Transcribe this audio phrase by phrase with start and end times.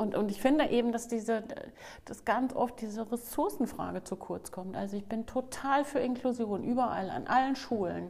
[0.00, 1.44] Und, und ich finde eben, dass diese,
[2.06, 4.74] dass ganz oft diese Ressourcenfrage zu kurz kommt.
[4.74, 8.08] Also ich bin total für Inklusion, überall, an allen Schulen.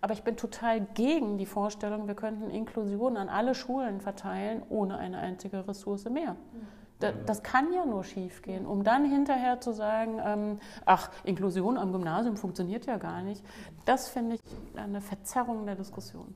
[0.00, 4.96] Aber ich bin total gegen die Vorstellung, wir könnten Inklusion an alle Schulen verteilen, ohne
[4.96, 6.36] eine einzige Ressource mehr.
[7.26, 12.38] Das kann ja nur schiefgehen, um dann hinterher zu sagen, ähm, ach, Inklusion am Gymnasium
[12.38, 13.44] funktioniert ja gar nicht.
[13.84, 14.40] Das finde ich
[14.74, 16.34] eine Verzerrung der Diskussion.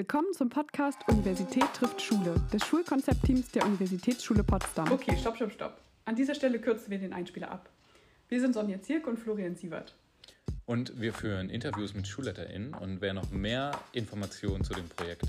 [0.00, 4.90] Willkommen zum Podcast Universität trifft Schule des Schulkonzeptteams der Universitätsschule Potsdam.
[4.90, 5.78] Okay, stopp, stopp, stopp.
[6.06, 7.68] An dieser Stelle kürzen wir den Einspieler ab.
[8.30, 9.94] Wir sind Sonja Zirk und Florian Sievert.
[10.64, 12.72] Und wir führen Interviews mit SchulleiterInnen.
[12.72, 15.26] Und wer noch mehr Informationen zu dem Projekt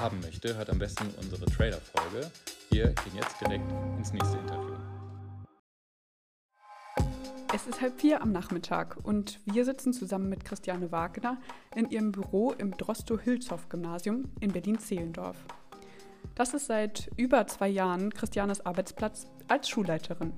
[0.00, 2.30] haben möchte, hört am besten unsere Trailer-Folge.
[2.70, 4.74] Wir gehen jetzt direkt ins nächste Interview.
[7.54, 11.38] Es ist halb vier am Nachmittag und wir sitzen zusammen mit Christiane Wagner
[11.76, 15.36] in ihrem Büro im Drosto-Hülshoff-Gymnasium in Berlin-Zehlendorf.
[16.34, 20.32] Das ist seit über zwei Jahren Christianes Arbeitsplatz als Schulleiterin.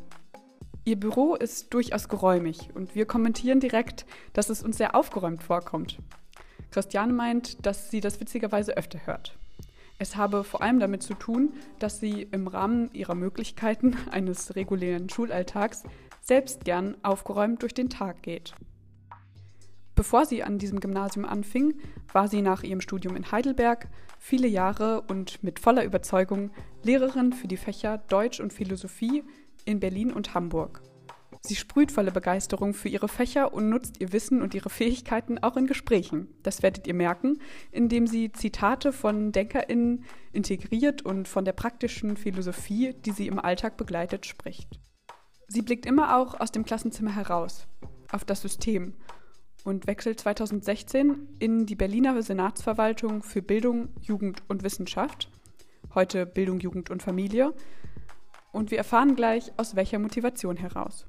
[0.85, 5.97] Ihr Büro ist durchaus geräumig und wir kommentieren direkt, dass es uns sehr aufgeräumt vorkommt.
[6.71, 9.39] Christiane meint, dass sie das witzigerweise öfter hört.
[9.99, 15.09] Es habe vor allem damit zu tun, dass sie im Rahmen ihrer Möglichkeiten eines regulären
[15.09, 15.85] Schulalltags
[16.27, 18.55] selbst gern aufgeräumt durch den Tag geht.
[19.95, 21.75] Bevor sie an diesem Gymnasium anfing,
[22.13, 26.51] war sie nach ihrem Studium in Heidelberg viele Jahre und mit voller Überzeugung
[26.83, 29.23] Lehrerin für die Fächer Deutsch und Philosophie
[29.65, 30.83] in Berlin und Hamburg.
[31.41, 35.57] Sie sprüht volle Begeisterung für ihre Fächer und nutzt ihr Wissen und ihre Fähigkeiten auch
[35.57, 36.29] in Gesprächen.
[36.43, 37.41] Das werdet ihr merken,
[37.71, 43.77] indem sie Zitate von DenkerInnen integriert und von der praktischen Philosophie, die sie im Alltag
[43.77, 44.81] begleitet, spricht.
[45.49, 47.67] Sie blickt immer auch aus dem Klassenzimmer heraus,
[48.11, 48.95] auf das System
[49.65, 55.31] und wechselt 2016 in die Berliner Senatsverwaltung für Bildung, Jugend und Wissenschaft,
[55.95, 57.55] heute Bildung, Jugend und Familie.
[58.53, 61.07] Und wir erfahren gleich, aus welcher Motivation heraus.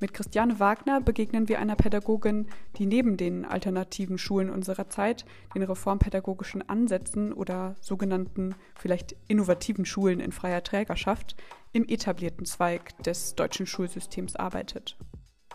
[0.00, 5.24] Mit Christiane Wagner begegnen wir einer Pädagogin, die neben den alternativen Schulen unserer Zeit,
[5.54, 11.36] den reformpädagogischen Ansätzen oder sogenannten vielleicht innovativen Schulen in freier Trägerschaft
[11.72, 14.96] im etablierten Zweig des deutschen Schulsystems arbeitet.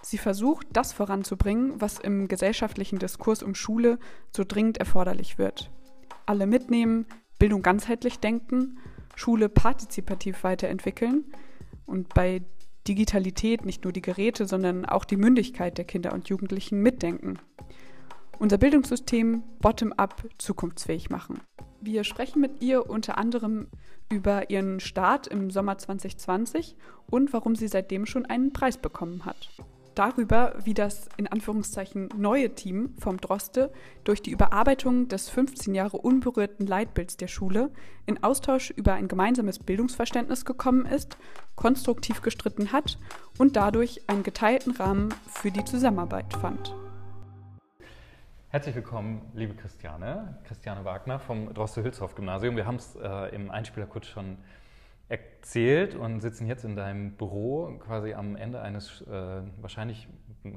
[0.01, 3.99] Sie versucht, das voranzubringen, was im gesellschaftlichen Diskurs um Schule
[4.35, 5.71] so dringend erforderlich wird.
[6.25, 7.05] Alle mitnehmen,
[7.39, 8.79] Bildung ganzheitlich denken,
[9.15, 11.25] Schule partizipativ weiterentwickeln
[11.85, 12.41] und bei
[12.87, 17.39] Digitalität nicht nur die Geräte, sondern auch die Mündigkeit der Kinder und Jugendlichen mitdenken.
[18.39, 21.41] Unser Bildungssystem bottom-up zukunftsfähig machen.
[21.81, 23.67] Wir sprechen mit ihr unter anderem
[24.11, 26.75] über ihren Start im Sommer 2020
[27.09, 29.49] und warum sie seitdem schon einen Preis bekommen hat
[29.95, 33.71] darüber, wie das in Anführungszeichen neue Team vom Droste
[34.03, 37.71] durch die Überarbeitung des 15 Jahre unberührten Leitbilds der Schule
[38.05, 41.17] in Austausch über ein gemeinsames Bildungsverständnis gekommen ist,
[41.55, 42.97] konstruktiv gestritten hat
[43.37, 46.73] und dadurch einen geteilten Rahmen für die Zusammenarbeit fand.
[48.53, 52.55] Herzlich willkommen, liebe Christiane, Christiane Wagner vom Droste-Hülshoff-Gymnasium.
[52.55, 54.37] Wir haben es äh, im Einspieler kurz schon
[55.09, 60.07] erzählt und sitzen jetzt in deinem Büro quasi am Ende eines äh, wahrscheinlich,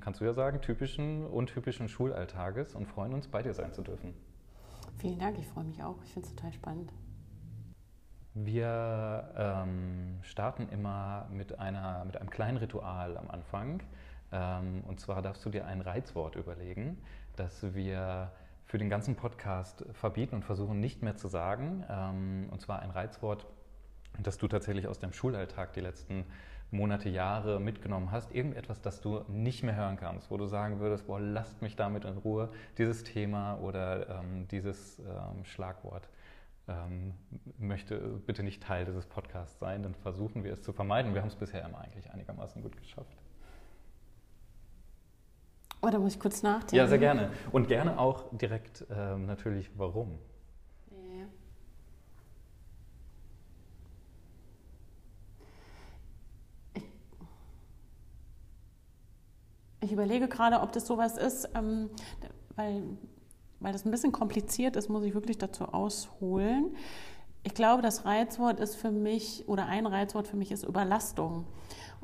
[0.00, 4.12] kannst du ja sagen, typischen, untypischen Schulalltages und freuen uns, bei dir sein zu dürfen.
[4.98, 5.96] Vielen Dank, ich freue mich auch.
[6.04, 6.92] Ich finde es total spannend.
[8.34, 13.80] Wir ähm, starten immer mit, einer, mit einem kleinen Ritual am Anfang.
[14.32, 16.98] Ähm, und zwar darfst du dir ein Reizwort überlegen,
[17.36, 18.32] das wir
[18.64, 21.84] für den ganzen Podcast verbieten und versuchen nicht mehr zu sagen.
[21.88, 23.47] Ähm, und zwar ein Reizwort,
[24.22, 26.25] dass du tatsächlich aus deinem Schulalltag die letzten
[26.72, 31.06] Monate, Jahre mitgenommen hast, irgendetwas, das du nicht mehr hören kannst, wo du sagen würdest,
[31.06, 36.08] boah, lasst mich damit in Ruhe, dieses Thema oder ähm, dieses ähm, Schlagwort
[36.69, 37.14] ähm,
[37.58, 41.14] möchte bitte nicht Teil dieses Podcasts sein, dann versuchen wir es zu vermeiden.
[41.14, 43.16] Wir haben es bisher immer eigentlich einigermaßen gut geschafft.
[45.82, 46.76] Oder oh, muss ich kurz nachdenken?
[46.76, 47.31] Ja, sehr gerne.
[47.53, 50.19] Und gerne auch direkt ähm, natürlich, warum.
[59.87, 61.90] Ich überlege gerade, ob das sowas ist, ähm,
[62.56, 62.82] weil,
[63.61, 66.75] weil das ein bisschen kompliziert ist, muss ich wirklich dazu ausholen.
[67.44, 71.46] Ich glaube, das Reizwort ist für mich, oder ein Reizwort für mich ist Überlastung.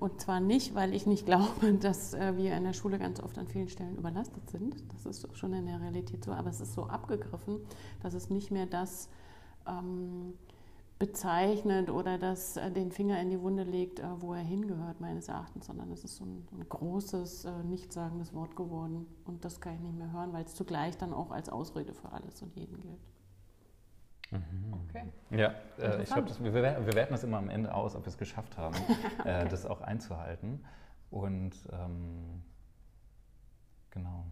[0.03, 3.39] Und zwar nicht, weil ich nicht glaube, dass äh, wir in der Schule ganz oft
[3.39, 4.75] an vielen Stellen überlastet sind.
[4.93, 7.61] Das ist schon in der Realität so, aber es ist so abgegriffen,
[8.03, 9.09] dass es nicht mehr das
[9.65, 10.35] ähm,
[10.99, 15.29] bezeichnet oder das äh, den Finger in die Wunde legt, äh, wo er hingehört, meines
[15.29, 19.07] Erachtens, sondern es ist so ein, ein großes, äh, nichtssagendes Wort geworden.
[19.25, 22.11] Und das kann ich nicht mehr hören, weil es zugleich dann auch als Ausrede für
[22.11, 23.12] alles und jeden gilt.
[24.89, 25.05] Okay.
[25.31, 28.19] Ja, äh, ich glaube, wir, wir werten das immer am Ende aus, ob wir es
[28.19, 28.77] geschafft haben,
[29.19, 29.45] okay.
[29.45, 30.65] äh, das auch einzuhalten.
[31.11, 32.43] Und ähm,
[33.91, 34.25] genau,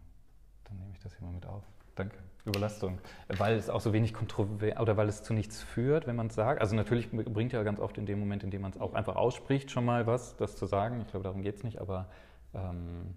[0.64, 1.64] dann nehme ich das hier mal mit auf.
[1.94, 2.16] Danke.
[2.46, 2.98] Überlastung.
[3.28, 6.34] Weil es auch so wenig kontrovers oder weil es zu nichts führt, wenn man es
[6.34, 6.60] sagt.
[6.60, 9.16] Also natürlich bringt ja ganz oft in dem Moment, in dem man es auch einfach
[9.16, 11.00] ausspricht, schon mal was, das zu sagen.
[11.02, 12.08] Ich glaube, darum geht es nicht, aber
[12.54, 13.14] ähm,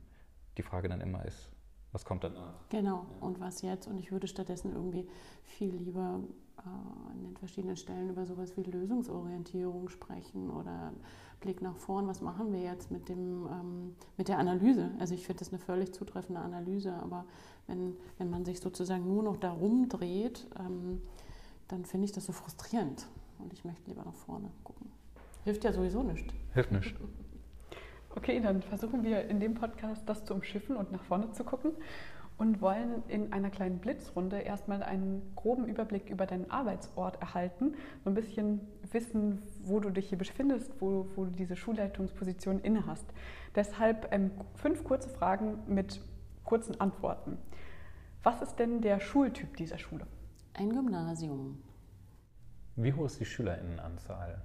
[0.58, 1.53] die Frage dann immer ist,
[1.94, 2.56] was kommt danach?
[2.70, 3.88] Genau, und was jetzt?
[3.88, 5.08] Und ich würde stattdessen irgendwie
[5.44, 6.20] viel lieber
[6.58, 10.92] äh, an den verschiedenen Stellen über sowas wie Lösungsorientierung sprechen oder
[11.40, 14.90] Blick nach vorn, was machen wir jetzt mit, dem, ähm, mit der Analyse?
[15.00, 17.26] Also ich finde das eine völlig zutreffende Analyse, aber
[17.68, 21.02] wenn, wenn man sich sozusagen nur noch darum dreht, ähm,
[21.68, 23.08] dann finde ich das so frustrierend
[23.40, 24.90] und ich möchte lieber nach vorne gucken.
[25.44, 26.34] Hilft ja sowieso nicht.
[26.54, 26.96] Hilft nicht.
[28.16, 31.72] Okay, dann versuchen wir in dem Podcast das zu umschiffen und nach vorne zu gucken
[32.38, 38.10] und wollen in einer kleinen Blitzrunde erstmal einen groben Überblick über deinen Arbeitsort erhalten, so
[38.10, 38.62] ein bisschen
[38.92, 43.06] wissen, wo du dich hier befindest, wo, wo du diese Schulleitungsposition inne hast.
[43.56, 46.02] Deshalb ähm, fünf kurze Fragen mit
[46.44, 47.38] kurzen Antworten.
[48.24, 50.08] Was ist denn der Schultyp dieser Schule?
[50.54, 51.64] Ein Gymnasium.
[52.76, 54.42] Wie hoch ist die Schülerinnenanzahl?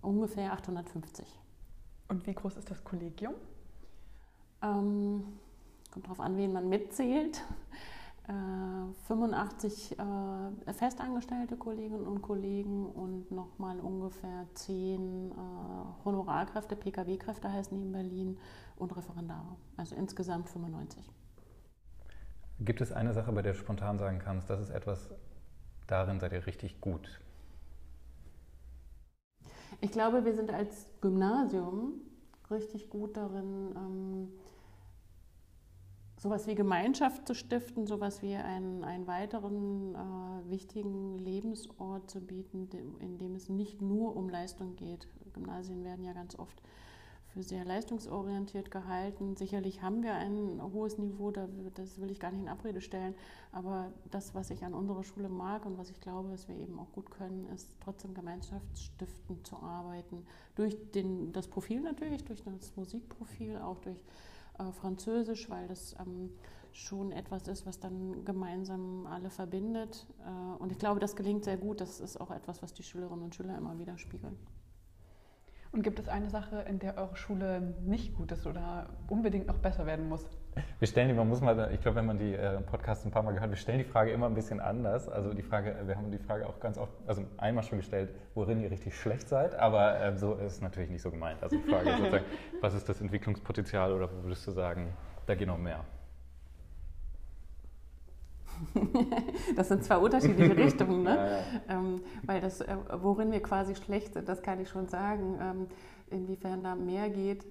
[0.00, 1.41] Ungefähr 850.
[2.12, 3.32] Und wie groß ist das Kollegium?
[4.62, 5.24] Ähm,
[5.90, 7.42] kommt darauf an, wen man mitzählt.
[8.28, 15.34] Äh, 85 äh, festangestellte Kolleginnen und Kollegen und nochmal ungefähr 10 äh,
[16.04, 18.38] Honorarkräfte, PKW-Kräfte heißen die in Berlin
[18.76, 19.56] und Referendare.
[19.78, 21.10] Also insgesamt 95.
[22.60, 25.08] Gibt es eine Sache, bei der du spontan sagen kannst, das ist etwas,
[25.86, 27.22] darin seid ihr richtig gut?
[29.82, 31.94] Ich glaube, wir sind als Gymnasium
[32.52, 34.28] richtig gut darin, ähm,
[36.20, 42.68] sowas wie Gemeinschaft zu stiften, sowas wie einen, einen weiteren äh, wichtigen Lebensort zu bieten,
[43.00, 45.08] in dem es nicht nur um Leistung geht.
[45.32, 46.62] Gymnasien werden ja ganz oft
[47.32, 49.36] für sehr leistungsorientiert gehalten.
[49.36, 53.14] Sicherlich haben wir ein hohes Niveau, das will ich gar nicht in Abrede stellen.
[53.52, 56.78] Aber das, was ich an unserer Schule mag und was ich glaube, was wir eben
[56.78, 60.26] auch gut können, ist trotzdem gemeinschaftsstiftend zu arbeiten.
[60.54, 64.04] Durch den, das Profil natürlich, durch das Musikprofil, auch durch
[64.58, 66.30] äh, Französisch, weil das ähm,
[66.72, 70.06] schon etwas ist, was dann gemeinsam alle verbindet.
[70.20, 71.80] Äh, und ich glaube, das gelingt sehr gut.
[71.80, 74.36] Das ist auch etwas, was die Schülerinnen und Schüler immer wieder spiegeln.
[75.72, 79.56] Und gibt es eine Sache, in der eure Schule nicht gut ist oder unbedingt noch
[79.56, 80.28] besser werden muss?
[80.78, 83.22] Wir stellen die, man muss mal, ich glaube, wenn man die äh, Podcasts ein paar
[83.22, 85.08] Mal gehört, wir stellen die Frage immer ein bisschen anders.
[85.08, 88.60] Also die Frage, wir haben die Frage auch ganz oft, also einmal schon gestellt, worin
[88.60, 91.42] ihr richtig schlecht seid, aber äh, so ist es natürlich nicht so gemeint.
[91.42, 92.24] Also die Frage ist sozusagen,
[92.60, 94.92] was ist das Entwicklungspotenzial oder würdest du sagen,
[95.24, 95.80] da geht noch mehr?
[99.56, 101.16] das sind zwei unterschiedliche Richtungen, ne?
[101.16, 101.80] Ja, ja.
[101.80, 105.38] Ähm, weil das, äh, worin wir quasi schlecht sind, das kann ich schon sagen.
[105.40, 105.66] Ähm,
[106.10, 107.46] inwiefern da mehr geht,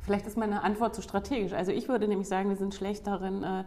[0.00, 1.52] Vielleicht ist meine Antwort zu strategisch.
[1.52, 3.64] Also ich würde nämlich sagen, wir sind schlecht darin, äh,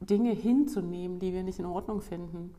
[0.00, 2.54] Dinge hinzunehmen, die wir nicht in Ordnung finden.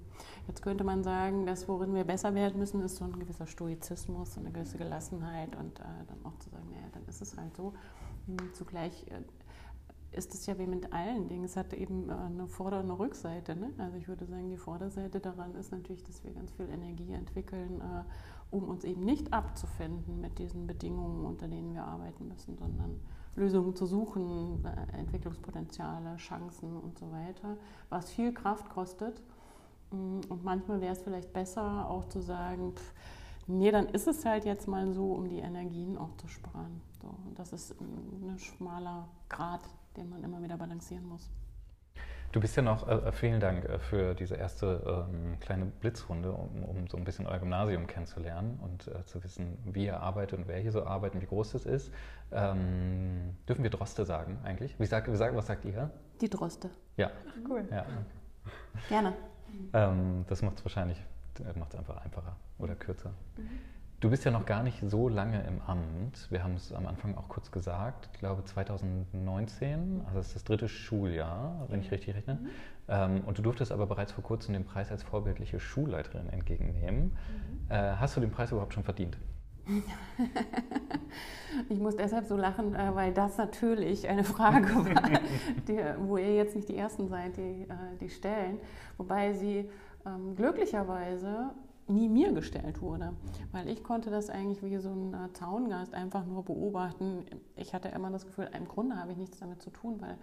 [0.47, 4.33] Jetzt könnte man sagen, dass worin wir besser werden müssen, ist so ein gewisser Stoizismus,
[4.33, 7.55] so eine gewisse Gelassenheit und äh, dann auch zu sagen, naja, dann ist es halt
[7.55, 7.73] so.
[8.27, 9.05] Hm, zugleich
[10.13, 11.43] ist es ja wie mit allen Dingen.
[11.43, 13.55] Es hat eben äh, eine Vorder- und eine Rückseite.
[13.55, 13.71] Ne?
[13.77, 17.81] Also ich würde sagen, die Vorderseite daran ist natürlich, dass wir ganz viel Energie entwickeln,
[17.81, 22.99] äh, um uns eben nicht abzufinden mit diesen Bedingungen, unter denen wir arbeiten müssen, sondern
[23.35, 27.57] Lösungen zu suchen, äh, Entwicklungspotenziale, Chancen und so weiter,
[27.89, 29.21] was viel Kraft kostet.
[29.91, 32.93] Mm, und manchmal wäre es vielleicht besser, auch zu sagen, pff,
[33.47, 36.81] nee, dann ist es halt jetzt mal so, um die Energien auch zu sparen.
[37.01, 39.61] So, das ist ein schmaler Grad,
[39.97, 41.29] den man immer wieder balancieren muss.
[42.31, 46.63] Du bist ja noch, äh, vielen Dank äh, für diese erste ähm, kleine Blitzrunde, um,
[46.63, 50.47] um, so ein bisschen euer Gymnasium kennenzulernen und äh, zu wissen, wie ihr arbeitet und
[50.47, 51.91] wer hier so arbeitet und wie groß das ist.
[52.31, 54.79] Ähm, dürfen wir Droste sagen eigentlich?
[54.79, 55.91] Wie sag, wie sag, was sagt ihr?
[56.21, 56.71] Die Droste.
[56.97, 57.11] Ja.
[57.29, 57.67] Ach, cool.
[57.69, 57.85] Ja.
[58.89, 59.13] Gerne.
[59.73, 60.97] Ähm, das macht es wahrscheinlich
[61.39, 63.11] äh, macht's einfach einfacher oder kürzer.
[63.37, 63.59] Mhm.
[64.03, 66.29] Du bist ja noch gar nicht so lange im Amt.
[66.29, 68.09] Wir haben es am Anfang auch kurz gesagt.
[68.11, 72.33] Ich glaube 2019, also das ist das dritte Schuljahr, wenn ich richtig rechne.
[72.33, 72.49] Mhm.
[72.89, 77.13] Ähm, und du durftest aber bereits vor kurzem den Preis als vorbildliche Schulleiterin entgegennehmen.
[77.13, 77.71] Mhm.
[77.71, 79.17] Äh, hast du den Preis überhaupt schon verdient?
[81.69, 85.11] ich muss deshalb so lachen, äh, weil das natürlich eine Frage war,
[85.65, 88.59] die, wo ihr jetzt nicht die Ersten seid, die, äh, die stellen.
[88.97, 89.69] Wobei sie
[90.05, 91.51] ähm, glücklicherweise
[91.87, 93.13] nie mir gestellt wurde.
[93.51, 97.25] Weil ich konnte das eigentlich wie so ein äh, Zaungast einfach nur beobachten.
[97.55, 100.17] Ich hatte immer das Gefühl, im Grunde habe ich nichts damit zu tun, weil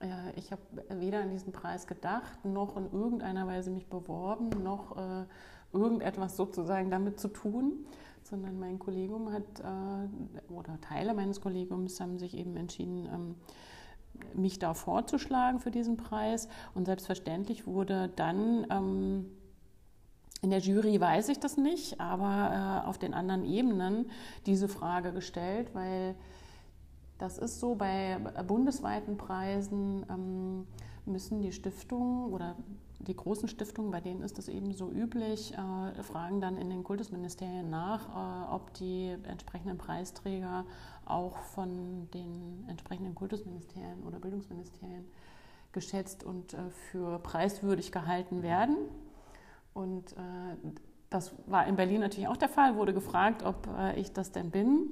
[0.00, 4.96] äh, ich habe weder an diesen Preis gedacht, noch in irgendeiner Weise mich beworben, noch
[4.96, 5.24] äh,
[5.72, 7.86] irgendetwas sozusagen damit zu tun,
[8.22, 13.34] sondern mein Kollegium hat, äh, oder Teile meines Kollegiums haben sich eben entschieden, ähm,
[14.34, 16.48] mich da vorzuschlagen für diesen Preis.
[16.74, 19.26] Und selbstverständlich wurde dann ähm,
[20.42, 24.10] in der Jury weiß ich das nicht, aber äh, auf den anderen Ebenen
[24.44, 26.16] diese Frage gestellt, weil
[27.18, 30.66] das ist so bei bundesweiten Preisen ähm,
[31.06, 32.56] müssen die Stiftungen oder
[32.98, 36.82] die großen Stiftungen, bei denen ist das eben so üblich, äh, fragen dann in den
[36.82, 40.64] Kultusministerien nach, äh, ob die entsprechenden Preisträger
[41.04, 45.04] auch von den entsprechenden Kultusministerien oder Bildungsministerien
[45.72, 48.76] geschätzt und äh, für preiswürdig gehalten werden.
[49.74, 50.56] Und äh,
[51.10, 54.50] das war in Berlin natürlich auch der Fall, wurde gefragt, ob äh, ich das denn
[54.50, 54.90] bin.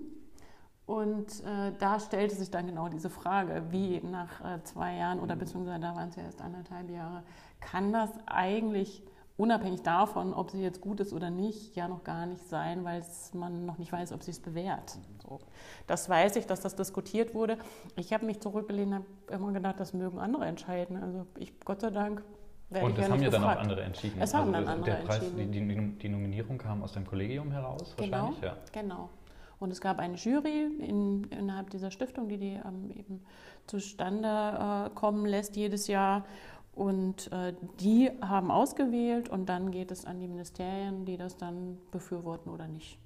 [0.87, 5.37] Und äh, da stellte sich dann genau diese Frage, wie nach äh, zwei Jahren oder
[5.37, 7.23] beziehungsweise da waren es ja erst anderthalb Jahre,
[7.61, 9.05] kann das eigentlich
[9.37, 13.03] unabhängig davon, ob sie jetzt gut ist oder nicht, ja noch gar nicht sein, weil
[13.33, 14.99] man noch nicht weiß, ob sie es bewährt.
[15.23, 15.39] So.
[15.87, 17.57] Das weiß ich, dass das diskutiert wurde.
[17.97, 20.97] Ich habe mich zurückgelehnt, habe immer gedacht, das mögen andere entscheiden.
[20.97, 22.23] Also ich, Gott sei Dank,
[22.71, 23.33] und das ja haben ja gefragt.
[23.33, 24.21] dann auch andere entschieden.
[24.21, 25.53] Es haben also dann andere der Preis, entschieden.
[25.53, 28.57] Die, die, die, Nominierung kam aus dem Kollegium heraus Genau, wahrscheinlich, ja.
[28.73, 29.11] genau.
[29.59, 33.23] Und es gab eine Jury in, innerhalb dieser Stiftung, die die ähm, eben
[33.67, 36.25] zustande äh, kommen lässt jedes Jahr.
[36.73, 41.79] Und äh, die haben ausgewählt und dann geht es an die Ministerien, die das dann
[41.91, 42.99] befürworten oder nicht.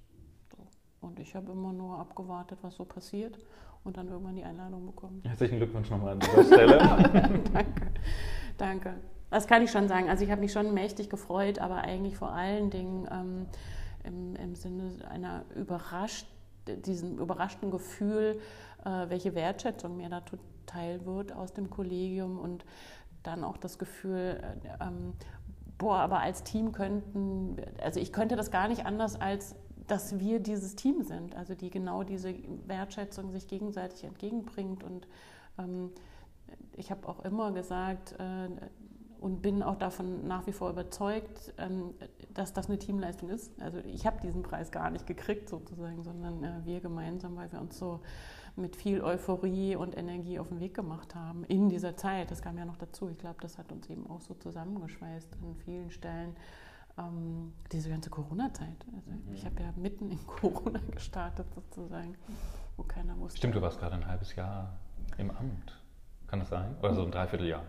[0.52, 0.59] So.
[1.09, 3.38] Und ich habe immer nur abgewartet, was so passiert
[3.83, 5.23] und dann irgendwann die Einladung bekommen.
[5.25, 6.78] Herzlichen Glückwunsch nochmal an dieser Stelle.
[7.52, 7.92] danke,
[8.59, 8.94] danke.
[9.31, 10.09] Das kann ich schon sagen.
[10.09, 13.47] Also ich habe mich schon mächtig gefreut, aber eigentlich vor allen Dingen ähm,
[14.04, 16.26] im, im, Sinne einer überrascht,
[16.66, 18.40] diesem überraschten Gefühl,
[18.85, 20.23] äh, welche Wertschätzung mir da
[20.66, 22.64] teil wird aus dem Kollegium und
[23.23, 25.14] dann auch das Gefühl, äh, ähm,
[25.78, 30.40] boah, aber als Team könnten, also ich könnte das gar nicht anders als dass wir
[30.40, 32.35] dieses Team sind, also die genau diese
[32.66, 34.83] Wertschätzung sich gegenseitig entgegenbringt.
[34.83, 35.07] Und
[35.59, 35.90] ähm,
[36.76, 38.49] ich habe auch immer gesagt, äh,
[39.25, 41.95] und bin auch davon nach wie vor überzeugt, ähm,
[42.35, 43.59] dass das eine Teamleistung ist.
[43.59, 47.59] Also ich habe diesen Preis gar nicht gekriegt sozusagen, sondern äh, wir gemeinsam, weil wir
[47.59, 48.00] uns so
[48.54, 52.31] mit viel Euphorie und Energie auf den Weg gemacht haben in dieser Zeit.
[52.31, 53.09] Das kam ja noch dazu.
[53.09, 56.37] Ich glaube, das hat uns eben auch so zusammengeschweißt an vielen Stellen.
[56.99, 58.85] Ähm, diese ganze Corona-Zeit.
[58.95, 62.14] Also ich habe ja mitten in Corona gestartet sozusagen,
[62.76, 63.38] wo keiner wusste.
[63.38, 64.76] Stimmt, du warst gerade ein halbes Jahr
[65.16, 65.81] im Amt.
[66.26, 66.76] Kann das sein?
[66.83, 67.64] Oder so ein Dreivierteljahr?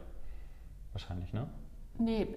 [0.96, 1.46] Wahrscheinlich, ne?
[1.98, 2.28] Nee,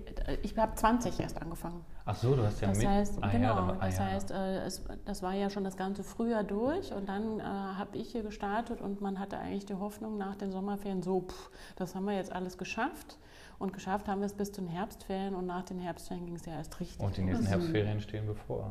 [0.43, 1.85] ich habe 20 erst angefangen.
[2.05, 2.89] Ach so, du hast ja das mit.
[2.89, 4.05] Heißt, ah, genau, ja, dann, ah, das ja.
[4.05, 7.97] heißt, äh, es, das war ja schon das ganze Frühjahr durch und dann äh, habe
[7.97, 11.95] ich hier gestartet und man hatte eigentlich die Hoffnung nach den Sommerferien so, pff, das
[11.95, 13.17] haben wir jetzt alles geschafft.
[13.61, 16.47] Und geschafft haben wir es bis zu den Herbstferien und nach den Herbstferien ging es
[16.47, 17.01] ja erst richtig.
[17.05, 17.51] Und die nächsten los.
[17.53, 18.71] Herbstferien stehen bevor.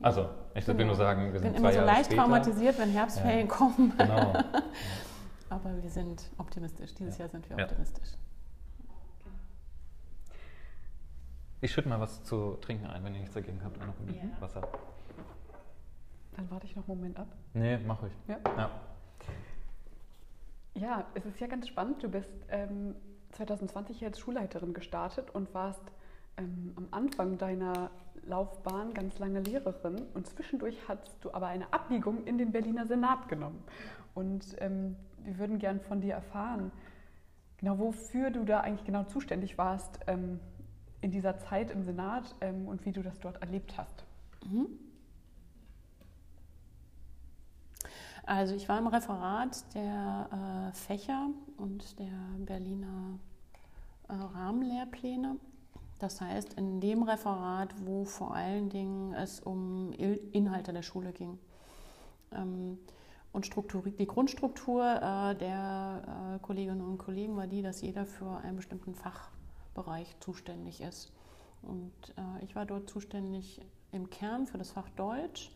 [0.00, 0.78] Also, ich Genau.
[0.78, 2.22] will nur sagen, wir sind bin zwei immer so Jahre leicht später.
[2.22, 3.94] traumatisiert, wenn Herbstferien kommen.
[3.96, 4.32] Genau.
[5.48, 6.94] Aber wir sind optimistisch.
[6.94, 7.24] Dieses Ja.
[7.24, 7.64] Jahr sind wir Ja.
[7.64, 8.08] optimistisch.
[11.60, 13.78] Ich schütte mal was zu trinken ein, wenn ihr nichts dagegen habt.
[13.78, 14.40] Noch ein Ja.
[14.40, 14.62] Wasser.
[16.36, 17.28] Dann warte ich noch einen Moment ab.
[17.54, 18.12] Nee, mach ich.
[18.28, 18.38] Ja.
[18.56, 18.70] Ja.
[20.74, 22.02] Ja, es ist ja ganz spannend.
[22.02, 22.94] Du bist ähm,
[23.32, 25.80] 2020 als Schulleiterin gestartet und warst
[26.36, 27.90] ähm, am Anfang deiner
[28.26, 33.28] Laufbahn ganz lange Lehrerin und zwischendurch hast du aber eine Abbiegung in den Berliner Senat
[33.28, 33.62] genommen.
[34.14, 36.70] Und ähm, wir würden gern von dir erfahren,
[37.56, 40.40] genau wofür du da eigentlich genau zuständig warst ähm,
[41.00, 44.04] in dieser Zeit im Senat ähm, und wie du das dort erlebt hast.
[44.44, 44.68] Mhm.
[48.24, 53.18] Also ich war im Referat der äh, Fächer und der Berliner
[54.08, 55.36] äh, Rahmenlehrpläne.
[56.00, 61.38] Das heißt, in dem Referat, wo vor allen Dingen es um Inhalte der Schule ging.
[62.32, 62.78] Ähm,
[63.32, 63.48] und
[63.98, 68.94] die Grundstruktur äh, der äh, Kolleginnen und Kollegen war die, dass jeder für einen bestimmten
[69.76, 71.12] Fachbereich zuständig ist.
[71.62, 73.60] Und äh, ich war dort zuständig
[73.92, 75.50] im Kern für das Fach Deutsch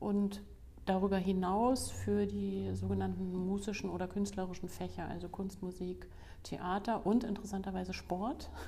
[0.00, 0.42] und
[0.84, 6.06] darüber hinaus für die sogenannten musischen oder künstlerischen Fächer, also Kunst, Musik,
[6.42, 8.50] Theater und interessanterweise Sport.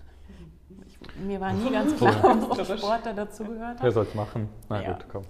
[0.87, 3.95] Ich, mir war nie ganz klar, ob Sport da dazu gehört Wer hat.
[3.95, 4.50] soll es machen?
[4.68, 4.92] Na Ja.
[4.92, 5.23] gut, komm.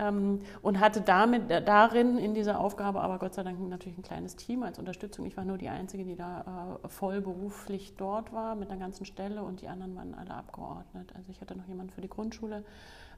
[0.00, 4.02] Ähm, und hatte damit äh, darin in dieser Aufgabe aber Gott sei Dank natürlich ein
[4.02, 5.26] kleines Team als Unterstützung.
[5.26, 9.04] Ich war nur die Einzige, die da äh, voll beruflich dort war mit einer ganzen
[9.04, 11.12] Stelle und die anderen waren alle abgeordnet.
[11.14, 12.64] Also ich hatte noch jemanden für die Grundschule,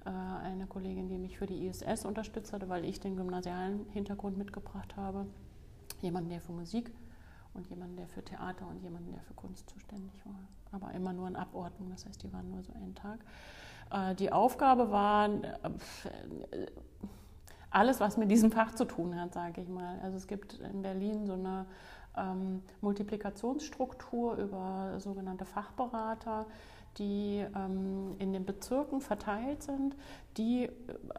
[0.04, 4.36] äh, eine Kollegin, die mich für die ISS unterstützt hatte, weil ich den gymnasialen Hintergrund
[4.36, 5.26] mitgebracht habe,
[6.00, 6.90] jemanden, der für Musik
[7.54, 10.48] und jemanden, der für Theater und jemanden, der für Kunst zuständig war.
[10.72, 13.20] Aber immer nur in Abordnung, das heißt, die waren nur so einen Tag.
[13.92, 15.40] Äh, die Aufgabe war äh,
[17.70, 19.98] alles, was mit diesem Fach zu tun hat, sage ich mal.
[20.02, 21.66] Also es gibt in Berlin so eine
[22.16, 26.46] ähm, Multiplikationsstruktur über sogenannte Fachberater,
[26.98, 29.96] die ähm, in den Bezirken verteilt sind.
[30.36, 30.68] Die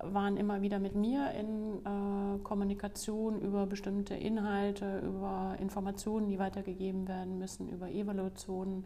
[0.03, 7.08] waren immer wieder mit mir in äh, Kommunikation über bestimmte Inhalte, über Informationen, die weitergegeben
[7.08, 8.86] werden müssen, über Evaluationen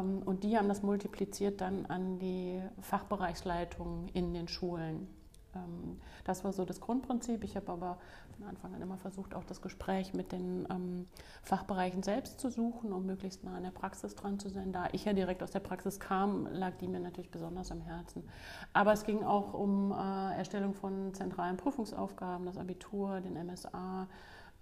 [0.00, 5.08] und die haben das multipliziert dann an die Fachbereichsleitungen in den Schulen.
[5.54, 7.44] Ähm, das war so das Grundprinzip.
[7.44, 7.98] Ich habe aber
[8.36, 11.06] von Anfang an immer versucht, auch das Gespräch mit den ähm,
[11.42, 14.72] Fachbereichen selbst zu suchen, um möglichst nah an der Praxis dran zu sein.
[14.72, 18.24] Da ich ja direkt aus der Praxis kam, lag die mir natürlich besonders am Herzen.
[18.72, 24.08] Aber es ging auch um äh, Erstellung von zentralen Prüfungsaufgaben, das Abitur, den MSA,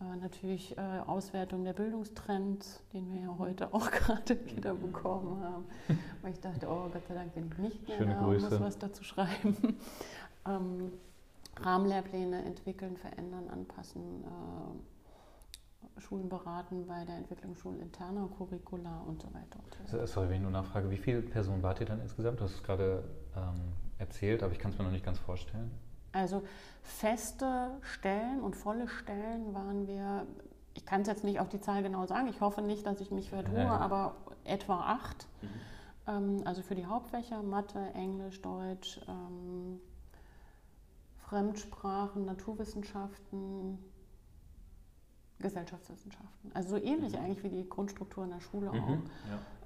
[0.02, 5.64] äh, natürlich äh, Auswertung der Bildungstrends, den wir ja heute auch gerade wieder bekommen haben.
[6.22, 8.46] Weil ich dachte, oh Gott sei Dank bin ich nicht mehr Schöne da Grüße.
[8.46, 9.56] und muss was dazu schreiben.
[10.46, 10.92] ähm,
[11.56, 19.58] Rahmenlehrpläne entwickeln, verändern, anpassen, äh, Schulen beraten bei der Entwicklung schulinterner Curricula und so weiter.
[19.78, 20.06] Und so.
[20.06, 22.40] Sorry, wenn ich nur nachfrage, wie viele Personen wart ihr dann insgesamt?
[22.40, 23.04] Du hast es gerade
[23.36, 25.70] ähm, erzählt, aber ich kann es mir noch nicht ganz vorstellen.
[26.12, 26.42] Also
[26.82, 30.26] feste Stellen und volle Stellen waren wir,
[30.74, 33.10] ich kann es jetzt nicht auf die Zahl genau sagen, ich hoffe nicht, dass ich
[33.10, 33.76] mich vertue, Ja, ja.
[33.78, 35.26] aber etwa acht.
[36.06, 39.80] Ähm, also für die Hauptfächer Mathe, Englisch, Deutsch, ähm,
[41.28, 43.78] Fremdsprachen, Naturwissenschaften,
[45.42, 46.50] Gesellschaftswissenschaften.
[46.54, 48.74] Also so ähnlich eigentlich wie die Grundstruktur in der Schule auch.
[48.74, 49.02] Mhm.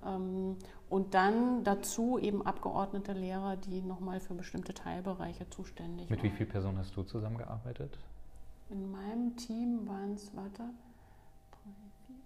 [0.03, 0.17] Ja.
[0.17, 0.57] Ähm,
[0.91, 6.33] und dann dazu eben abgeordnete Lehrer, die nochmal für bestimmte Teilbereiche zuständig Mit waren.
[6.33, 7.97] wie vielen Personen hast du zusammengearbeitet?
[8.71, 10.65] In meinem Team waren es, warte,
[11.53, 11.73] drei,
[12.07, 12.17] vier,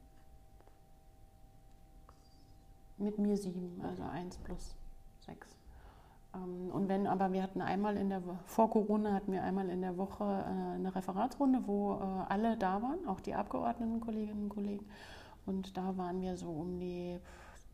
[2.09, 2.39] sechs,
[2.97, 4.75] mit mir sieben, also eins plus
[5.21, 5.60] sechs.
[6.35, 9.81] Ähm, Und wenn, aber wir hatten einmal in der, vor Corona hatten wir einmal in
[9.83, 14.49] der Woche äh, eine Referatsrunde, wo äh, alle da waren, auch die Abgeordneten, Kolleginnen und
[14.49, 14.87] Kollegen.
[15.47, 17.19] Und da waren wir so um die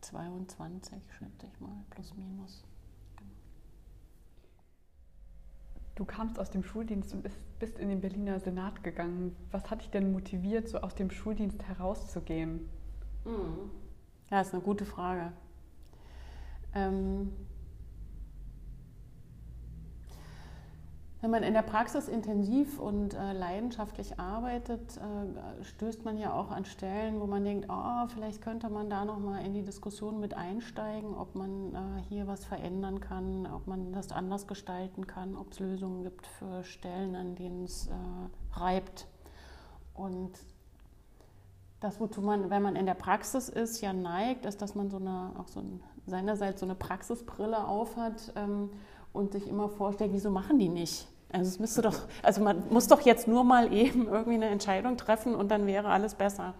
[0.01, 2.63] 22, schätze ich mal, plus minus.
[5.95, 9.35] Du kamst aus dem Schuldienst und bist, bist in den Berliner Senat gegangen.
[9.51, 12.69] Was hat dich denn motiviert, so aus dem Schuldienst herauszugehen?
[14.29, 15.31] Ja, ist eine gute Frage.
[16.75, 17.31] Ähm,
[21.27, 26.51] wenn man in der Praxis intensiv und äh, leidenschaftlich arbeitet, äh, stößt man ja auch
[26.51, 30.21] an Stellen, wo man denkt, oh, vielleicht könnte man da noch mal in die Diskussion
[30.21, 35.35] mit einsteigen, ob man äh, hier was verändern kann, ob man das anders gestalten kann,
[35.35, 39.05] ob es Lösungen gibt für Stellen, an denen es äh, reibt.
[39.95, 40.31] Und
[41.81, 44.95] das, wozu man, wenn man in der Praxis ist, ja neigt, ist, dass man so
[44.95, 48.69] eine, auch so ein, seinerseits so eine Praxisbrille aufhat ähm,
[49.11, 51.09] und sich immer vorstellt, wieso machen die nicht?
[51.31, 54.97] Also es müsste doch, also man muss doch jetzt nur mal eben irgendwie eine Entscheidung
[54.97, 56.53] treffen und dann wäre alles besser.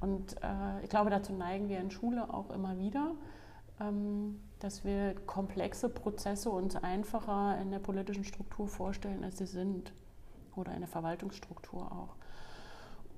[0.00, 3.12] Und äh, ich glaube, dazu neigen wir in Schule auch immer wieder,
[3.80, 9.92] ähm, dass wir komplexe Prozesse uns einfacher in der politischen Struktur vorstellen, als sie sind.
[10.56, 12.16] Oder in der Verwaltungsstruktur auch.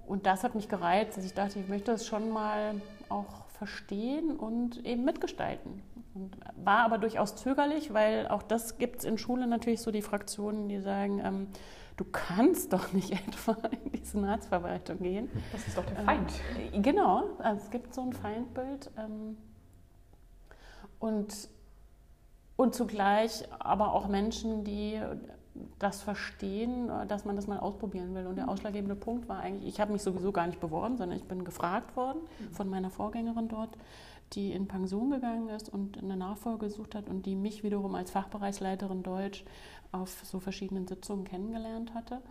[0.07, 4.37] Und das hat mich gereizt, dass ich dachte, ich möchte das schon mal auch verstehen
[4.37, 5.83] und eben mitgestalten.
[6.15, 10.03] Und war aber durchaus zögerlich, weil auch das gibt es in Schule natürlich so die
[10.03, 11.49] Fraktionen, die sagen, ähm,
[11.97, 15.31] du kannst doch nicht etwa in die Senatsverwaltung gehen.
[15.53, 16.31] Das ist doch der Feind.
[16.73, 18.91] äh, Genau, also es gibt so ein Feindbild.
[18.99, 19.39] Ähm,
[20.99, 21.49] und,
[22.57, 25.01] und zugleich aber auch Menschen, die
[25.79, 28.27] das verstehen, dass man das mal ausprobieren will.
[28.27, 31.25] Und der ausschlaggebende Punkt war eigentlich, ich habe mich sowieso gar nicht beworben, sondern ich
[31.25, 32.21] bin gefragt worden
[32.53, 33.77] von meiner Vorgängerin dort,
[34.33, 38.11] die in Pension gegangen ist und eine Nachfolge gesucht hat und die mich wiederum als
[38.11, 39.45] Fachbereichsleiterin Deutsch
[39.93, 42.23] auf so verschiedenen Sitzungen kennengelernt hatte.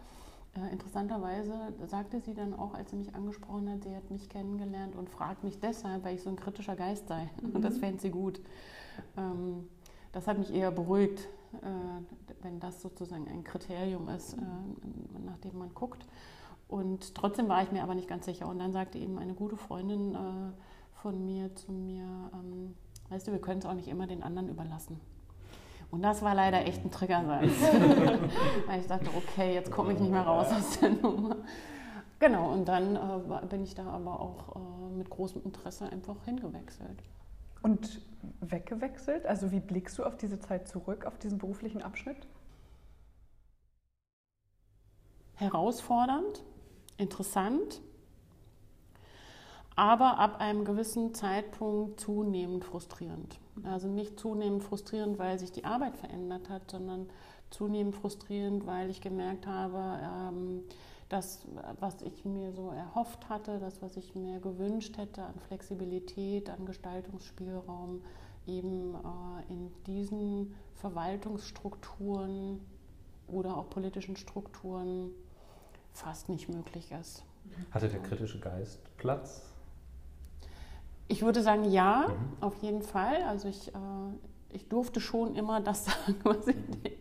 [0.56, 4.96] Äh, interessanterweise sagte sie dann auch, als sie mich angesprochen hat, sie hat mich kennengelernt
[4.96, 7.30] und fragt mich deshalb, weil ich so ein kritischer Geist sei.
[7.42, 8.42] Und das fände sie gut.
[9.16, 9.68] Ähm,
[10.12, 11.30] das hat mich eher beruhigt,
[11.62, 14.40] äh, wenn das sozusagen ein Kriterium ist, äh,
[15.26, 16.06] nach dem man guckt.
[16.68, 18.48] Und trotzdem war ich mir aber nicht ganz sicher.
[18.48, 20.52] Und dann sagte eben eine gute Freundin äh,
[21.02, 22.76] von mir zu mir, ähm,
[23.10, 25.00] weißt du, wir können es auch nicht immer den anderen überlassen.
[25.90, 27.44] Und das war leider echt ein Triggersatz.
[28.68, 31.38] Weil ich dachte, okay, jetzt komme ich nicht mehr raus aus der Nummer.
[32.20, 37.04] Genau, und dann äh, bin ich da aber auch äh, mit großem Interesse einfach hingewechselt.
[37.62, 38.02] Und
[38.40, 39.26] weggewechselt?
[39.26, 42.28] Also wie blickst du auf diese Zeit zurück, auf diesen beruflichen Abschnitt?
[45.34, 46.44] Herausfordernd,
[46.98, 47.82] interessant,
[49.76, 53.40] aber ab einem gewissen Zeitpunkt zunehmend frustrierend.
[53.64, 57.10] Also nicht zunehmend frustrierend, weil sich die Arbeit verändert hat, sondern
[57.50, 60.64] zunehmend frustrierend, weil ich gemerkt habe, ähm,
[61.10, 61.46] das,
[61.80, 66.66] was ich mir so erhofft hatte, das, was ich mir gewünscht hätte an Flexibilität, an
[66.66, 68.02] Gestaltungsspielraum,
[68.48, 72.62] eben äh, in diesen Verwaltungsstrukturen
[73.28, 75.12] oder auch politischen Strukturen
[75.92, 77.24] fast nicht möglich ist.
[77.72, 79.51] Hatte der kritische Geist Platz?
[81.12, 82.42] Ich würde sagen, ja, mhm.
[82.42, 83.22] auf jeden Fall.
[83.28, 83.80] Also ich, äh,
[84.50, 86.98] ich durfte schon immer das sagen, was ich denke.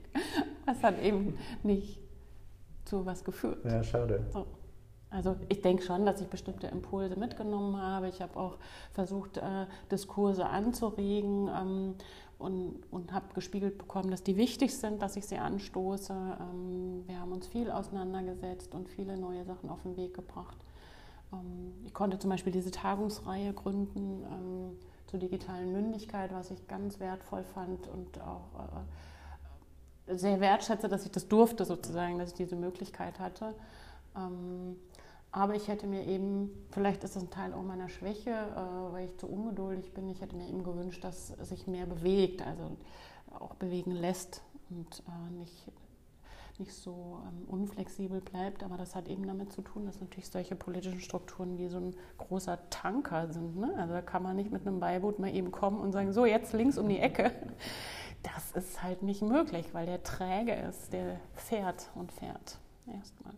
[0.67, 2.01] Das hat eben nicht
[2.85, 3.65] zu was geführt.
[3.65, 4.27] Ja, schade.
[4.33, 4.47] So.
[5.11, 8.09] Also ich denke schon, dass ich bestimmte Impulse mitgenommen habe.
[8.09, 8.59] Ich habe auch
[8.93, 11.95] versucht, äh, Diskurse anzuregen ähm,
[12.39, 16.13] und, und habe gespiegelt bekommen, dass die wichtig sind, dass ich sie anstoße.
[16.13, 20.57] Ähm, wir haben uns viel auseinandergesetzt und viele neue Sachen auf den Weg gebracht.
[21.33, 27.01] Ähm, ich konnte zum Beispiel diese Tagungsreihe gründen ähm, zur digitalen Mündigkeit, was ich ganz
[27.01, 28.85] wertvoll fand und auch
[30.07, 33.55] äh, sehr wertschätze, dass ich das durfte sozusagen, dass ich diese Möglichkeit hatte.
[34.17, 34.77] Ähm,
[35.33, 39.07] aber ich hätte mir eben, vielleicht ist das ein Teil auch meiner Schwäche, äh, weil
[39.07, 42.77] ich zu ungeduldig bin, ich hätte mir eben gewünscht, dass sich mehr bewegt, also
[43.39, 45.71] auch bewegen lässt und äh, nicht
[46.61, 48.63] nicht so ähm, unflexibel bleibt.
[48.63, 51.97] Aber das hat eben damit zu tun, dass natürlich solche politischen Strukturen wie so ein
[52.19, 53.57] großer Tanker sind.
[53.57, 53.75] Ne?
[53.79, 56.53] Also da kann man nicht mit einem Beiboot mal eben kommen und sagen, so jetzt
[56.53, 57.33] links um die Ecke.
[58.23, 63.33] Das ist halt nicht möglich, weil der träge ist, der fährt und fährt erstmal.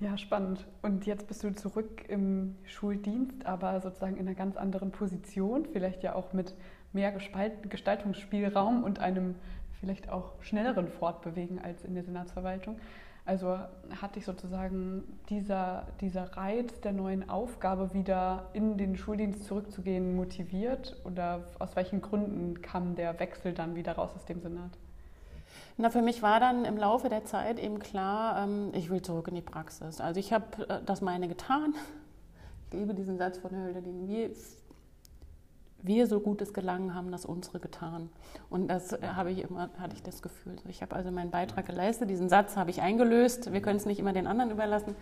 [0.00, 0.66] Ja, spannend.
[0.82, 6.02] Und jetzt bist du zurück im Schuldienst, aber sozusagen in einer ganz anderen Position, vielleicht
[6.02, 6.54] ja auch mit
[6.92, 9.36] mehr Gestaltungsspielraum und einem
[9.82, 12.76] vielleicht auch schnelleren Fortbewegen als in der Senatsverwaltung.
[13.24, 13.58] Also
[14.00, 20.96] hat dich sozusagen dieser, dieser Reiz der neuen Aufgabe, wieder in den Schuldienst zurückzugehen, motiviert?
[21.04, 24.70] Oder aus welchen Gründen kam der Wechsel dann wieder raus aus dem Senat?
[25.76, 29.26] Na, für mich war dann im Laufe der Zeit eben klar, ähm, ich will zurück
[29.28, 30.00] in die Praxis.
[30.00, 31.74] Also ich habe äh, das meine getan.
[32.70, 34.06] Ich liebe diesen Satz von Hölderlin.
[35.82, 38.08] Wir so Gutes gelangen haben das unsere getan.
[38.50, 40.56] Und das habe ich immer, hatte ich das Gefühl.
[40.68, 43.52] Ich habe also meinen Beitrag geleistet, diesen Satz habe ich eingelöst.
[43.52, 44.94] Wir können es nicht immer den anderen überlassen.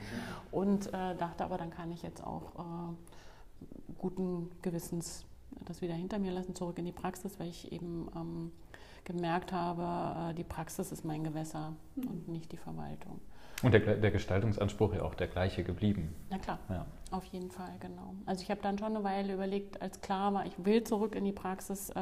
[0.50, 5.26] Und äh, dachte aber, dann kann ich jetzt auch äh, guten Gewissens
[5.66, 8.52] das wieder hinter mir lassen, zurück in die Praxis, weil ich eben ähm,
[9.04, 12.06] gemerkt habe, äh, die Praxis ist mein Gewässer mhm.
[12.08, 13.20] und nicht die Verwaltung.
[13.62, 16.14] Und der, der, Gestaltungsanspruch ja auch der gleiche geblieben.
[16.30, 16.86] Na klar, ja.
[17.10, 18.14] auf jeden Fall, genau.
[18.24, 21.24] Also ich habe dann schon eine Weile überlegt, als klar war, ich will zurück in
[21.24, 21.94] die Praxis, äh,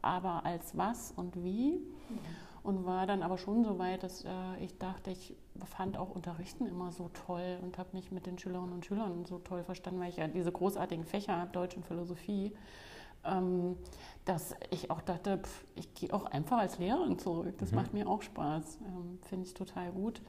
[0.00, 1.72] aber als was und wie.
[1.72, 2.18] Mhm.
[2.62, 4.28] Und war dann aber schon so weit, dass äh,
[4.60, 5.34] ich dachte, ich
[5.76, 9.38] fand auch Unterrichten immer so toll und habe mich mit den Schülerinnen und Schülern so
[9.38, 12.52] toll verstanden, weil ich ja diese großartigen Fächer habe, Deutsch und Philosophie,
[13.24, 13.76] ähm,
[14.24, 17.54] dass ich auch dachte, pff, ich gehe auch einfach als Lehrerin zurück.
[17.58, 17.76] Das mhm.
[17.76, 20.22] macht mir auch Spaß, ähm, finde ich total gut.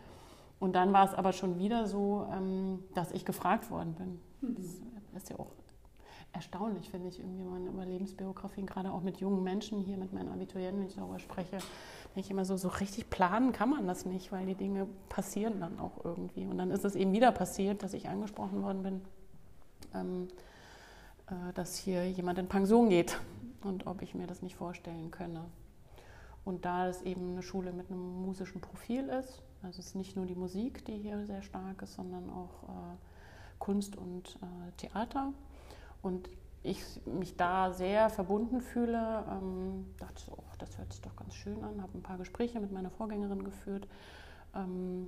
[0.63, 4.21] Und dann war es aber schon wieder so, ähm, dass ich gefragt worden bin.
[4.39, 4.55] Mhm.
[5.11, 5.51] Das ist ja auch
[6.31, 10.29] erstaunlich, finde ich, irgendwie mal über Lebensbiografien, gerade auch mit jungen Menschen hier, mit meinen
[10.29, 14.05] Abiturienten, wenn ich darüber spreche, denke ich immer so, so richtig planen kann man das
[14.05, 16.45] nicht, weil die Dinge passieren dann auch irgendwie.
[16.45, 19.01] Und dann ist es eben wieder passiert, dass ich angesprochen worden bin,
[19.93, 20.27] ähm,
[21.27, 23.19] äh, dass hier jemand in Pension geht
[23.65, 25.43] und ob ich mir das nicht vorstellen könne.
[26.45, 30.15] Und da es eben eine Schule mit einem musischen Profil ist, also es ist nicht
[30.15, 32.97] nur die Musik, die hier sehr stark ist, sondern auch äh,
[33.59, 35.33] Kunst und äh, Theater.
[36.01, 36.29] Und
[36.63, 41.33] ich mich da sehr verbunden fühle, ähm, dachte ich, oh, das hört sich doch ganz
[41.33, 43.87] schön an, habe ein paar Gespräche mit meiner Vorgängerin geführt,
[44.55, 45.07] ähm,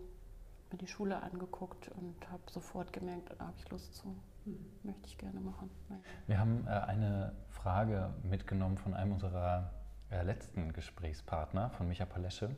[0.71, 4.15] mir die Schule angeguckt und habe sofort gemerkt, da habe ich Lust zu.
[4.45, 4.57] Mhm.
[4.83, 5.69] Möchte ich gerne machen.
[6.27, 9.71] Wir haben äh, eine Frage mitgenommen von einem unserer
[10.23, 12.49] letzten Gesprächspartner, von Micha Palesche.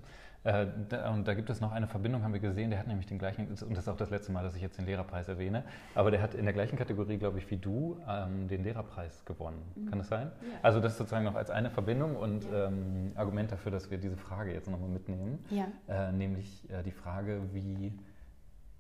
[0.44, 0.68] Äh,
[1.10, 3.48] und da gibt es noch eine Verbindung, haben wir gesehen, der hat nämlich den gleichen,
[3.48, 5.64] und das ist auch das letzte Mal, dass ich jetzt den Lehrerpreis erwähne,
[5.96, 9.62] aber der hat in der gleichen Kategorie, glaube ich, wie du, ähm, den Lehrerpreis gewonnen.
[9.76, 9.90] Mhm.
[9.90, 10.32] Kann das sein?
[10.42, 10.60] Ja.
[10.62, 12.68] Also das sozusagen noch als eine Verbindung und ja.
[12.68, 15.44] ähm, Argument dafür, dass wir diese Frage jetzt nochmal mitnehmen.
[15.50, 15.68] Ja.
[15.88, 17.92] Äh, nämlich äh, die Frage, wie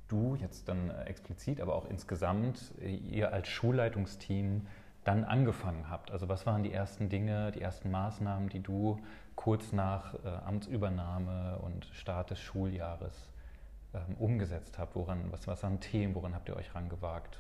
[0.08, 4.66] du jetzt dann explizit, aber auch insgesamt, ihr als Schulleitungsteam
[5.08, 6.12] dann angefangen habt.
[6.12, 9.00] Also was waren die ersten Dinge, die ersten Maßnahmen, die du
[9.36, 13.30] kurz nach äh, Amtsübernahme und Start des Schuljahres
[13.93, 14.96] ähm, umgesetzt habt?
[14.96, 17.39] Woran, was, was waren Themen, woran habt ihr euch rangewagt?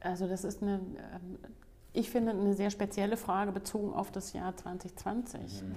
[0.00, 1.38] Also das ist eine, ähm,
[1.92, 5.74] ich finde, eine sehr spezielle Frage bezogen auf das Jahr 2020, mhm,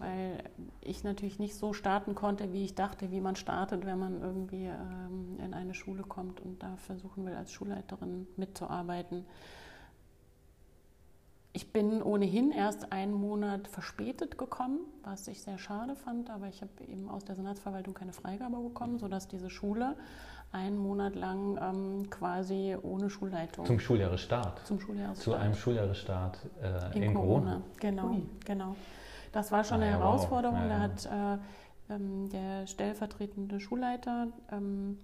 [0.00, 0.42] weil
[0.82, 4.66] ich natürlich nicht so starten konnte, wie ich dachte, wie man startet, wenn man irgendwie
[4.66, 9.24] ähm, in eine Schule kommt und da versuchen will, als Schulleiterin mitzuarbeiten.
[11.54, 16.62] Ich bin ohnehin erst einen Monat verspätet gekommen, was ich sehr schade fand, aber ich
[16.62, 19.94] habe eben aus der Senatsverwaltung keine Freigabe bekommen, sodass diese Schule
[20.50, 23.66] einen Monat lang ähm, quasi ohne Schulleitung.
[23.66, 24.66] Zum Schuljahresstart.
[24.66, 25.24] Zum Schuljahresstart.
[25.24, 27.40] Zu einem Schuljahresstart äh, in, in Corona.
[27.40, 27.62] Corona.
[27.80, 28.26] Genau, Ui.
[28.44, 28.76] genau.
[29.32, 30.56] Das war schon ah, eine ja, Herausforderung.
[30.56, 30.64] Wow.
[30.64, 30.88] Ja, ja.
[30.88, 31.38] Da hat
[31.90, 34.98] äh, ähm, der stellvertretende Schulleiter ähm,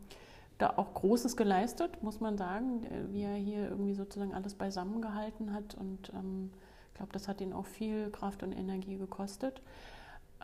[0.58, 5.74] da auch Großes geleistet, muss man sagen, wie er hier irgendwie sozusagen alles beisammengehalten hat.
[5.74, 6.50] Und ähm,
[6.88, 9.62] ich glaube, das hat ihn auch viel Kraft und Energie gekostet.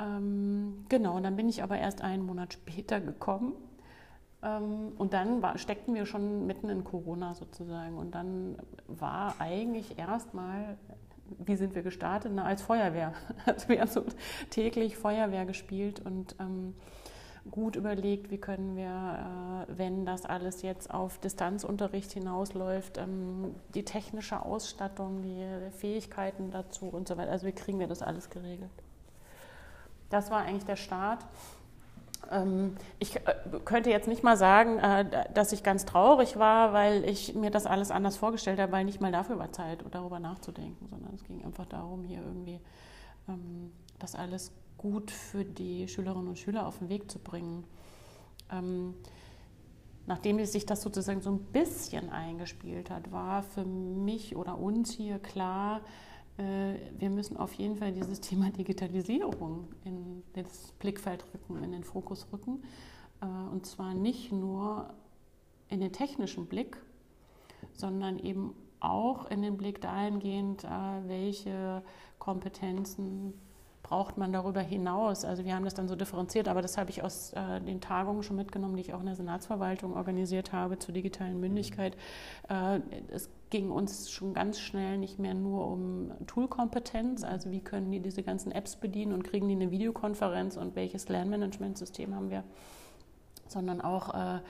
[0.00, 3.54] Ähm, genau, und dann bin ich aber erst einen Monat später gekommen.
[4.42, 7.96] Ähm, und dann war, steckten wir schon mitten in Corona sozusagen.
[7.96, 10.78] Und dann war eigentlich erstmal,
[11.44, 12.30] wie sind wir gestartet?
[12.34, 13.14] Na, als Feuerwehr.
[13.46, 14.04] Also wir haben so
[14.50, 16.74] täglich Feuerwehr gespielt und ähm,
[17.50, 23.84] gut überlegt, wie können wir, äh, wenn das alles jetzt auf Distanzunterricht hinausläuft, ähm, die
[23.84, 25.44] technische Ausstattung, die
[25.78, 27.30] Fähigkeiten dazu und so weiter.
[27.30, 28.70] Also wie kriegen wir das alles geregelt?
[30.10, 31.24] Das war eigentlich der Start.
[32.30, 33.20] Ähm, ich äh,
[33.64, 37.66] könnte jetzt nicht mal sagen, äh, dass ich ganz traurig war, weil ich mir das
[37.66, 41.44] alles anders vorgestellt habe, weil nicht mal dafür war Zeit, darüber nachzudenken, sondern es ging
[41.44, 42.60] einfach darum, hier irgendwie
[43.28, 47.64] ähm, das alles gut für die Schülerinnen und Schüler auf den Weg zu bringen.
[48.50, 48.94] Ähm,
[50.06, 55.18] nachdem sich das sozusagen so ein bisschen eingespielt hat, war für mich oder uns hier
[55.18, 55.80] klar,
[56.36, 61.84] äh, wir müssen auf jeden Fall dieses Thema Digitalisierung in das Blickfeld rücken, in den
[61.84, 62.62] Fokus rücken.
[63.20, 64.92] Äh, und zwar nicht nur
[65.68, 66.76] in den technischen Blick,
[67.72, 70.68] sondern eben auch in den Blick dahingehend, äh,
[71.06, 71.82] welche
[72.18, 73.34] Kompetenzen
[73.94, 75.24] braucht man darüber hinaus?
[75.24, 78.24] Also wir haben das dann so differenziert, aber das habe ich aus äh, den Tagungen
[78.24, 81.96] schon mitgenommen, die ich auch in der Senatsverwaltung organisiert habe zur digitalen Mündigkeit.
[82.48, 82.80] Äh,
[83.12, 88.00] es ging uns schon ganz schnell nicht mehr nur um Toolkompetenz, also wie können die
[88.00, 92.42] diese ganzen Apps bedienen und kriegen die eine Videokonferenz und welches Lernmanagementsystem haben wir,
[93.46, 94.40] sondern auch, äh,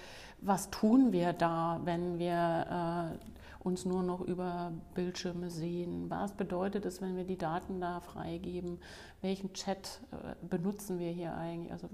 [0.40, 6.10] was tun wir da, wenn wir äh, uns nur noch über Bildschirme sehen.
[6.10, 8.78] Was bedeutet es, wenn wir die Daten da freigeben?
[9.24, 11.72] Welchen Chat äh, benutzen wir hier eigentlich?
[11.72, 11.88] Also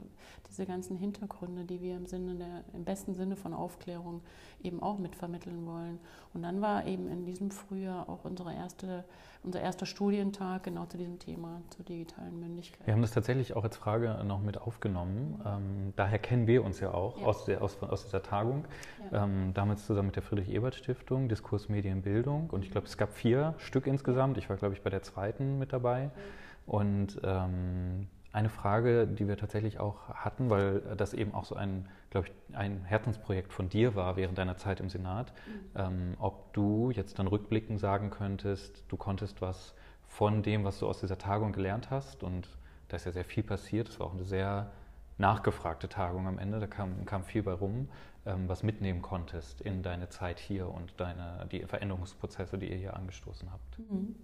[0.48, 4.20] diese ganzen Hintergründe, die wir im, Sinne der, im besten Sinne von Aufklärung
[4.64, 6.00] eben auch mitvermitteln wollen.
[6.34, 9.04] Und dann war eben in diesem Frühjahr auch unsere erste,
[9.44, 12.84] unser erster Studientag genau zu diesem Thema, zur digitalen Mündigkeit.
[12.84, 15.40] Wir haben das tatsächlich auch als Frage noch mit aufgenommen.
[15.46, 17.26] Ähm, daher kennen wir uns ja auch ja.
[17.26, 18.64] Aus, der, aus, aus, dieser Tagung.
[19.12, 19.22] Ja.
[19.22, 22.50] Ähm, damals zusammen mit der Friedrich-Ebert-Stiftung, Diskurs Medienbildung.
[22.50, 24.36] Und ich glaube, es gab vier Stück insgesamt.
[24.36, 26.06] Ich war, glaube ich, bei der zweiten mit dabei.
[26.06, 26.49] Mhm.
[26.66, 31.88] Und ähm, eine Frage, die wir tatsächlich auch hatten, weil das eben auch so ein,
[32.10, 35.80] glaube ich, ein Herzensprojekt von dir war während deiner Zeit im Senat, mhm.
[35.80, 39.74] ähm, ob du jetzt dann rückblickend sagen könntest, du konntest was
[40.06, 42.48] von dem, was du aus dieser Tagung gelernt hast und
[42.88, 44.70] da ist ja sehr viel passiert, es war auch eine sehr
[45.18, 47.88] nachgefragte Tagung am Ende, da kam, kam viel bei rum,
[48.26, 52.96] ähm, was mitnehmen konntest in deine Zeit hier und deine, die Veränderungsprozesse, die ihr hier
[52.96, 53.78] angestoßen habt.
[53.78, 54.14] Mhm.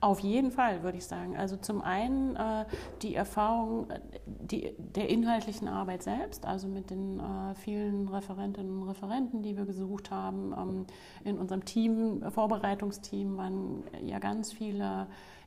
[0.00, 1.36] Auf jeden Fall, würde ich sagen.
[1.36, 2.64] Also zum einen äh,
[3.02, 8.88] die Erfahrung äh, die, der inhaltlichen Arbeit selbst, also mit den äh, vielen Referentinnen und
[8.88, 10.52] Referenten, die wir gesucht haben.
[10.56, 10.86] Ähm,
[11.24, 15.06] in unserem Team, Vorbereitungsteam waren ja ganz viele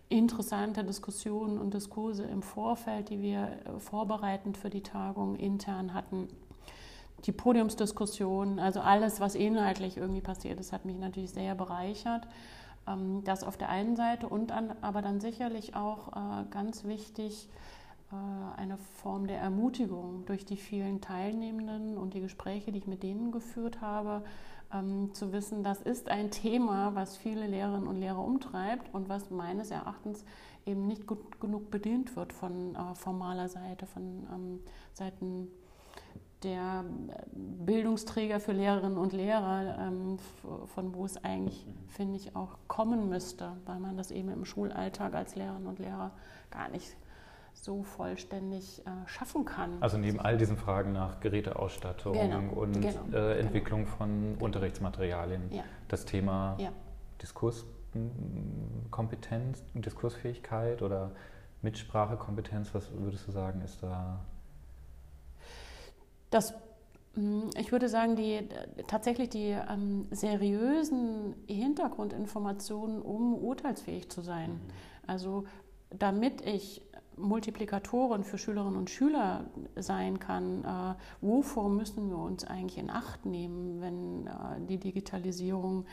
[0.09, 6.27] interessante Diskussionen und Diskurse im Vorfeld, die wir äh, vorbereitend für die Tagung intern hatten.
[7.25, 12.27] Die Podiumsdiskussion, also alles, was inhaltlich irgendwie passiert ist, hat mich natürlich sehr bereichert.
[12.87, 17.49] Ähm, das auf der einen Seite und an, aber dann sicherlich auch äh, ganz wichtig
[18.11, 23.03] äh, eine Form der Ermutigung durch die vielen Teilnehmenden und die Gespräche, die ich mit
[23.03, 24.23] denen geführt habe,
[24.73, 29.29] ähm, zu wissen, das ist ein Thema, was viele Lehrerinnen und Lehrer umtreibt und was
[29.29, 30.23] meines Erachtens
[30.65, 34.59] eben nicht gut genug bedient wird von äh, formaler Seite, von ähm,
[34.93, 35.47] Seiten
[36.43, 36.85] der
[37.33, 40.19] Bildungsträger für Lehrerinnen und Lehrer, ähm,
[40.67, 45.15] von wo es eigentlich, finde ich, auch kommen müsste, weil man das eben im Schulalltag
[45.15, 46.11] als Lehrerinnen und Lehrer
[46.51, 46.95] gar nicht
[47.53, 49.77] so vollständig äh, schaffen kann.
[49.79, 53.95] Also neben all diesen Fragen nach Geräteausstattung genau, und genau, äh, Entwicklung genau.
[53.95, 55.63] von Unterrichtsmaterialien, ja.
[55.87, 56.71] das Thema ja.
[57.21, 57.65] Diskurs
[58.91, 61.11] Kompetenz, Diskursfähigkeit oder
[61.61, 62.73] Mitsprachekompetenz?
[62.73, 64.19] Was würdest du sagen, ist da?
[66.35, 66.53] Das
[67.13, 68.41] hm, ich würde sagen, die,
[68.87, 74.51] tatsächlich die ähm, seriösen Hintergrundinformationen, um urteilsfähig zu sein.
[74.51, 74.59] Mhm.
[75.07, 75.45] Also
[75.91, 76.81] damit ich
[77.15, 79.45] Multiplikatoren für Schülerinnen und Schüler
[79.77, 85.85] sein kann, äh, wovor müssen wir uns eigentlich in Acht nehmen, wenn äh, die Digitalisierung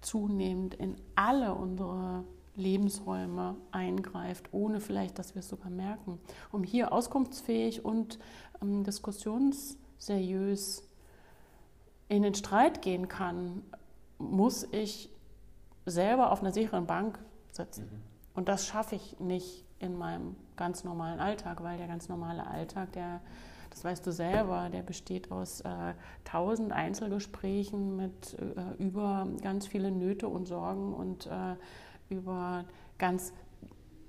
[0.00, 2.24] zunehmend in alle unsere
[2.56, 6.18] Lebensräume eingreift, ohne vielleicht, dass wir es sogar merken,
[6.50, 8.18] um hier auskunftsfähig und
[8.62, 10.82] ähm, diskussions seriös
[12.08, 13.62] in den Streit gehen kann,
[14.18, 15.10] muss ich
[15.86, 17.18] selber auf einer sicheren Bank
[17.52, 17.84] sitzen.
[17.84, 18.02] Mhm.
[18.34, 22.92] Und das schaffe ich nicht in meinem ganz normalen Alltag, weil der ganz normale Alltag,
[22.92, 23.20] der,
[23.70, 29.90] das weißt du selber, der besteht aus äh, tausend Einzelgesprächen mit äh, über ganz viele
[29.90, 31.56] Nöte und Sorgen und äh,
[32.08, 32.64] über
[32.98, 33.32] ganz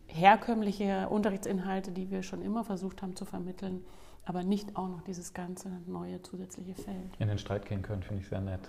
[0.08, 3.86] herkömmliche Unterrichtsinhalte, die wir schon immer versucht haben zu vermitteln
[4.25, 7.15] aber nicht auch noch dieses ganze neue zusätzliche Feld.
[7.19, 8.62] In den Streit gehen können, finde ich sehr nett.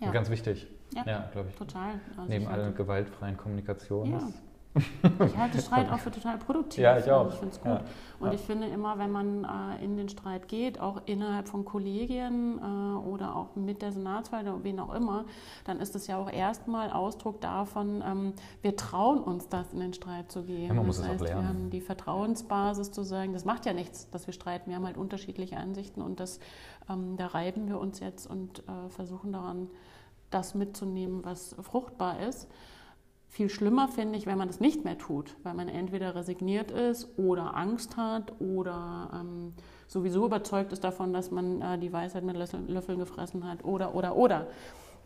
[0.00, 0.08] Ja.
[0.08, 0.66] Und ganz wichtig.
[0.94, 1.56] Ja, ja glaube ich.
[1.56, 2.00] Total.
[2.16, 4.18] Also Neben aller gewaltfreien Kommunikation ja.
[4.18, 4.42] ist
[4.74, 6.82] ich halte Streit auch für total produktiv.
[6.82, 7.28] Ja, ich auch.
[7.28, 7.72] Ich finde es gut.
[7.72, 7.80] Ja.
[8.20, 8.34] Und ja.
[8.34, 13.06] ich finde immer, wenn man äh, in den Streit geht, auch innerhalb von Kollegien äh,
[13.06, 15.26] oder auch mit der Senatswahl oder wen auch immer,
[15.64, 18.32] dann ist es ja auch erstmal Ausdruck davon, ähm,
[18.62, 20.68] wir trauen uns das, in den Streit zu gehen.
[20.68, 21.42] Ja, man muss das heißt, es auch lernen.
[21.42, 24.70] Wir haben die Vertrauensbasis zu sagen, das macht ja nichts, dass wir streiten.
[24.70, 26.40] Wir haben halt unterschiedliche Ansichten und das,
[26.88, 29.68] ähm, da reiben wir uns jetzt und äh, versuchen daran,
[30.30, 32.48] das mitzunehmen, was fruchtbar ist.
[33.32, 37.18] Viel schlimmer finde ich, wenn man das nicht mehr tut, weil man entweder resigniert ist
[37.18, 39.54] oder Angst hat oder ähm,
[39.86, 44.16] sowieso überzeugt ist davon, dass man äh, die Weisheit mit Löffeln gefressen hat oder, oder,
[44.16, 44.48] oder.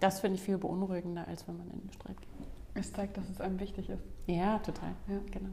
[0.00, 2.48] Das finde ich viel beunruhigender, als wenn man in den Streit geht.
[2.74, 4.02] Es zeigt, dass es einem wichtig ist.
[4.26, 4.96] Ja, total.
[5.06, 5.20] Ja.
[5.30, 5.50] Genau.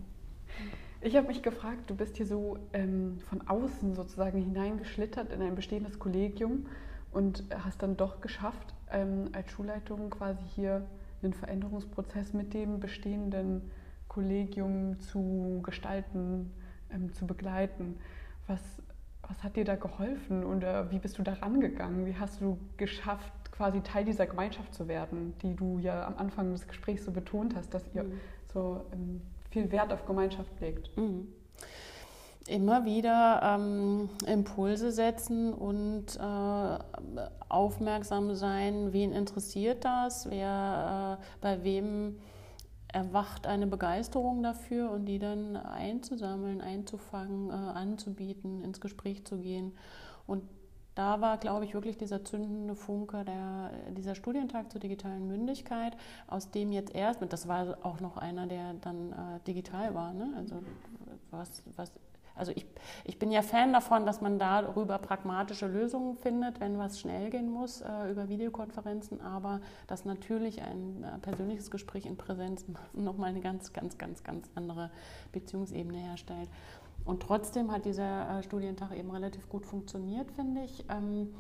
[1.02, 5.54] Ich habe mich gefragt, du bist hier so ähm, von außen sozusagen hineingeschlittert in ein
[5.54, 6.66] bestehendes Kollegium
[7.12, 10.88] und hast dann doch geschafft, ähm, als Schulleitung quasi hier
[11.24, 13.72] den Veränderungsprozess mit dem bestehenden
[14.08, 16.52] Kollegium zu gestalten,
[16.92, 17.98] ähm, zu begleiten.
[18.48, 18.62] Was,
[19.28, 22.06] was hat dir da geholfen oder wie bist du da rangegangen?
[22.06, 26.52] Wie hast du geschafft, quasi Teil dieser Gemeinschaft zu werden, die du ja am Anfang
[26.52, 28.20] des Gesprächs so betont hast, dass ihr mhm.
[28.52, 30.96] so ähm, viel Wert auf Gemeinschaft legt?
[30.98, 31.28] Mhm
[32.48, 36.78] immer wieder ähm, Impulse setzen und äh,
[37.50, 42.18] aufmerksam sein, wen interessiert das, wer äh, bei wem
[42.94, 49.74] erwacht eine Begeisterung dafür und die dann einzusammeln, einzufangen, äh, anzubieten, ins Gespräch zu gehen.
[50.28, 50.44] Und
[50.96, 56.52] da war, glaube ich, wirklich dieser zündende Funke, der, dieser Studientag zur digitalen Mündigkeit, aus
[56.52, 60.32] dem jetzt erst, das war auch noch einer, der dann äh, digital war, ne?
[60.38, 60.62] also
[61.32, 61.92] was, was
[62.36, 62.66] also ich,
[63.04, 67.50] ich bin ja Fan davon, dass man darüber pragmatische Lösungen findet, wenn was schnell gehen
[67.50, 73.42] muss äh, über Videokonferenzen, aber dass natürlich ein äh, persönliches Gespräch in Präsenz nochmal eine
[73.42, 74.90] ganz, ganz, ganz, ganz andere
[75.32, 76.50] Beziehungsebene herstellt.
[77.06, 80.86] Und trotzdem hat dieser äh, Studientag eben relativ gut funktioniert, finde ich.
[80.90, 81.34] Ähm,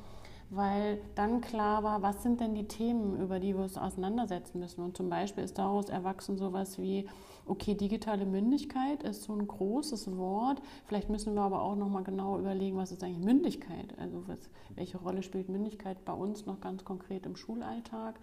[0.55, 4.83] weil dann klar war, was sind denn die Themen, über die wir uns auseinandersetzen müssen.
[4.83, 7.07] Und zum Beispiel ist daraus erwachsen sowas wie,
[7.45, 10.61] okay, digitale Mündigkeit ist so ein großes Wort.
[10.85, 13.97] Vielleicht müssen wir aber auch nochmal genau überlegen, was ist eigentlich Mündigkeit?
[13.99, 18.19] Also was, welche Rolle spielt Mündigkeit bei uns noch ganz konkret im Schulalltag?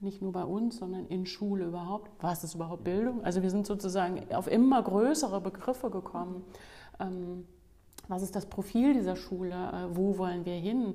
[0.00, 2.10] Nicht nur bei uns, sondern in Schule überhaupt.
[2.20, 3.24] Was ist überhaupt Bildung?
[3.24, 6.44] Also wir sind sozusagen auf immer größere Begriffe gekommen.
[6.98, 7.46] Ähm,
[8.08, 9.54] was ist das Profil dieser Schule?
[9.54, 10.94] Äh, wo wollen wir hin?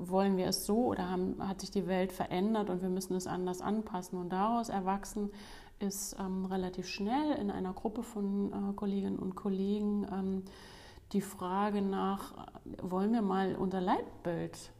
[0.00, 3.26] Wollen wir es so oder haben, hat sich die Welt verändert und wir müssen es
[3.26, 4.18] anders anpassen.
[4.18, 5.30] Und daraus erwachsen
[5.78, 10.44] ist ähm, relativ schnell in einer Gruppe von äh, Kolleginnen und Kollegen ähm,
[11.12, 12.34] die Frage nach,
[12.82, 14.72] wollen wir mal unser Leitbild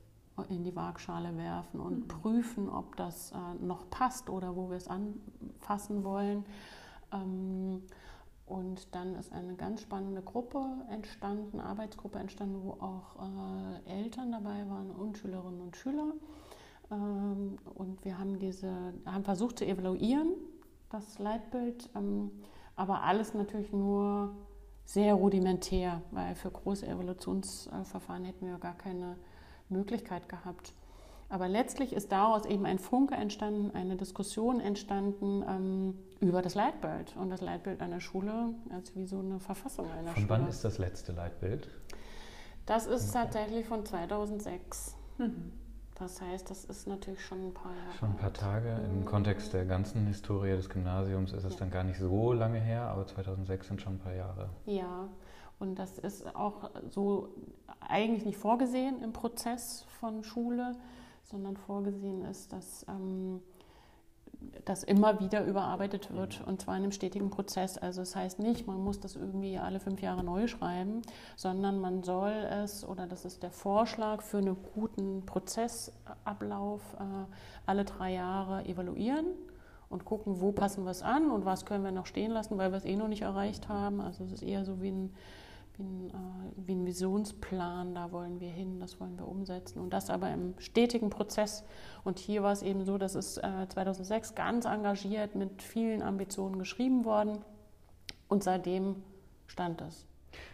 [0.48, 2.08] in die Waagschale werfen und mhm.
[2.08, 6.44] prüfen, ob das äh, noch passt oder wo wir es anfassen wollen.
[7.12, 7.82] Ähm,
[8.50, 13.16] und dann ist eine ganz spannende Gruppe entstanden, Arbeitsgruppe entstanden, wo auch
[13.86, 16.12] äh, Eltern dabei waren und Schülerinnen und Schüler.
[16.90, 20.32] Ähm, und wir haben diese, haben versucht zu evaluieren,
[20.90, 22.32] das Leitbild, ähm,
[22.74, 24.34] aber alles natürlich nur
[24.84, 29.16] sehr rudimentär, weil für große Evolutionsverfahren hätten wir gar keine
[29.68, 30.74] Möglichkeit gehabt.
[31.28, 37.16] Aber letztlich ist daraus eben ein Funke entstanden, eine Diskussion entstanden ähm, über das Leitbild.
[37.16, 40.26] Und das Leitbild einer Schule als wie so eine Verfassung einer von Schule.
[40.26, 41.68] Von wann ist das letzte Leitbild?
[42.66, 44.96] Das ist tatsächlich von 2006.
[45.18, 45.52] Mhm.
[45.98, 47.98] Das heißt, das ist natürlich schon ein paar Jahre.
[47.98, 48.68] Schon ein paar Tage.
[48.90, 49.04] Im Mhm.
[49.04, 51.58] Kontext der ganzen Historie des Gymnasiums ist es Ja.
[51.60, 54.48] dann gar nicht so lange her, aber 2006 sind schon ein paar Jahre.
[54.64, 55.08] Ja,
[55.58, 57.28] und das ist auch so
[57.80, 60.74] eigentlich nicht vorgesehen im Prozess von Schule,
[61.24, 63.42] sondern vorgesehen ist, dass ähm,
[64.64, 67.78] das immer wieder überarbeitet wird und zwar in einem stetigen Prozess.
[67.78, 71.02] Also es heißt nicht, man muss das irgendwie alle fünf Jahre neu schreiben,
[71.36, 77.04] sondern man soll es, oder das ist der Vorschlag für einen guten Prozessablauf, äh,
[77.66, 79.26] alle drei Jahre evaluieren
[79.88, 82.70] und gucken, wo passen wir es an und was können wir noch stehen lassen, weil
[82.70, 84.00] wir es eh noch nicht erreicht haben.
[84.00, 85.14] Also es ist eher so wie ein,
[85.80, 89.92] wie ein, äh, wie ein Visionsplan, da wollen wir hin, das wollen wir umsetzen und
[89.92, 91.64] das aber im stetigen Prozess.
[92.04, 96.58] Und hier war es eben so, das ist äh, 2006 ganz engagiert mit vielen Ambitionen
[96.58, 97.38] geschrieben worden
[98.28, 99.02] und seitdem
[99.46, 100.06] stand es.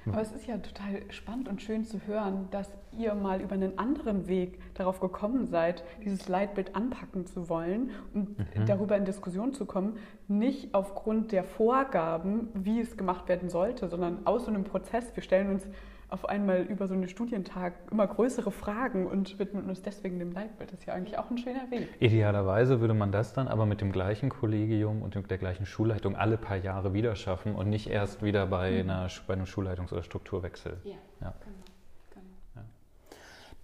[0.06, 3.78] Aber es ist ja total spannend und schön zu hören, dass ihr mal über einen
[3.78, 8.66] anderen Weg darauf gekommen seid, dieses Leitbild anpacken zu wollen und Mhm.
[8.66, 9.98] darüber in Diskussion zu kommen,
[10.28, 15.14] nicht aufgrund der Vorgaben, wie es gemacht werden sollte, sondern aus so einem Prozess.
[15.14, 15.66] Wir stellen uns
[16.08, 20.72] auf einmal über so einen Studientag immer größere Fragen und widmen uns deswegen dem Leitbild.
[20.72, 21.88] Das ist ja eigentlich auch ein schöner Weg.
[22.00, 26.36] Idealerweise würde man das dann aber mit dem gleichen Kollegium und der gleichen Schulleitung alle
[26.36, 30.78] paar Jahre wieder schaffen und nicht erst wieder bei, einer, bei einem Schulleitungs- oder Strukturwechsel.
[30.84, 31.34] Ja, Ja.
[31.44, 31.56] genau.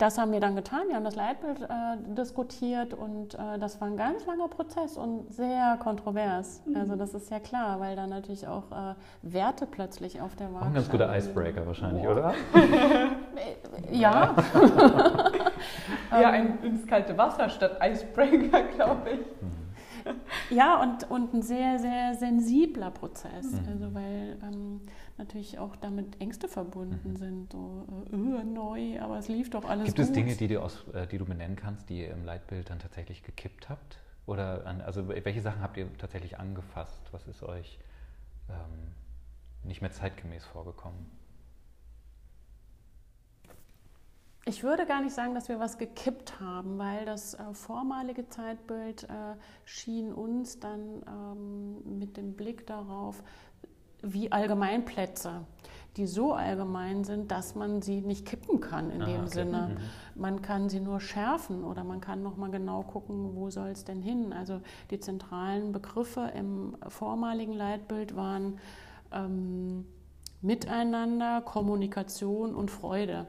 [0.01, 0.07] Ja.
[0.07, 0.88] Das haben wir dann getan.
[0.88, 1.68] Wir haben das Leitbild äh,
[2.14, 6.61] diskutiert und äh, das war ein ganz langer Prozess und sehr kontrovers.
[6.74, 10.66] Also das ist ja klar, weil da natürlich auch äh, Werte plötzlich auf der Waage
[10.66, 11.16] ein ganz guter.
[11.16, 12.12] Icebreaker wahrscheinlich, Boah.
[12.12, 12.34] oder?
[13.93, 14.34] Ja.
[16.11, 19.20] Ja, Ähm, ein, ins kalte Wasser statt Icebreaker, glaube ich.
[20.57, 23.53] Ja, und, und ein sehr, sehr sensibler Prozess.
[23.53, 23.68] Mhm.
[23.72, 24.80] Also weil ähm,
[25.19, 27.17] natürlich auch damit Ängste verbunden Mhm.
[27.17, 27.53] sind.
[27.53, 30.07] So, äh, neu, aber es lief doch alles Gibt gut.
[30.07, 32.79] es Dinge, die du, aus, äh, die du benennen kannst, die ihr im Leitbild dann
[32.79, 33.99] tatsächlich gekippt habt?
[34.27, 37.01] Oder an, also welche Sachen habt ihr tatsächlich angefasst?
[37.13, 37.79] Was ist euch
[38.49, 38.93] ähm,
[39.65, 41.11] nicht mehr zeitgemäß vorgekommen?
[44.45, 49.05] Ich würde gar nicht sagen, dass wir was gekippt haben, weil das äh, vormalige Zeitbild
[49.05, 53.23] äh, schien uns dann ähm, mit dem Blick darauf,
[54.03, 55.43] wie Allgemeinplätze,
[55.97, 59.31] die so allgemein sind, dass man sie nicht kippen kann in Ah, dem okay.
[59.31, 59.77] Sinne.
[60.15, 60.21] Mhm.
[60.21, 63.85] Man kann sie nur schärfen oder man kann noch mal genau gucken, wo soll es
[63.85, 64.33] denn hin.
[64.33, 68.59] Also die zentralen Begriffe im vormaligen Leitbild waren
[69.13, 69.87] ähm,
[70.41, 73.27] Miteinander, Kommunikation und Freude.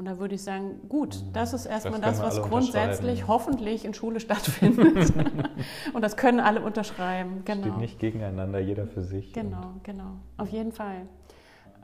[0.00, 2.00] Und da würde ich sagen, gut, das ist erstmal.
[2.00, 5.12] Das das, was grundsätzlich hoffentlich in Schule stattfindet.
[5.92, 7.42] und das können alle unterschreiben.
[7.44, 7.64] Genau.
[7.64, 9.34] Steht nicht gegeneinander, jeder für sich.
[9.34, 10.16] Genau, genau.
[10.38, 11.06] Auf jeden Fall.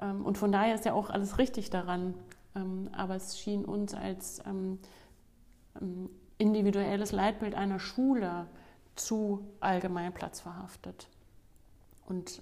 [0.01, 2.15] Ähm, Und von daher ist ja auch alles richtig daran.
[2.55, 4.79] Ähm, Aber es schien uns als ähm,
[6.39, 8.47] individuelles Leitbild einer Schule
[8.95, 11.11] zu allgemein platzverhaftet.
[12.07, 12.41] Und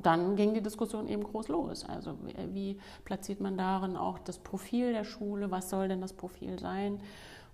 [0.00, 1.84] dann ging die Diskussion eben groß los.
[1.84, 2.16] Also
[2.52, 5.50] wie- platziert man darin auch das Profil der Schule?
[5.50, 7.00] Was soll denn das Profil sein?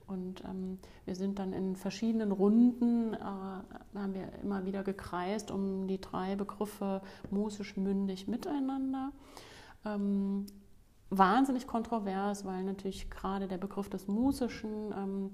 [0.07, 5.86] Und ähm, wir sind dann in verschiedenen Runden, äh, haben wir immer wieder gekreist um
[5.86, 9.12] die drei Begriffe musisch, mündig, miteinander.
[9.84, 10.47] Ähm,
[11.11, 15.30] wahnsinnig kontrovers, weil natürlich gerade der Begriff des Musischen ähm,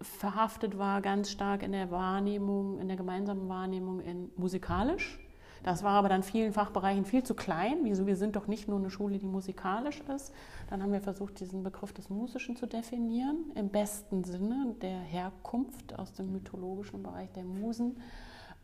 [0.00, 5.18] verhaftet war ganz stark in der Wahrnehmung, in der gemeinsamen Wahrnehmung in musikalisch.
[5.62, 7.78] Das war aber dann vielen Fachbereichen viel zu klein.
[7.82, 8.06] Wieso?
[8.06, 10.32] Wir sind doch nicht nur eine Schule, die musikalisch ist.
[10.68, 15.98] Dann haben wir versucht, diesen Begriff des Musischen zu definieren, im besten Sinne der Herkunft
[15.98, 17.96] aus dem mythologischen Bereich der Musen.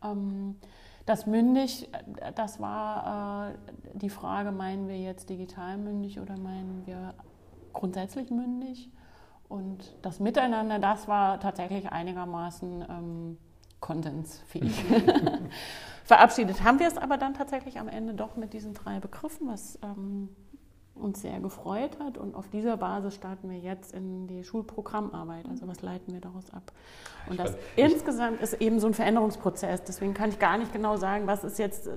[0.03, 0.55] Ähm,
[1.05, 3.53] das mündig, äh, das war äh,
[3.93, 7.13] die Frage, meinen wir jetzt digital mündig oder meinen wir
[7.73, 8.89] grundsätzlich mündig?
[9.47, 13.37] Und das Miteinander, das war tatsächlich einigermaßen ähm,
[13.79, 14.83] konsensfähig.
[16.09, 19.77] Verabschiedet haben wir es aber dann tatsächlich am Ende doch mit diesen drei Begriffen, was
[19.83, 20.29] ähm,
[20.95, 22.17] uns sehr gefreut hat.
[22.17, 25.47] Und auf dieser Basis starten wir jetzt in die Schulprogrammarbeit.
[25.47, 26.71] Also was leiten wir daraus ab?
[27.29, 29.83] Und das Ich- insgesamt ist eben so ein Veränderungsprozess.
[29.83, 31.91] Deswegen kann ich gar nicht genau sagen, was ist jetzt äh,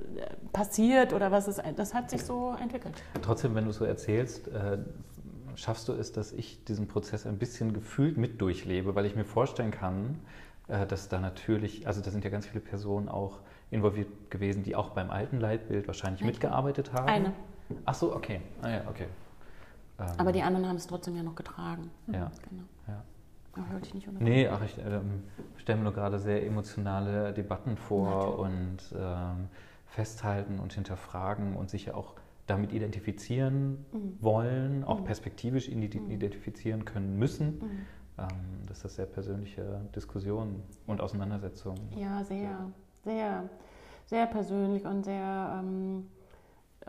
[0.53, 1.63] passiert oder was ist.
[1.77, 3.03] Das hat sich so entwickelt.
[3.23, 4.77] Trotzdem, wenn du so erzählst, äh,
[5.55, 9.25] schaffst du es, dass ich diesen Prozess ein bisschen gefühlt mit durchlebe, weil ich mir
[9.25, 10.19] vorstellen kann,
[10.69, 13.41] äh, dass da natürlich, also da sind ja ganz viele Personen auch
[13.73, 17.09] involviert gewesen, die auch beim alten Leitbild wahrscheinlich mitgearbeitet haben.
[17.09, 17.33] Eine.
[17.87, 18.41] Ach so, okay.
[18.61, 19.07] Ah, ja, okay.
[19.99, 21.91] Ähm, Aber die anderen haben es trotzdem ja noch getragen.
[22.09, 22.31] Ja.
[22.49, 22.65] Genau.
[22.87, 23.03] Ja.
[23.55, 24.33] Aber wollte ich nicht unterbrechen.
[24.35, 25.25] Nee, ach, ich ähm,
[25.57, 29.49] stelle mir nur gerade sehr emotionale Debatten vor und ähm,
[29.87, 32.15] festhalten und hinterfragen und sich ja auch
[32.47, 34.17] damit identifizieren Mhm.
[34.21, 35.05] wollen, auch Mhm.
[35.05, 36.11] perspektivisch Mhm.
[36.11, 37.59] identifizieren können müssen.
[37.59, 37.87] Mhm.
[38.19, 41.81] ähm, dass das sehr persönliche Diskussionen und Auseinandersetzungen.
[41.97, 42.71] Ja, sehr,
[43.05, 43.49] sehr,
[44.07, 46.07] sehr persönlich und sehr ähm,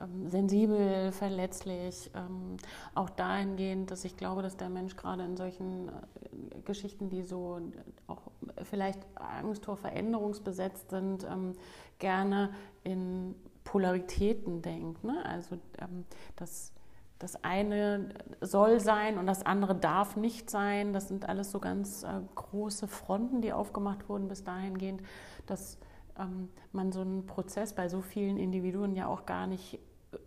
[0.02, 2.10] ähm, sensibel, verletzlich.
[2.16, 2.58] Ähm,
[2.96, 7.60] auch dahingehend, dass ich glaube, dass der Mensch gerade in solchen äh, Geschichten, die so
[8.08, 8.22] auch
[8.64, 11.54] vielleicht Angst vor Veränderungsbesetzt sind, ähm,
[12.00, 12.54] gerne
[12.84, 15.04] in Polaritäten denkt.
[15.04, 15.24] Ne?
[15.26, 16.06] Also ähm,
[16.36, 16.72] das,
[17.20, 18.10] das eine
[18.42, 20.94] soll sein und das andere darf nicht sein.
[20.94, 25.02] Das sind alles so ganz äh, große Fronten, die aufgemacht wurden bis dahingehend,
[25.46, 25.78] dass
[26.20, 29.76] ähm, man so einen Prozess bei so vielen Individuen ja auch gar nicht
[30.12, 30.18] äh,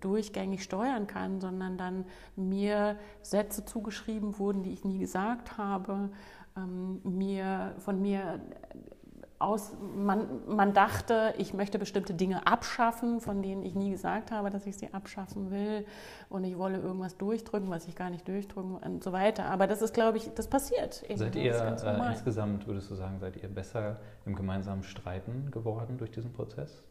[0.00, 2.04] durchgängig steuern kann, sondern dann
[2.36, 6.10] mir Sätze zugeschrieben wurden, die ich nie gesagt habe,
[6.56, 8.40] ähm, mir von mir
[9.38, 14.50] aus, man, man dachte, ich möchte bestimmte Dinge abschaffen, von denen ich nie gesagt habe,
[14.50, 15.84] dass ich sie abschaffen will
[16.28, 19.46] und ich wolle irgendwas durchdrücken, was ich gar nicht durchdrücken und so weiter.
[19.46, 21.02] Aber das ist, glaube ich, das passiert.
[21.02, 21.18] Eben.
[21.18, 26.10] Seid ihr äh, insgesamt, würdest du sagen, seid ihr besser im gemeinsamen Streiten geworden durch
[26.10, 26.82] diesen Prozess?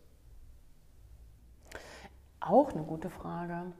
[2.39, 3.73] Auch eine gute Frage.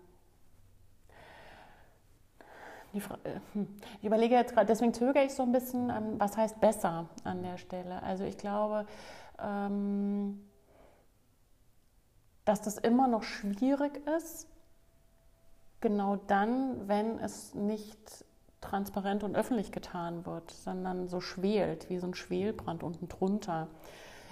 [2.96, 3.68] Äh, hm.
[4.00, 7.58] Ich überlege jetzt gerade, deswegen zögere ich so ein bisschen, was heißt besser an der
[7.58, 8.02] Stelle.
[8.04, 8.86] Also ich glaube,
[9.40, 10.42] ähm,
[12.46, 14.48] dass das immer noch schwierig ist,
[15.82, 18.26] genau dann, wenn es nicht
[18.62, 23.68] transparent und öffentlich getan wird, sondern so schwelt, wie so ein Schwelbrand unten drunter.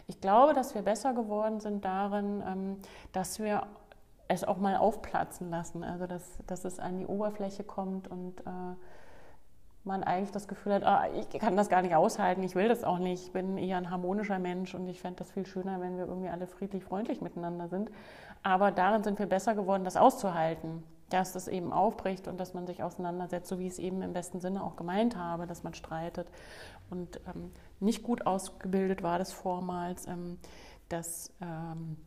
[0.07, 2.77] Ich glaube, dass wir besser geworden sind darin, ähm,
[3.11, 3.67] dass wir
[4.33, 5.83] es auch mal aufplatzen lassen.
[5.83, 8.75] Also dass, dass es an die Oberfläche kommt und äh,
[9.85, 12.83] man eigentlich das Gefühl hat, ah, ich kann das gar nicht aushalten, ich will das
[12.83, 15.97] auch nicht, ich bin eher ein harmonischer Mensch und ich fände das viel schöner, wenn
[15.97, 17.91] wir irgendwie alle friedlich, freundlich miteinander sind.
[18.43, 22.65] Aber darin sind wir besser geworden, das auszuhalten, dass das eben aufbricht und dass man
[22.65, 25.73] sich auseinandersetzt, so wie ich es eben im besten Sinne auch gemeint habe, dass man
[25.73, 26.27] streitet.
[26.89, 30.39] Und ähm, nicht gut ausgebildet war das vormals, ähm,
[30.87, 31.33] dass...
[31.41, 31.97] Ähm,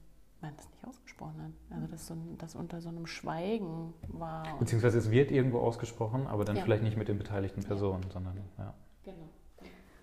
[0.46, 1.76] man das nicht ausgesprochen hat.
[1.76, 4.58] Also dass so das unter so einem Schweigen war.
[4.58, 6.62] Beziehungsweise es wird irgendwo ausgesprochen, aber dann ja.
[6.62, 8.10] vielleicht nicht mit den beteiligten Personen, ja.
[8.10, 8.74] sondern ja.
[9.04, 9.28] Genau.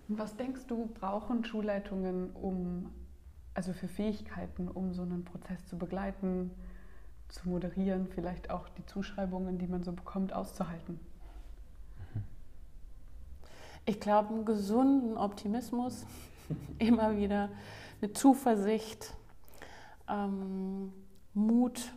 [0.09, 2.91] Und was denkst du, brauchen Schulleitungen, um
[3.53, 6.51] also für Fähigkeiten, um so einen Prozess zu begleiten,
[7.29, 10.99] zu moderieren, vielleicht auch die Zuschreibungen, die man so bekommt, auszuhalten?
[12.13, 12.23] Mhm.
[13.85, 16.05] Ich glaube, einen gesunden Optimismus,
[16.79, 17.49] immer wieder
[18.01, 19.15] eine Zuversicht,
[20.14, 20.93] ähm,
[21.34, 21.93] Mut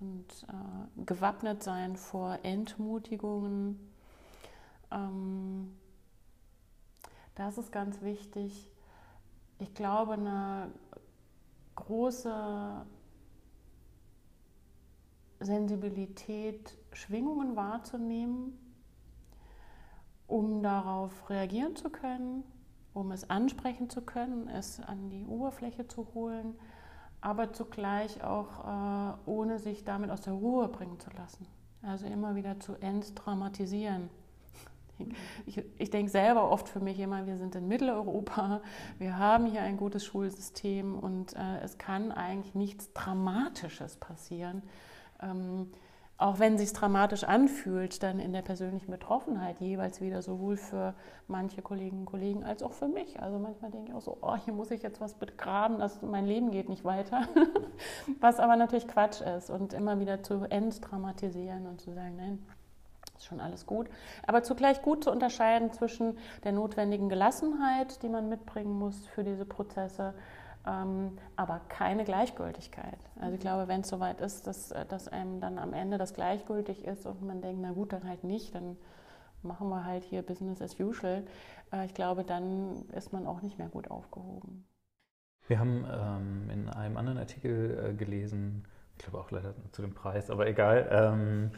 [0.00, 3.92] und äh, gewappnet sein vor Entmutigungen.
[4.90, 5.76] Ähm,
[7.34, 8.70] das ist ganz wichtig.
[9.58, 10.72] Ich glaube, eine
[11.76, 12.86] große
[15.40, 18.58] Sensibilität, Schwingungen wahrzunehmen,
[20.26, 22.44] um darauf reagieren zu können,
[22.94, 26.54] um es ansprechen zu können, es an die Oberfläche zu holen
[27.22, 31.46] aber zugleich auch äh, ohne sich damit aus der Ruhe bringen zu lassen.
[31.80, 34.10] Also immer wieder zu entdramatisieren.
[35.46, 38.60] Ich, ich denke selber oft für mich immer, wir sind in Mitteleuropa,
[38.98, 44.62] wir haben hier ein gutes Schulsystem und äh, es kann eigentlich nichts Dramatisches passieren.
[45.20, 45.72] Ähm,
[46.22, 50.94] auch wenn sich dramatisch anfühlt, dann in der persönlichen Betroffenheit jeweils wieder sowohl für
[51.26, 53.20] manche Kolleginnen und Kollegen als auch für mich.
[53.20, 56.26] Also manchmal denke ich auch so, oh, hier muss ich jetzt was begraben, das, mein
[56.26, 57.22] Leben geht nicht weiter.
[58.20, 62.46] was aber natürlich Quatsch ist und immer wieder zu entdramatisieren und zu sagen, nein,
[63.16, 63.88] ist schon alles gut.
[64.26, 69.44] Aber zugleich gut zu unterscheiden zwischen der notwendigen Gelassenheit, die man mitbringen muss für diese
[69.44, 70.14] Prozesse,
[70.66, 72.98] ähm, aber keine Gleichgültigkeit.
[73.20, 76.14] Also ich glaube, wenn es soweit ist, dass, äh, dass einem dann am Ende das
[76.14, 78.76] gleichgültig ist und man denkt, na gut, dann halt nicht, dann
[79.42, 81.24] machen wir halt hier Business as usual.
[81.72, 84.64] Äh, ich glaube, dann ist man auch nicht mehr gut aufgehoben.
[85.48, 88.64] Wir haben ähm, in einem anderen Artikel äh, gelesen,
[88.96, 91.50] ich glaube auch leider zu dem Preis, aber egal, ähm,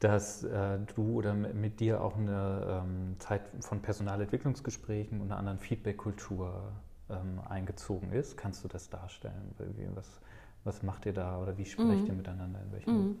[0.00, 5.58] dass äh, du oder mit dir auch eine ähm, Zeit von Personalentwicklungsgesprächen und einer anderen
[5.58, 6.72] Feedback-Kultur
[7.10, 8.36] ähm, eingezogen ist.
[8.36, 9.54] Kannst du das darstellen?
[9.94, 10.20] Was,
[10.64, 12.06] was macht ihr da oder wie sprecht mhm.
[12.06, 12.60] ihr miteinander?
[12.62, 13.18] In welchen mhm.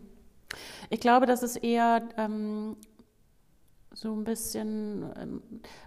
[0.88, 2.76] Ich glaube, das ist eher ähm,
[3.92, 5.42] so ein bisschen ähm,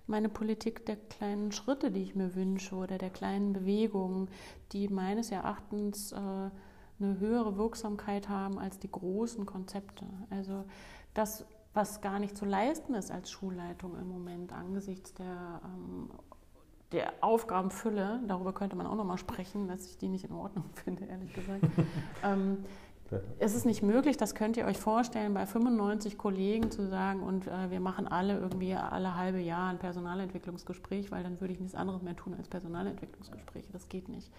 [0.07, 4.29] meine Politik der kleinen Schritte, die ich mir wünsche oder der kleinen Bewegungen,
[4.71, 10.05] die meines Erachtens äh, eine höhere Wirksamkeit haben als die großen Konzepte.
[10.29, 10.65] Also
[11.13, 16.09] das, was gar nicht zu leisten ist als Schulleitung im Moment angesichts der ähm,
[16.93, 21.05] der Aufgabenfülle, darüber könnte man auch nochmal sprechen, dass ich die nicht in Ordnung finde,
[21.05, 21.63] ehrlich gesagt,
[22.23, 22.59] ähm,
[23.37, 27.47] es ist nicht möglich, das könnt ihr euch vorstellen, bei 95 Kollegen zu sagen, und
[27.47, 31.75] äh, wir machen alle irgendwie alle halbe Jahr ein Personalentwicklungsgespräch, weil dann würde ich nichts
[31.75, 33.71] anderes mehr tun als Personalentwicklungsgespräche.
[33.71, 34.31] Das geht nicht.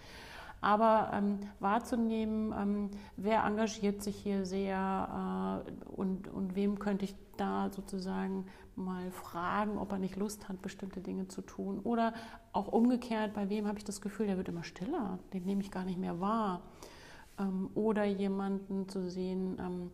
[0.61, 7.15] Aber ähm, wahrzunehmen, ähm, wer engagiert sich hier sehr äh, und, und wem könnte ich
[7.37, 8.45] da sozusagen
[8.77, 11.79] mal fragen, ob er nicht Lust hat, bestimmte Dinge zu tun.
[11.79, 12.13] Oder
[12.51, 15.71] auch umgekehrt, bei wem habe ich das Gefühl, der wird immer stiller, den nehme ich
[15.71, 16.61] gar nicht mehr wahr.
[17.39, 19.91] Ähm, oder jemanden zu sehen, ähm,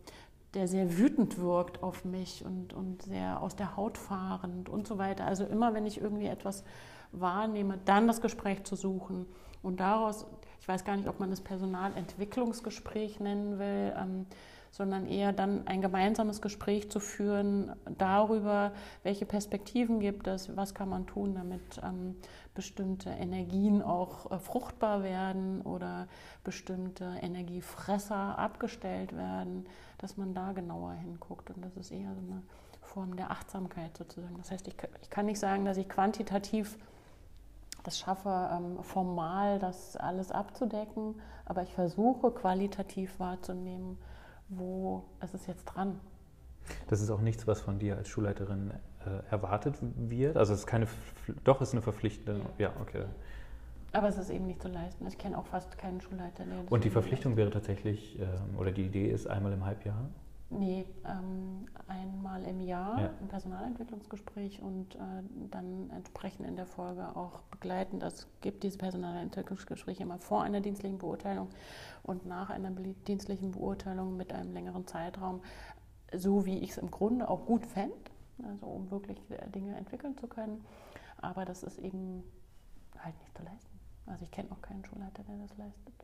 [0.54, 4.98] der sehr wütend wirkt auf mich und, und sehr aus der Haut fahrend und so
[4.98, 5.24] weiter.
[5.24, 6.64] Also immer, wenn ich irgendwie etwas
[7.12, 9.26] wahrnehme, dann das Gespräch zu suchen
[9.62, 10.26] und daraus,
[10.60, 14.26] ich weiß gar nicht, ob man das Personalentwicklungsgespräch nennen will, ähm,
[14.72, 20.88] sondern eher dann ein gemeinsames Gespräch zu führen darüber, welche Perspektiven gibt es, was kann
[20.88, 22.16] man tun, damit ähm,
[22.54, 26.08] bestimmte Energien auch äh, fruchtbar werden oder
[26.42, 29.66] bestimmte Energiefresser abgestellt werden,
[29.98, 31.50] dass man da genauer hinguckt.
[31.50, 32.42] Und das ist eher so eine
[32.80, 34.38] Form der Achtsamkeit sozusagen.
[34.38, 36.78] Das heißt, ich, ich kann nicht sagen, dass ich quantitativ
[37.82, 43.98] das schaffe, ähm, formal das alles abzudecken, aber ich versuche qualitativ wahrzunehmen,
[44.56, 46.00] wo ist es jetzt dran.
[46.88, 48.70] Das ist auch nichts, was von dir als Schulleiterin
[49.04, 50.36] äh, erwartet wird.
[50.36, 50.86] Also es ist keine,
[51.44, 53.04] doch es ist eine verpflichtende, ja, okay.
[53.92, 55.06] Aber es ist eben nicht zu leisten.
[55.06, 58.72] Ich kenne auch fast keinen Schulleiter, der das Und die Verpflichtung wäre tatsächlich, ähm, oder
[58.72, 60.08] die Idee ist einmal im Halbjahr?
[60.54, 63.10] Nee, ähm, einmal im Jahr ja.
[63.20, 64.98] ein Personalentwicklungsgespräch und äh,
[65.50, 68.02] dann entsprechend in der Folge auch begleitend.
[68.02, 71.48] Es gibt diese Personalentwicklungsgespräche immer vor einer dienstlichen Beurteilung
[72.02, 75.40] und nach einer dienstlichen Beurteilung mit einem längeren Zeitraum,
[76.14, 77.94] so wie ich es im Grunde auch gut fände,
[78.44, 79.18] also um wirklich
[79.54, 80.62] Dinge entwickeln zu können.
[81.16, 82.24] Aber das ist eben
[82.98, 83.71] halt nicht zu leisten.
[84.06, 85.94] Also ich kenne auch keinen Schulleiter, der das leistet.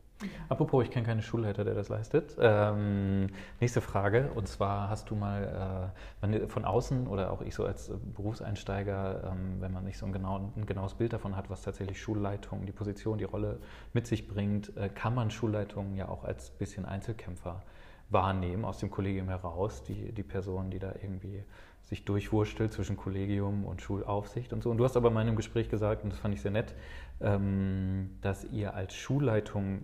[0.49, 2.35] Apropos, ich kenne keinen Schulleiter, der das leistet.
[2.39, 3.27] Ähm,
[3.61, 7.91] nächste Frage, und zwar hast du mal äh, von außen oder auch ich so als
[8.15, 12.01] Berufseinsteiger, ähm, wenn man nicht so ein, genau, ein, genaues Bild davon hat, was tatsächlich
[12.01, 13.59] Schulleitung, die Position, die Rolle
[13.93, 17.61] mit sich bringt, äh, kann man Schulleitungen ja auch als bisschen Einzelkämpfer
[18.09, 21.43] wahrnehmen aus dem Kollegium heraus, die, die Person, die da irgendwie
[21.83, 24.69] sich durchwurstelt zwischen Kollegium und Schulaufsicht und so.
[24.69, 26.75] Und du hast aber mal in einem Gespräch gesagt, und das fand ich sehr nett,
[27.19, 29.81] dass ihr als Schulleitung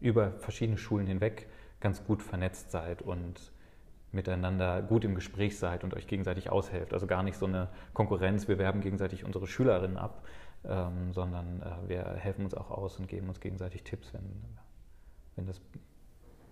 [0.00, 1.48] über verschiedene Schulen hinweg
[1.80, 3.52] ganz gut vernetzt seid und
[4.12, 6.92] miteinander gut im Gespräch seid und euch gegenseitig aushelft.
[6.94, 10.24] Also gar nicht so eine Konkurrenz, wir werben gegenseitig unsere Schülerinnen ab,
[10.64, 14.44] ähm, sondern äh, wir helfen uns auch aus und geben uns gegenseitig Tipps, wenn,
[15.36, 15.60] wenn das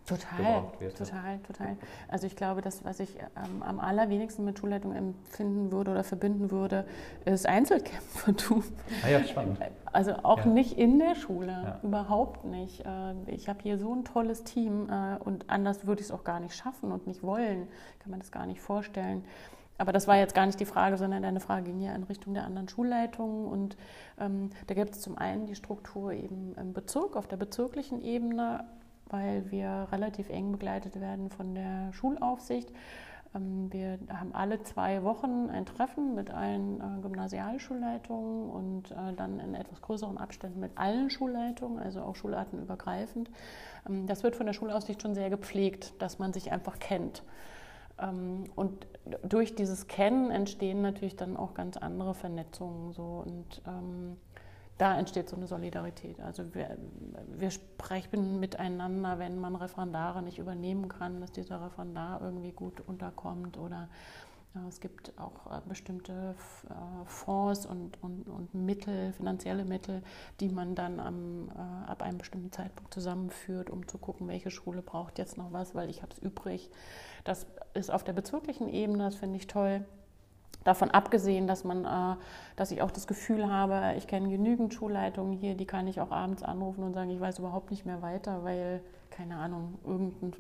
[0.07, 0.62] Total,
[0.96, 1.76] total, total.
[2.07, 6.52] Also ich glaube, das, was ich ähm, am allerwenigsten mit Schulleitung empfinden würde oder verbinden
[6.52, 6.86] würde,
[7.24, 8.62] ist Einzelkämpfertum.
[9.04, 9.59] Ah ja, spannend.
[9.92, 10.46] Also auch ja.
[10.46, 11.80] nicht in der Schule, ja.
[11.82, 12.86] überhaupt nicht.
[12.86, 16.22] Äh, ich habe hier so ein tolles Team äh, und anders würde ich es auch
[16.22, 17.66] gar nicht schaffen und nicht wollen.
[17.98, 19.24] Kann man das gar nicht vorstellen.
[19.78, 22.32] Aber das war jetzt gar nicht die Frage, sondern deine Frage ging ja in Richtung
[22.32, 23.46] der anderen Schulleitungen.
[23.46, 23.76] Und
[24.20, 28.64] ähm, da gibt es zum einen die Struktur eben im Bezirk, auf der bezirklichen Ebene,
[29.09, 32.72] weil wir relativ eng begleitet werden von der Schulaufsicht.
[33.34, 39.40] Ähm, wir haben alle zwei Wochen ein Treffen mit allen äh, Gymnasialschulleitungen und äh, dann
[39.40, 43.30] in etwas größeren Abständen mit allen Schulleitungen, also auch schulartenübergreifend.
[43.88, 47.22] Ähm, das wird von der Schulaufsicht schon sehr gepflegt, dass man sich einfach kennt.
[47.98, 48.86] Ähm, und
[49.22, 52.92] durch dieses Kennen entstehen natürlich dann auch ganz andere Vernetzungen.
[52.92, 53.24] So.
[53.24, 53.62] Und
[54.79, 56.20] da entsteht so eine Solidarität.
[56.20, 56.77] Also wir,
[57.29, 63.57] wir sprechen miteinander, wenn man Referendare nicht übernehmen kann, dass dieser Referendar irgendwie gut unterkommt
[63.59, 63.89] oder
[64.57, 66.35] äh, es gibt auch äh, bestimmte
[66.68, 70.03] äh, Fonds und, und, und Mittel, finanzielle Mittel,
[70.41, 71.51] die man dann am,
[71.87, 75.91] ab einem bestimmten Zeitpunkt zusammenführt, um zu gucken, welche Schule braucht jetzt noch was, weil
[75.91, 76.70] ich habe es übrig.
[77.24, 79.85] Das ist auf der bezirklichen Ebene, das finde ich toll.
[80.67, 82.17] Davon abgesehen, dass man, äh,
[82.57, 86.11] dass ich auch das Gefühl habe, ich kenne genügend Schulleitungen hier, die kann ich auch
[86.11, 90.33] abends anrufen und sagen, ich weiß überhaupt nicht mehr weiter, weil, keine Ahnung, irgendein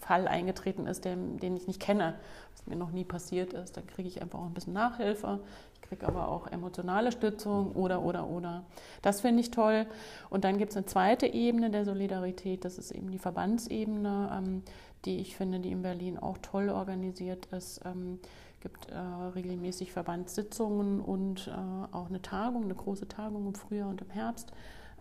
[0.00, 2.16] Fall eingetreten ist, den, den ich nicht kenne,
[2.52, 3.78] was mir noch nie passiert ist.
[3.78, 5.40] Dann kriege ich einfach auch ein bisschen Nachhilfe.
[5.72, 8.62] Ich kriege aber auch emotionale Stützung oder, oder, oder.
[9.00, 9.86] Das finde ich toll.
[10.28, 14.62] Und dann gibt es eine zweite Ebene der Solidarität, das ist eben die Verbandsebene, ähm,
[15.06, 17.80] die ich finde, die in Berlin auch toll organisiert ist.
[17.86, 18.18] Ähm,
[18.66, 24.00] gibt äh, regelmäßig Verbandssitzungen und äh, auch eine Tagung, eine große Tagung im Frühjahr und
[24.00, 24.52] im Herbst,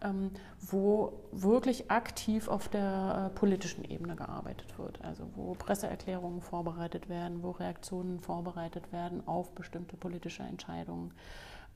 [0.04, 0.30] ähm,
[0.62, 5.04] wo wirklich aktiv auf der äh, politischen Ebene gearbeitet wird.
[5.04, 11.12] Also wo Presseerklärungen vorbereitet werden, wo Reaktionen vorbereitet werden auf bestimmte politische Entscheidungen.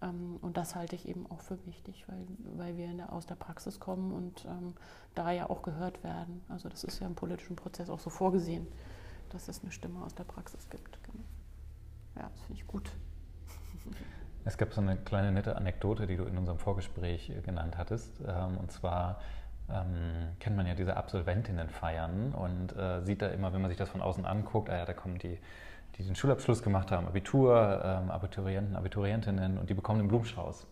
[0.04, 3.36] Ähm, und das halte ich eben auch für wichtig, weil, weil wir der, aus der
[3.36, 4.76] Praxis kommen und ähm,
[5.16, 6.44] da ja auch gehört werden.
[6.50, 8.68] Also das ist ja im politischen Prozess auch so vorgesehen,
[9.32, 11.02] dass es eine Stimme aus der Praxis gibt.
[11.04, 11.24] Genau.
[12.20, 12.92] Ja, das finde ich gut.
[14.46, 18.20] Es gab so eine kleine nette Anekdote, die du in unserem Vorgespräch äh, genannt hattest.
[18.26, 19.20] Ähm, und zwar
[19.70, 23.78] ähm, kennt man ja diese Absolventinnen feiern und äh, sieht da immer, wenn man sich
[23.78, 25.38] das von außen anguckt, ah ja, da kommen die,
[25.98, 30.66] die den Schulabschluss gemacht haben, Abitur, ähm, Abiturienten, Abiturientinnen und die bekommen den Blumenstrauß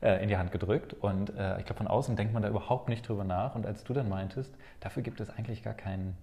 [0.00, 0.94] äh, in die Hand gedrückt.
[0.94, 3.54] Und äh, ich glaube, von außen denkt man da überhaupt nicht drüber nach.
[3.54, 6.16] Und als du dann meintest, dafür gibt es eigentlich gar keinen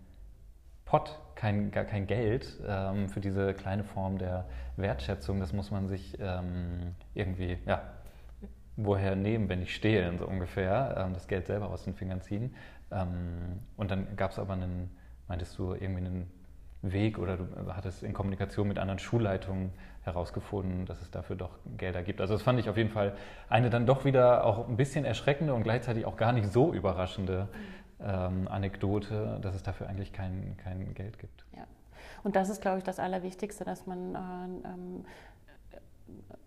[0.88, 4.46] Pott, kein, gar kein Geld ähm, für diese kleine Form der
[4.78, 7.82] Wertschätzung, das muss man sich ähm, irgendwie, ja,
[8.78, 12.56] woher nehmen, wenn ich stehe, so ungefähr, ähm, das Geld selber aus den Fingern ziehen.
[12.90, 14.90] Ähm, und dann gab es aber einen,
[15.28, 16.32] meintest du, irgendwie einen
[16.82, 19.72] Weg oder du hattest in Kommunikation mit anderen Schulleitungen
[20.04, 22.22] herausgefunden, dass es dafür doch Gelder gibt.
[22.22, 23.18] Also das fand ich auf jeden Fall
[23.50, 27.50] eine dann doch wieder auch ein bisschen erschreckende und gleichzeitig auch gar nicht so überraschende
[28.00, 31.46] ähm, Anekdote, dass es dafür eigentlich kein, kein Geld gibt.
[31.56, 31.66] Ja.
[32.24, 35.06] Und das ist, glaube ich, das Allerwichtigste, dass man äh, ähm,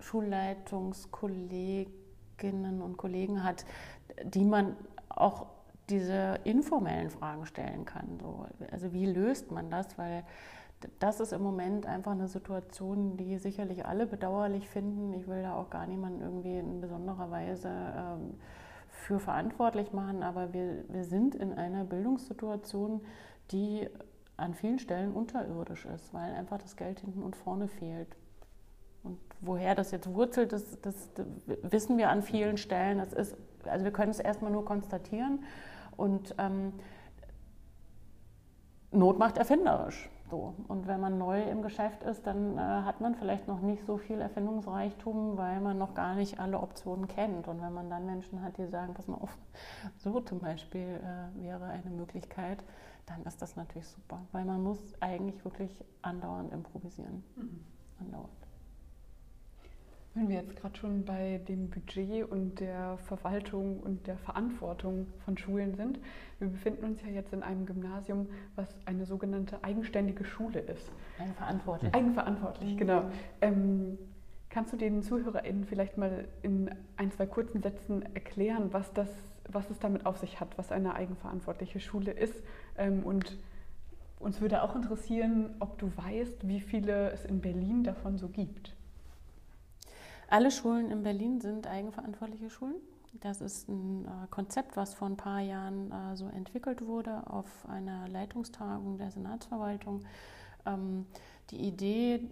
[0.01, 2.01] Schulleitungskollegen
[2.41, 3.65] Kolleginnen und Kollegen hat,
[4.25, 4.77] die man
[5.09, 5.47] auch
[5.89, 8.19] diese informellen Fragen stellen kann.
[8.21, 8.47] So.
[8.71, 9.99] Also wie löst man das?
[9.99, 10.25] Weil
[10.99, 15.13] das ist im Moment einfach eine Situation, die sicherlich alle bedauerlich finden.
[15.15, 18.35] Ich will da auch gar niemanden irgendwie in besonderer Weise ähm,
[19.01, 23.01] für verantwortlich machen, aber wir, wir sind in einer Bildungssituation,
[23.51, 23.89] die
[24.37, 28.17] an vielen Stellen unterirdisch ist, weil einfach das Geld hinten und vorne fehlt.
[29.03, 31.27] Und woher das jetzt wurzelt, das, das, das,
[31.63, 32.99] wissen wir an vielen Stellen.
[32.99, 35.45] Das ist, also wir können es erstmal nur konstatieren.
[35.97, 36.73] Und ähm,
[38.93, 40.11] Not macht erfinderisch.
[40.31, 40.55] So.
[40.69, 43.99] Und wenn man neu im Geschäft ist, dann äh, hat man vielleicht noch nicht so
[43.99, 47.49] viel Erfindungsreichtum, weil man noch gar nicht alle Optionen kennt.
[47.49, 49.37] Und wenn man dann Menschen hat, die sagen, pass mal auf,
[49.97, 52.63] so zum Beispiel äh, wäre eine Möglichkeit,
[53.07, 54.21] dann ist das natürlich super.
[54.31, 57.25] Weil man muss eigentlich wirklich andauernd improvisieren.
[57.37, 57.65] Mhm.
[57.99, 58.40] Andauernd.
[60.21, 65.39] Wenn wir jetzt gerade schon bei dem Budget und der Verwaltung und der Verantwortung von
[65.39, 65.99] Schulen sind,
[66.39, 70.93] wir befinden uns ja jetzt in einem Gymnasium, was eine sogenannte eigenständige Schule ist.
[71.19, 71.95] Eigenverantwortlich.
[71.95, 73.05] Eigenverantwortlich, genau.
[73.41, 73.97] Ähm,
[74.51, 79.09] kannst du den ZuhörerInnen vielleicht mal in ein, zwei kurzen Sätzen erklären, was, das,
[79.49, 82.43] was es damit auf sich hat, was eine eigenverantwortliche Schule ist?
[82.77, 83.39] Ähm, und
[84.19, 88.77] uns würde auch interessieren, ob du weißt, wie viele es in Berlin davon so gibt.
[90.31, 92.77] Alle Schulen in Berlin sind eigenverantwortliche Schulen.
[93.15, 97.49] Das ist ein äh, Konzept, was vor ein paar Jahren äh, so entwickelt wurde auf
[97.69, 100.05] einer Leitungstagung der Senatsverwaltung.
[100.67, 101.07] Ähm,
[101.51, 102.31] die Idee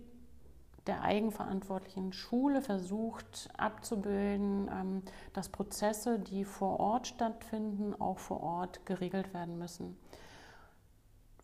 [0.86, 8.86] der eigenverantwortlichen Schule versucht abzubilden, ähm, dass Prozesse, die vor Ort stattfinden, auch vor Ort
[8.86, 9.99] geregelt werden müssen.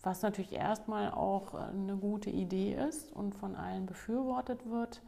[0.05, 5.03] Was natürlich erstmal auch äh, eine gute Idee ist und von allen befürwortet wird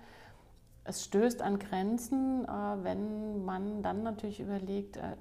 [0.86, 5.16] es stößt an Grenzen, äh, wenn man dann natürlich überlegt, äh,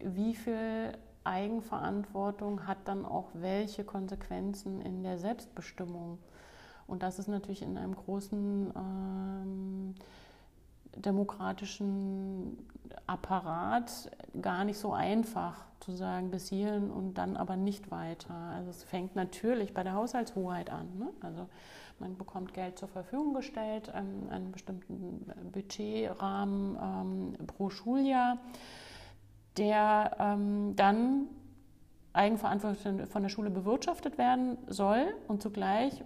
[0.00, 0.92] wie viel
[1.24, 6.18] Eigenverantwortung hat dann auch welche Konsequenzen in der Selbstbestimmung.
[6.86, 9.94] Und das ist natürlich in einem großen ähm,
[10.96, 12.58] demokratischen
[13.06, 18.34] Apparat gar nicht so einfach zu sagen, bis hierhin und dann aber nicht weiter.
[18.54, 20.88] Also es fängt natürlich bei der Haushaltshoheit an.
[20.98, 21.08] Ne?
[21.20, 21.48] Also
[21.98, 28.38] man bekommt Geld zur Verfügung gestellt, ähm, einen bestimmten Budgetrahmen ähm, pro Schuljahr,
[29.56, 31.28] der ähm, dann
[32.12, 36.02] eigenverantwortlich von der Schule bewirtschaftet werden soll und zugleich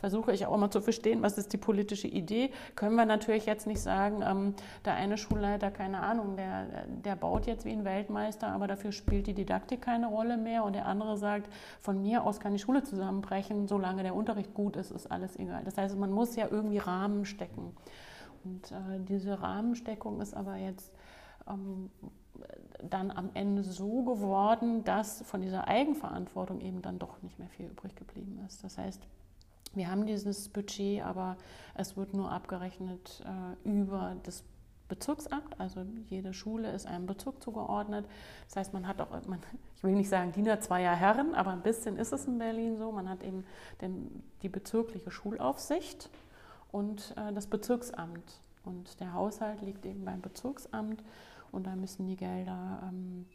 [0.00, 2.50] versuche ich auch immer zu verstehen, was ist die politische Idee.
[2.74, 7.46] Können wir natürlich jetzt nicht sagen, ähm, der eine Schulleiter, keine Ahnung, der, der baut
[7.46, 10.64] jetzt wie ein Weltmeister, aber dafür spielt die Didaktik keine Rolle mehr.
[10.64, 11.48] Und der andere sagt,
[11.80, 15.62] von mir aus kann die Schule zusammenbrechen, solange der Unterricht gut ist, ist alles egal.
[15.64, 17.76] Das heißt, man muss ja irgendwie Rahmen stecken.
[18.42, 20.92] Und äh, diese Rahmensteckung ist aber jetzt
[21.46, 21.90] ähm,
[22.82, 27.66] dann am Ende so geworden, dass von dieser Eigenverantwortung eben dann doch nicht mehr viel
[27.66, 28.64] übrig geblieben ist.
[28.64, 29.02] Das heißt,
[29.74, 31.36] wir haben dieses Budget, aber
[31.74, 34.44] es wird nur abgerechnet äh, über das
[34.88, 35.58] Bezirksamt.
[35.58, 38.06] Also jede Schule ist einem Bezirk zugeordnet.
[38.46, 39.38] Das heißt, man hat auch, man,
[39.76, 42.92] ich will nicht sagen Diener zweier Herren, aber ein bisschen ist es in Berlin so.
[42.92, 43.44] Man hat eben
[43.80, 46.10] den, die bezirkliche Schulaufsicht
[46.72, 48.40] und äh, das Bezirksamt.
[48.64, 51.02] Und der Haushalt liegt eben beim Bezirksamt
[51.50, 53.26] und da müssen die Gelder ähm,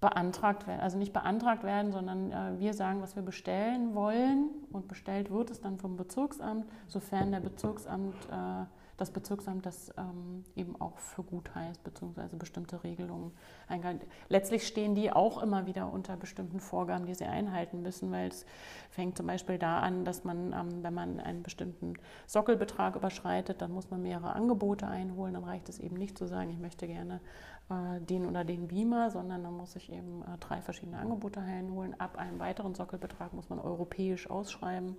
[0.00, 0.80] beantragt werden.
[0.80, 5.50] Also nicht beantragt werden, sondern äh, wir sagen, was wir bestellen wollen und bestellt wird
[5.50, 8.66] es dann vom Bezirksamt, sofern der Bezirksamt äh,
[8.96, 13.32] das Bezirksamt das ähm, eben auch für gut heißt, beziehungsweise bestimmte Regelungen
[13.68, 14.06] eingehalten.
[14.28, 18.46] Letztlich stehen die auch immer wieder unter bestimmten Vorgaben, die sie einhalten müssen, weil es
[18.90, 21.94] fängt zum Beispiel da an, dass man, ähm, wenn man einen bestimmten
[22.26, 25.34] Sockelbetrag überschreitet, dann muss man mehrere Angebote einholen.
[25.34, 27.20] Dann reicht es eben nicht zu sagen, ich möchte gerne
[27.68, 31.98] den oder den Beamer, sondern dann muss ich eben äh, drei verschiedene Angebote einholen.
[31.98, 34.96] Ab einem weiteren Sockelbetrag muss man europäisch ausschreiben.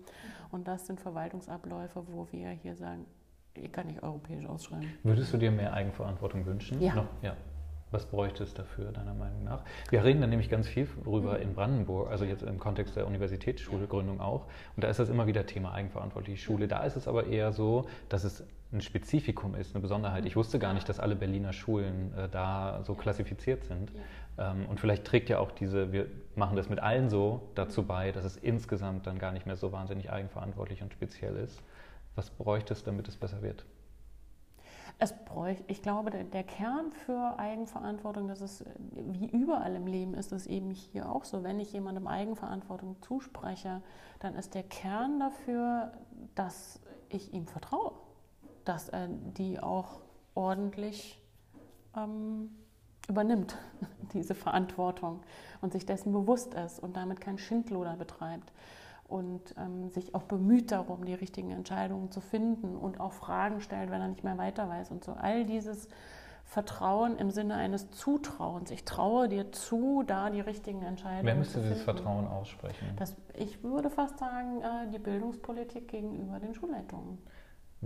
[0.52, 3.06] Und das sind Verwaltungsabläufe, wo wir hier sagen,
[3.54, 4.90] ich kann nicht europäisch ausschreiben.
[5.04, 6.82] Würdest du dir mehr Eigenverantwortung wünschen?
[6.82, 6.96] Ja.
[6.96, 7.08] Noch?
[7.22, 7.36] ja.
[7.90, 9.64] Was bräuchte es dafür, deiner Meinung nach?
[9.90, 11.44] Wir reden da nämlich ganz viel drüber mhm.
[11.44, 14.46] in Brandenburg, also jetzt im Kontext der Universitätsschulgründung auch.
[14.76, 16.68] Und da ist das immer wieder Thema eigenverantwortliche Schule.
[16.68, 20.26] Da ist es aber eher so, dass es ein Spezifikum ist, eine Besonderheit.
[20.26, 23.92] Ich wusste gar nicht, dass alle Berliner Schulen äh, da so klassifiziert sind.
[24.38, 28.12] Ähm, und vielleicht trägt ja auch diese, wir machen das mit allen so, dazu bei,
[28.12, 31.62] dass es insgesamt dann gar nicht mehr so wahnsinnig eigenverantwortlich und speziell ist.
[32.16, 33.66] Was bräuchte es, damit es besser wird?
[35.00, 40.16] Es bräuchte, ich glaube, der, der, Kern für Eigenverantwortung, das ist wie überall im Leben,
[40.16, 41.44] ist es eben hier auch so.
[41.44, 43.82] Wenn ich jemandem Eigenverantwortung zuspreche,
[44.20, 45.92] dann ist der Kern dafür,
[46.34, 47.92] dass ich ihm vertraue,
[48.68, 50.02] dass er die auch
[50.36, 51.22] ordentlich
[51.96, 52.50] ähm,
[53.08, 53.58] übernimmt,
[54.14, 55.22] diese Verantwortung
[55.62, 58.52] und sich dessen bewusst ist und damit kein Schindluder betreibt
[59.08, 63.90] und ähm, sich auch bemüht darum, die richtigen Entscheidungen zu finden und auch Fragen stellt,
[63.90, 65.14] wenn er nicht mehr weiter weiß und so.
[65.14, 65.88] All dieses
[66.44, 68.72] Vertrauen im Sinne eines Zutrauens.
[68.72, 72.88] Ich traue dir zu, da die richtigen Entscheidungen Wer müsste dieses Vertrauen aussprechen?
[72.96, 77.18] Das, ich würde fast sagen, äh, die Bildungspolitik gegenüber den Schulleitungen.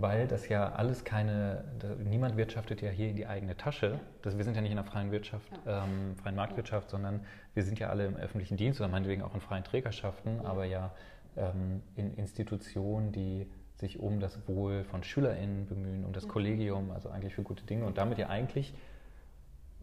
[0.02, 1.64] Weil das ja alles keine,
[2.04, 4.00] niemand wirtschaftet ja hier in die eigene Tasche.
[4.22, 5.84] Das, wir sind ja nicht in der freien Wirtschaft, ja.
[5.84, 7.24] ähm, freien Marktwirtschaft, sondern
[7.54, 10.44] wir sind ja alle im öffentlichen Dienst oder meinetwegen auch in freien Trägerschaften, ja.
[10.44, 10.92] aber ja
[11.36, 13.46] ähm, in Institutionen, die
[13.76, 17.84] sich um das Wohl von SchülerInnen bemühen, um das Kollegium, also eigentlich für gute Dinge
[17.84, 18.74] und damit ja eigentlich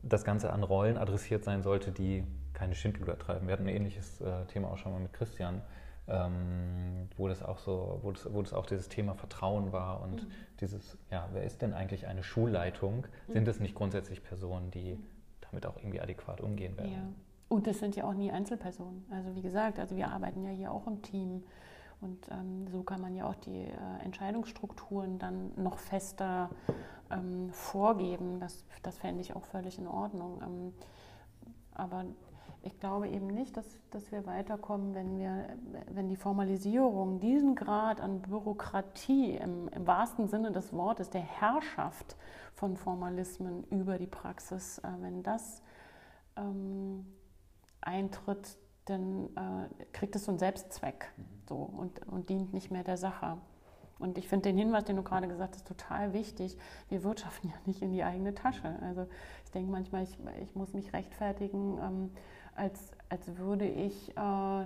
[0.03, 3.47] das Ganze an Rollen adressiert sein sollte, die keine Schindluder treiben.
[3.47, 5.61] Wir hatten ein ähnliches äh, Thema auch schon mal mit Christian,
[6.09, 10.23] ähm, wo das auch so, wo das, wo das auch dieses Thema Vertrauen war und
[10.23, 10.31] mhm.
[10.59, 13.05] dieses, ja, wer ist denn eigentlich eine Schulleitung?
[13.27, 13.33] Mhm.
[13.33, 14.97] Sind es nicht grundsätzlich Personen, die
[15.41, 16.91] damit auch irgendwie adäquat umgehen werden?
[16.91, 17.01] Ja.
[17.49, 19.05] Und das sind ja auch nie Einzelpersonen.
[19.09, 21.43] Also wie gesagt, also wir arbeiten ja hier auch im Team.
[21.99, 26.49] Und ähm, so kann man ja auch die äh, Entscheidungsstrukturen dann noch fester
[27.11, 28.39] ähm, vorgeben.
[28.39, 30.41] Das, das fände ich auch völlig in Ordnung.
[30.41, 30.73] Ähm,
[31.73, 32.05] aber
[32.61, 35.57] ich glaube eben nicht, dass, dass wir weiterkommen, wenn, wir,
[35.91, 42.17] wenn die Formalisierung diesen Grad an Bürokratie im, im wahrsten Sinne des Wortes, der Herrschaft
[42.53, 45.61] von Formalismen über die Praxis, äh, wenn das
[46.35, 47.05] ähm,
[47.81, 51.11] eintritt, dann äh, kriegt es so einen Selbstzweck
[51.47, 53.37] so, und, und dient nicht mehr der Sache.
[53.99, 56.57] Und ich finde den Hinweis, den du gerade gesagt hast, total wichtig.
[56.87, 58.79] Wir wirtschaften ja nicht in die eigene Tasche.
[58.81, 59.07] Also
[59.45, 62.11] ich denke manchmal, ich, ich muss mich rechtfertigen, ähm,
[62.59, 64.65] als, als würde ich äh,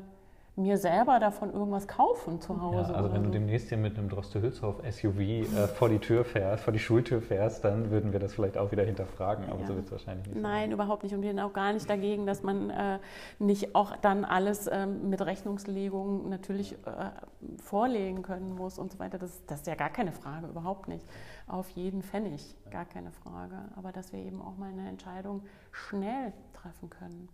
[0.55, 2.91] mir selber davon irgendwas kaufen zu Hause.
[2.91, 3.27] Ja, also wenn so.
[3.27, 7.21] du demnächst hier mit einem Droste-Hülshoff SUV äh, vor die Tür fährst, vor die Schultür
[7.21, 9.65] fährst, dann würden wir das vielleicht auch wieder hinterfragen, aber ja.
[9.65, 10.71] so wird es wahrscheinlich nicht Nein, sein.
[10.71, 11.15] überhaupt nicht.
[11.15, 12.99] Und wir sind auch gar nicht dagegen, dass man äh,
[13.39, 17.09] nicht auch dann alles äh, mit Rechnungslegung natürlich äh,
[17.63, 19.17] vorlegen können muss und so weiter.
[19.17, 21.05] Das, das ist ja gar keine Frage, überhaupt nicht.
[21.47, 23.55] Auf jeden Pfennig, gar keine Frage.
[23.75, 25.41] Aber dass wir eben auch mal eine Entscheidung
[25.71, 27.27] schnell treffen können.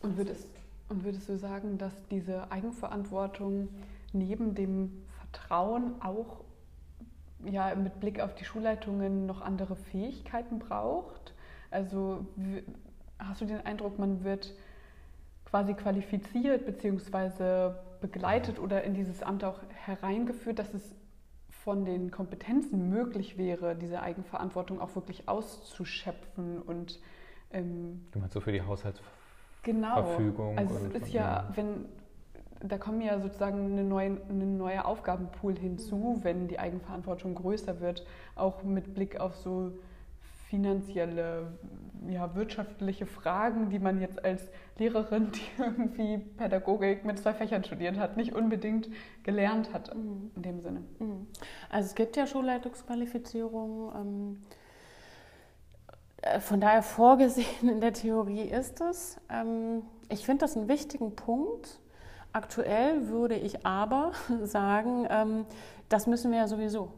[0.00, 0.48] Und würdest,
[0.88, 3.68] und würdest du sagen, dass diese Eigenverantwortung
[4.12, 6.44] neben dem Vertrauen auch
[7.44, 11.34] ja, mit Blick auf die Schulleitungen noch andere Fähigkeiten braucht?
[11.70, 12.26] Also
[13.18, 14.54] hast du den Eindruck, man wird
[15.44, 17.74] quasi qualifiziert bzw.
[18.00, 20.94] begleitet oder in dieses Amt auch hereingeführt, dass es
[21.48, 26.98] von den Kompetenzen möglich wäre, diese Eigenverantwortung auch wirklich auszuschöpfen und
[27.52, 29.02] ähm, du meinst so für die Haushalts
[29.62, 30.04] genau.
[30.04, 30.58] Verfügung.
[30.58, 31.86] Also es ist ja, wenn
[32.62, 36.24] da kommen ja sozusagen eine neue, eine neue Aufgabenpool hinzu, mhm.
[36.24, 39.72] wenn die Eigenverantwortung größer wird, auch mit Blick auf so
[40.48, 41.52] finanzielle,
[42.08, 44.48] ja, wirtschaftliche Fragen, die man jetzt als
[44.78, 48.88] Lehrerin, die irgendwie Pädagogik mit zwei Fächern studiert hat, nicht unbedingt
[49.22, 50.30] gelernt hat mhm.
[50.36, 50.82] in dem Sinne.
[50.98, 51.28] Mhm.
[51.70, 53.94] Also es gibt ja Schulleitungsqualifizierungen.
[53.94, 54.59] Ähm äh,
[56.40, 59.18] von daher vorgesehen in der Theorie ist es.
[59.30, 61.80] Ähm, ich finde das einen wichtigen Punkt.
[62.32, 64.12] Aktuell würde ich aber
[64.44, 65.46] sagen, ähm,
[65.88, 66.92] das müssen wir ja sowieso.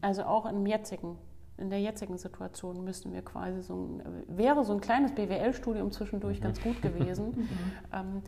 [0.00, 1.18] Also auch im jetzigen,
[1.56, 6.40] in der jetzigen Situation müssen wir quasi so ein, wäre so ein kleines BWL-Studium zwischendurch
[6.40, 7.48] ganz gut gewesen.
[7.92, 8.22] Ähm,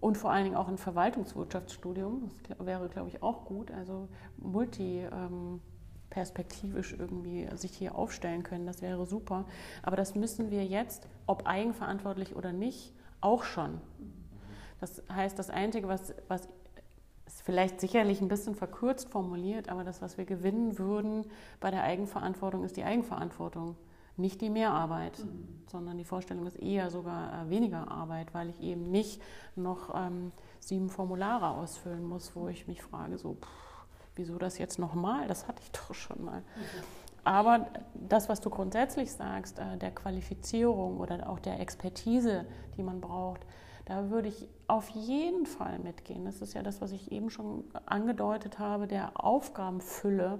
[0.00, 3.70] und vor allen Dingen auch ein Verwaltungswirtschaftsstudium, das wäre, glaube ich, auch gut.
[3.70, 4.08] Also
[4.38, 5.06] Multi,
[6.10, 8.66] perspektivisch irgendwie sich hier aufstellen können.
[8.66, 9.46] Das wäre super.
[9.82, 13.80] Aber das müssen wir jetzt, ob eigenverantwortlich oder nicht, auch schon.
[14.80, 16.48] Das heißt, das Einzige, was, was
[17.26, 21.26] ist vielleicht sicherlich ein bisschen verkürzt formuliert, aber das, was wir gewinnen würden
[21.60, 23.76] bei der Eigenverantwortung, ist die Eigenverantwortung.
[24.16, 25.62] Nicht die Mehrarbeit, mhm.
[25.70, 29.22] sondern die Vorstellung ist eher sogar äh, weniger Arbeit, weil ich eben nicht
[29.54, 33.48] noch ähm, sieben Formulare ausfüllen muss, wo ich mich frage, so, pff,
[34.20, 35.26] wieso das jetzt nochmal?
[35.26, 36.40] Das hatte ich doch schon mal.
[36.40, 37.00] Mhm.
[37.24, 42.46] Aber das, was du grundsätzlich sagst, äh, der Qualifizierung oder auch der Expertise,
[42.76, 43.40] die man braucht,
[43.86, 46.24] da würde ich auf jeden Fall mitgehen.
[46.24, 50.38] Das ist ja das, was ich eben schon angedeutet habe, der Aufgabenfülle,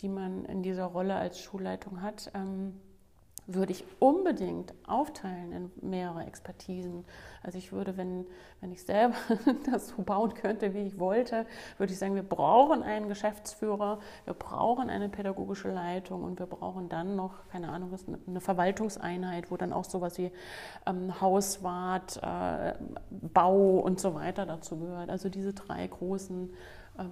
[0.00, 2.30] die man in dieser Rolle als Schulleitung hat.
[3.46, 7.04] Würde ich unbedingt aufteilen in mehrere Expertisen.
[7.42, 8.24] Also ich würde, wenn,
[8.60, 9.16] wenn ich selber
[9.70, 11.44] das so bauen könnte, wie ich wollte,
[11.76, 16.88] würde ich sagen, wir brauchen einen Geschäftsführer, wir brauchen eine pädagogische Leitung und wir brauchen
[16.88, 17.90] dann noch, keine Ahnung,
[18.26, 20.30] eine Verwaltungseinheit, wo dann auch sowas wie
[20.86, 22.74] ähm, Hauswart, äh,
[23.10, 25.10] Bau und so weiter dazu gehört.
[25.10, 26.50] Also diese drei großen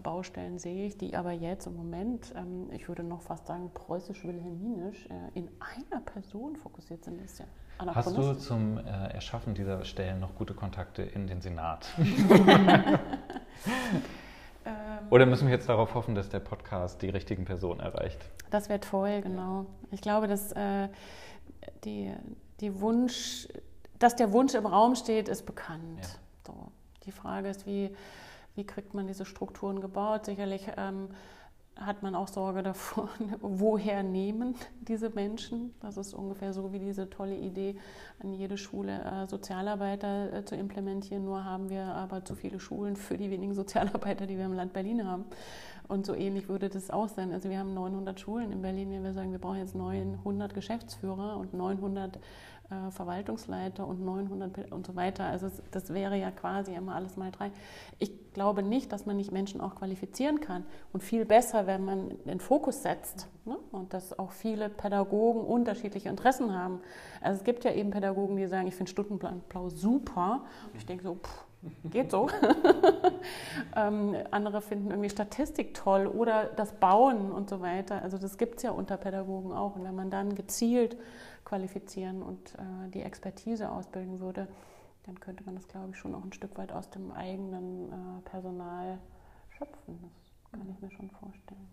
[0.02, 5.06] Baustellen sehe ich, die aber jetzt im Moment, ähm, ich würde noch fast sagen, preußisch-wilhelminisch
[5.06, 7.20] äh, in einer Person fokussiert sind.
[7.20, 7.46] Das ist ja
[7.94, 8.82] Hast du zum äh,
[9.14, 11.88] Erschaffen dieser Stellen noch gute Kontakte in den Senat?
[15.10, 18.18] Oder müssen wir jetzt darauf hoffen, dass der Podcast die richtigen Personen erreicht?
[18.50, 19.66] Das wäre toll, genau.
[19.90, 20.88] Ich glaube, dass, äh,
[21.84, 22.12] die,
[22.60, 23.48] die Wunsch,
[23.98, 26.00] dass der Wunsch im Raum steht, ist bekannt.
[26.02, 26.08] Ja.
[26.46, 26.72] So.
[27.06, 27.90] Die Frage ist, wie
[28.54, 30.26] wie kriegt man diese Strukturen gebaut.
[30.26, 31.08] Sicherlich ähm,
[31.80, 33.08] hat man auch Sorge davor,
[33.40, 35.74] woher nehmen diese Menschen.
[35.80, 37.76] Das ist ungefähr so wie diese tolle Idee,
[38.22, 41.24] an jede Schule äh, Sozialarbeiter äh, zu implementieren.
[41.24, 44.72] Nur haben wir aber zu viele Schulen für die wenigen Sozialarbeiter, die wir im Land
[44.72, 45.24] Berlin haben.
[45.88, 47.32] Und so ähnlich würde das auch sein.
[47.32, 51.36] Also wir haben 900 Schulen in Berlin, wenn wir sagen, wir brauchen jetzt 900 Geschäftsführer
[51.36, 52.20] und 900
[52.70, 55.24] äh, Verwaltungsleiter und 900 und so weiter.
[55.24, 57.50] Also das wäre ja quasi immer alles mal drei.
[57.98, 60.64] Ich glaube nicht, dass man nicht Menschen auch qualifizieren kann.
[60.92, 63.56] Und viel besser, wenn man den Fokus setzt ne?
[63.72, 66.80] und dass auch viele Pädagogen unterschiedliche Interessen haben.
[67.20, 70.42] Also es gibt ja eben Pädagogen, die sagen, ich finde Stundenplan super.
[70.72, 71.44] Und ich denke so, pff,
[71.90, 72.28] geht so.
[73.76, 78.02] ähm, andere finden irgendwie Statistik toll oder das Bauen und so weiter.
[78.02, 79.76] Also das gibt es ja unter Pädagogen auch.
[79.76, 80.96] Und wenn man dann gezielt
[81.50, 84.46] qualifizieren und äh, die Expertise ausbilden würde,
[85.04, 88.20] dann könnte man das, glaube ich, schon auch ein Stück weit aus dem eigenen äh,
[88.30, 88.98] Personal
[89.50, 89.98] schöpfen.
[90.42, 91.68] Das kann ich mir schon vorstellen.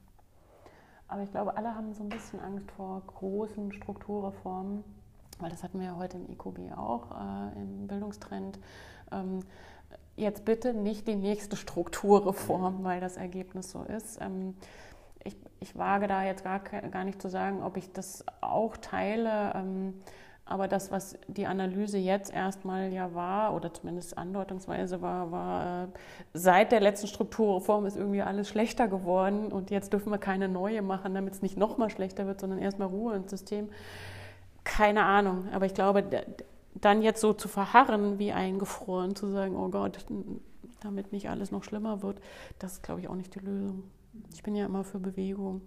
[1.07, 4.83] Aber ich glaube, alle haben so ein bisschen Angst vor großen Strukturreformen,
[5.39, 8.57] weil das hatten wir ja heute im IQB auch, äh, im Bildungstrend.
[9.11, 9.41] Ähm,
[10.15, 14.19] jetzt bitte nicht die nächste Strukturreform, weil das Ergebnis so ist.
[14.21, 14.55] Ähm,
[15.27, 19.53] ich, ich wage da jetzt gar, gar nicht zu sagen, ob ich das auch teile.
[19.55, 19.93] Ähm,
[20.49, 25.87] aber das, was die Analyse jetzt erstmal ja war, oder zumindest andeutungsweise war, war, äh,
[26.33, 30.81] seit der letzten Strukturreform ist irgendwie alles schlechter geworden und jetzt dürfen wir keine neue
[30.81, 33.69] machen, damit es nicht nochmal schlechter wird, sondern erstmal Ruhe ins System.
[34.63, 36.03] Keine Ahnung, aber ich glaube,
[36.75, 40.05] dann jetzt so zu verharren wie eingefroren, zu sagen, oh Gott,
[40.79, 42.21] damit nicht alles noch schlimmer wird,
[42.59, 43.83] das ist, glaube ich, auch nicht die Lösung.
[44.33, 45.61] Ich bin ja immer für Bewegung.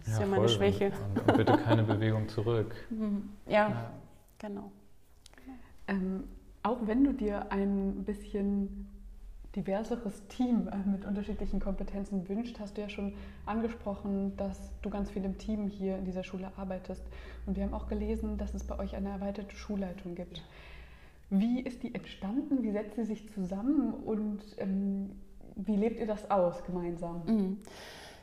[0.00, 0.92] Das ja, ist ja meine Schwäche.
[1.14, 2.74] Und, und, bitte keine Bewegung zurück.
[2.90, 3.30] Mhm.
[3.46, 3.90] ja, ja,
[4.38, 4.70] genau.
[5.88, 6.24] Ähm,
[6.62, 8.88] auch wenn du dir ein bisschen
[9.56, 13.14] diverseres Team äh, mit unterschiedlichen Kompetenzen wünscht, hast du ja schon
[13.46, 17.02] angesprochen, dass du ganz viel im Team hier in dieser Schule arbeitest.
[17.46, 20.42] Und wir haben auch gelesen, dass es bei euch eine erweiterte Schulleitung gibt.
[21.30, 22.62] Wie ist die entstanden?
[22.62, 23.94] Wie setzt sie sich zusammen?
[23.94, 25.10] Und ähm,
[25.56, 27.22] wie lebt ihr das aus gemeinsam?
[27.26, 27.58] Mhm.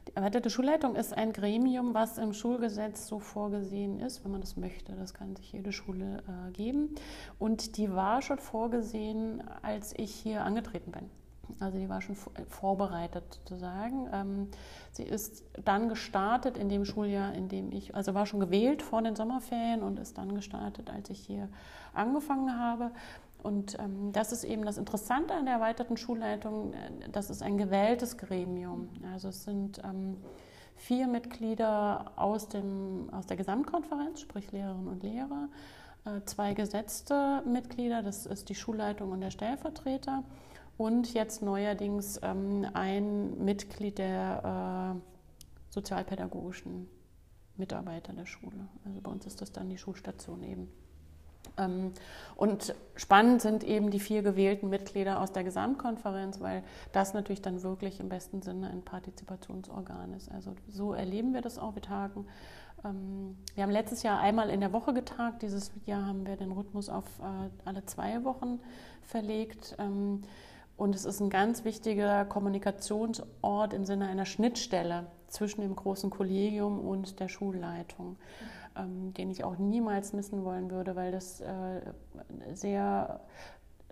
[0.08, 4.58] Die erweiterte Schulleitung ist ein Gremium, was im Schulgesetz so vorgesehen ist, wenn man das
[4.58, 4.94] möchte.
[4.94, 6.96] Das kann sich jede Schule äh, geben.
[7.40, 11.10] Und die war schon vorgesehen, als ich hier angetreten bin.
[11.60, 14.10] Also die war schon äh, vorbereitet sozusagen.
[14.12, 14.48] Ähm,
[14.92, 19.02] sie ist dann gestartet in dem Schuljahr, in dem ich, also war schon gewählt vor
[19.02, 21.50] den Sommerferien und ist dann gestartet, als ich hier
[21.94, 22.92] angefangen habe.
[23.44, 27.58] Und ähm, das ist eben das Interessante an der erweiterten Schulleitung, äh, das ist ein
[27.58, 28.90] gewähltes Gremium.
[29.12, 30.18] Also es sind ähm,
[30.76, 35.50] vier Mitglieder aus, dem, aus der Gesamtkonferenz, sprich Lehrerinnen und Lehrer,
[36.06, 40.24] äh, zwei gesetzte Mitglieder, das ist die Schulleitung und der Stellvertreter
[40.78, 46.88] und jetzt neuerdings ähm, ein Mitglied der äh, sozialpädagogischen
[47.58, 48.68] Mitarbeiter der Schule.
[48.86, 50.72] Also bei uns ist das dann die Schulstation eben.
[51.58, 51.94] Ähm,
[52.36, 57.64] und spannend sind eben die vier gewählten Mitglieder aus der Gesamtkonferenz, weil das natürlich dann
[57.64, 60.32] wirklich im besten Sinne ein Partizipationsorgan ist.
[60.32, 61.76] Also so erleben wir das auch.
[61.76, 62.26] Wir tagen.
[62.84, 65.42] Ähm, wir haben letztes Jahr einmal in der Woche getagt.
[65.42, 68.60] Dieses Jahr haben wir den Rhythmus auf äh, alle zwei Wochen
[69.02, 69.76] verlegt.
[69.80, 70.22] Ähm,
[70.76, 76.80] und es ist ein ganz wichtiger Kommunikationsort im Sinne einer Schnittstelle zwischen dem großen Kollegium
[76.80, 78.18] und der Schulleitung
[78.76, 81.82] ähm, den ich auch niemals missen wollen würde, weil das äh,
[82.54, 83.22] sehr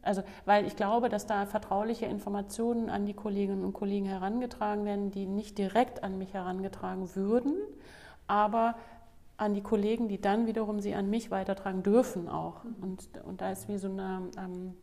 [0.04, 5.12] also, weil ich glaube, dass da vertrauliche Informationen an die Kolleginnen und Kollegen herangetragen werden,
[5.12, 7.54] die nicht direkt an mich herangetragen würden,
[8.28, 8.76] aber
[9.38, 12.64] an die Kollegen, die dann wiederum sie an mich weitertragen dürfen auch.
[12.82, 14.74] Und, und da ist wie so eine, ähm,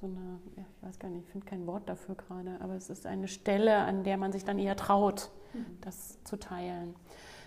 [0.00, 2.90] so eine, ja, ich weiß gar nicht, ich finde kein Wort dafür gerade, aber es
[2.90, 5.78] ist eine Stelle, an der man sich dann eher traut, mhm.
[5.80, 6.94] das zu teilen.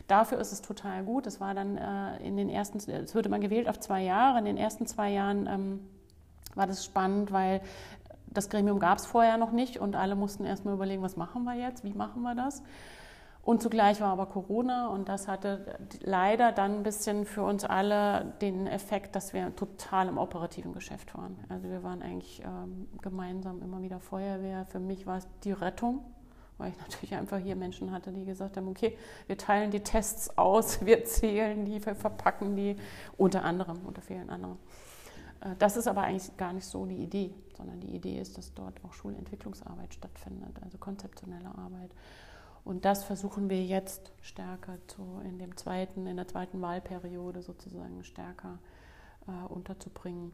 [0.08, 1.28] Dafür ist es total gut.
[1.28, 4.40] Es war dann äh, in den ersten, es wurde mal gewählt auf zwei Jahre.
[4.40, 5.80] In den ersten zwei Jahren ähm,
[6.56, 7.62] war das spannend, weil
[8.28, 11.54] das Gremium gab es vorher noch nicht und alle mussten erstmal überlegen, was machen wir
[11.54, 12.64] jetzt, wie machen wir das.
[13.44, 18.34] Und zugleich war aber Corona und das hatte leider dann ein bisschen für uns alle
[18.40, 21.38] den Effekt, dass wir total im operativen Geschäft waren.
[21.50, 24.66] Also wir waren eigentlich ähm, gemeinsam immer wieder Feuerwehr.
[24.66, 26.06] Für mich war es die Rettung
[26.58, 28.98] weil ich natürlich einfach hier Menschen hatte, die gesagt haben, okay,
[29.28, 32.76] wir teilen die Tests aus, wir zählen die, wir verpacken die,
[33.18, 34.58] unter anderem, unter vielen anderen.
[35.42, 38.54] Äh, das ist aber eigentlich gar nicht so die Idee, sondern die Idee ist, dass
[38.54, 41.92] dort auch Schulentwicklungsarbeit stattfindet, also konzeptionelle Arbeit.
[42.66, 48.04] Und das versuchen wir jetzt stärker zu, in, dem zweiten, in der zweiten Wahlperiode sozusagen
[48.04, 48.60] stärker
[49.28, 50.32] äh, unterzubringen.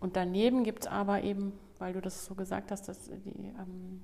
[0.00, 4.02] Und daneben gibt es aber eben, weil du das so gesagt hast, dass die ähm,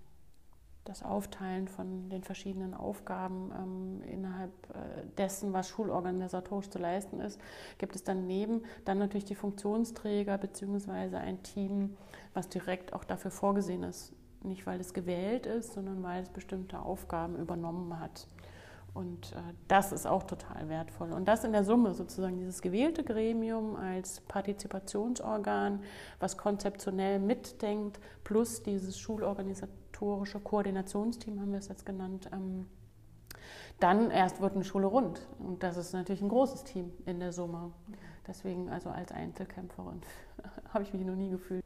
[0.86, 7.40] das Aufteilen von den verschiedenen Aufgaben ähm, innerhalb äh, dessen, was schulorganisatorisch zu leisten ist,
[7.78, 11.16] gibt es daneben dann natürlich die Funktionsträger bzw.
[11.16, 11.96] ein Team,
[12.34, 14.12] was direkt auch dafür vorgesehen ist.
[14.42, 18.28] Nicht, weil es gewählt ist, sondern weil es bestimmte Aufgaben übernommen hat.
[18.96, 21.12] Und äh, das ist auch total wertvoll.
[21.12, 25.82] Und das in der Summe sozusagen dieses gewählte Gremium als Partizipationsorgan,
[26.18, 28.98] was konzeptionell mitdenkt, plus dieses
[29.96, 32.66] schulorganisatorische Koordinationsteam, haben wir es jetzt genannt, ähm,
[33.80, 35.20] dann erst wird eine Schule rund.
[35.38, 37.72] Und das ist natürlich ein großes Team in der Summe.
[38.26, 40.00] Deswegen, also als Einzelkämpferin,
[40.72, 41.62] habe ich mich noch nie gefühlt.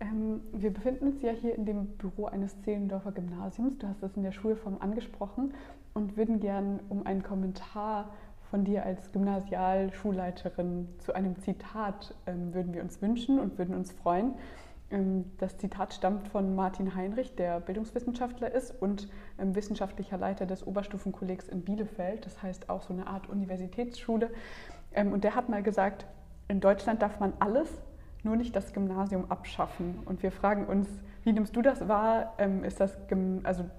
[0.00, 3.78] Ähm, wir befinden uns ja hier in dem Büro eines Zehlendorfer Gymnasiums.
[3.78, 5.54] Du hast das in der Schulform angesprochen
[5.92, 8.10] und würden gern um einen Kommentar
[8.48, 13.92] von dir als Gymnasialschulleiterin zu einem Zitat ähm, würden wir uns wünschen und würden uns
[13.92, 14.34] freuen.
[14.90, 20.66] Ähm, das Zitat stammt von Martin Heinrich, der Bildungswissenschaftler ist und ähm, wissenschaftlicher Leiter des
[20.66, 22.26] Oberstufenkollegs in Bielefeld.
[22.26, 24.30] Das heißt auch so eine Art Universitätsschule.
[24.92, 26.06] Ähm, und der hat mal gesagt,
[26.48, 27.68] in Deutschland darf man alles,
[28.22, 30.00] nur nicht das Gymnasium abschaffen.
[30.04, 30.88] Und wir fragen uns,
[31.22, 32.36] wie nimmst du das wahr?
[32.64, 32.98] Ist, das,
[33.44, 33.70] also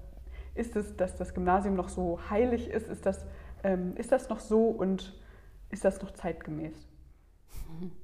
[0.54, 2.88] ist es, dass das Gymnasium noch so heilig ist?
[2.88, 3.24] Ist das,
[3.94, 5.14] ist das noch so und
[5.70, 6.74] ist das noch zeitgemäß?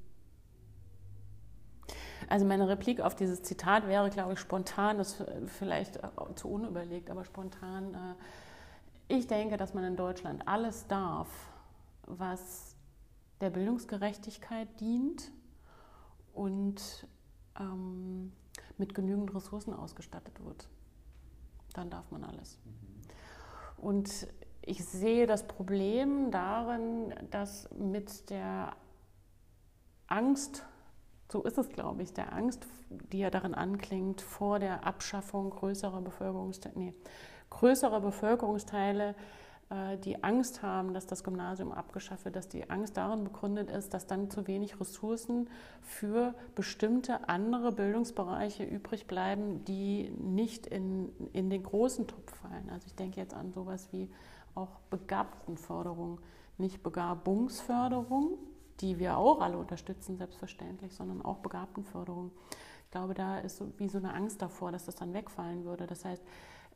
[2.27, 5.23] Also meine Replik auf dieses Zitat wäre, glaube ich, spontan, das
[5.57, 5.99] vielleicht
[6.35, 7.93] zu unüberlegt, aber spontan.
[7.93, 11.27] Äh, ich denke, dass man in Deutschland alles darf,
[12.05, 12.75] was
[13.41, 15.31] der Bildungsgerechtigkeit dient
[16.33, 17.07] und
[17.59, 18.33] ähm,
[18.77, 20.67] mit genügend Ressourcen ausgestattet wird.
[21.73, 22.59] Dann darf man alles.
[23.77, 24.27] Und
[24.61, 28.75] ich sehe das Problem darin, dass mit der
[30.07, 30.65] Angst,
[31.31, 36.01] so ist es, glaube ich, der Angst, die ja darin anklingt, vor der Abschaffung größerer
[36.01, 36.93] Bevölkerungsteile, nee,
[37.49, 39.15] größerer Bevölkerungsteile
[39.69, 43.93] äh, die Angst haben, dass das Gymnasium abgeschafft wird, dass die Angst darin begründet ist,
[43.93, 45.49] dass dann zu wenig Ressourcen
[45.81, 52.69] für bestimmte andere Bildungsbereiche übrig bleiben, die nicht in, in den großen Topf fallen.
[52.71, 54.09] Also ich denke jetzt an sowas wie
[54.55, 56.19] auch Begabtenförderung,
[56.57, 58.37] nicht Begabungsförderung,
[58.81, 62.31] die wir auch alle unterstützen, selbstverständlich, sondern auch Begabtenförderung.
[62.85, 65.85] Ich glaube, da ist so, wie so eine Angst davor, dass das dann wegfallen würde.
[65.85, 66.23] Das heißt,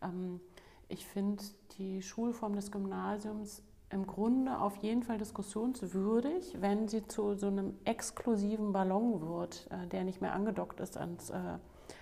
[0.02, 0.40] ähm,
[0.88, 1.44] ich finde
[1.78, 7.76] die Schulform des Gymnasiums im Grunde auf jeden Fall diskussionswürdig, wenn sie zu so einem
[7.86, 11.58] exklusiven Ballon wird, äh, der nicht mehr angedockt ist ans, äh,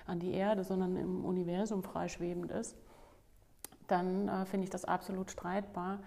[0.06, 2.76] an die Erde, sondern im Universum freischwebend ist.
[3.88, 6.00] Dann äh, finde ich das absolut streitbar.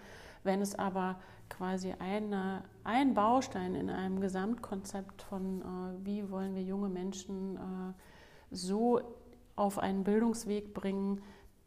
[0.43, 1.17] Wenn es aber
[1.49, 7.93] quasi eine, ein Baustein in einem Gesamtkonzept von, äh, wie wollen wir junge Menschen äh,
[8.51, 9.01] so
[9.57, 11.23] auf einen Bildungsweg bringen,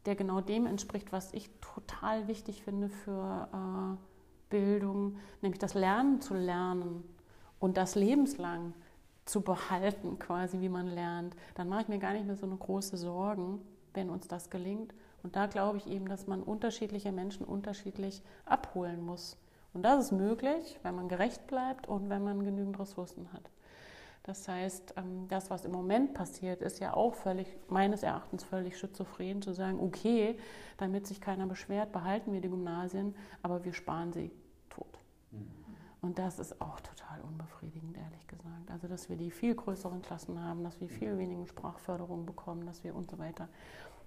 [0.06, 3.98] der genau dem entspricht, was ich total wichtig finde für
[4.48, 7.04] Bildung, nämlich das Lernen zu lernen
[7.58, 8.72] und das lebenslang
[9.24, 12.56] zu behalten, quasi wie man lernt, dann mache ich mir gar nicht mehr so eine
[12.56, 13.60] große Sorgen,
[13.92, 14.94] wenn uns das gelingt.
[15.22, 19.36] Und da glaube ich eben, dass man unterschiedliche Menschen unterschiedlich abholen muss.
[19.78, 23.48] Und das ist möglich, wenn man gerecht bleibt und wenn man genügend Ressourcen hat.
[24.24, 28.76] Das heißt, ähm, das, was im Moment passiert, ist ja auch völlig, meines Erachtens völlig
[28.76, 30.36] schizophren, zu sagen, okay,
[30.78, 34.32] damit sich keiner beschwert, behalten wir die Gymnasien, aber wir sparen sie
[34.68, 34.98] tot.
[35.30, 35.46] Mhm.
[36.00, 38.72] Und das ist auch total unbefriedigend, ehrlich gesagt.
[38.72, 42.82] Also, dass wir die viel größeren Klassen haben, dass wir viel weniger Sprachförderung bekommen, dass
[42.82, 43.48] wir und so weiter.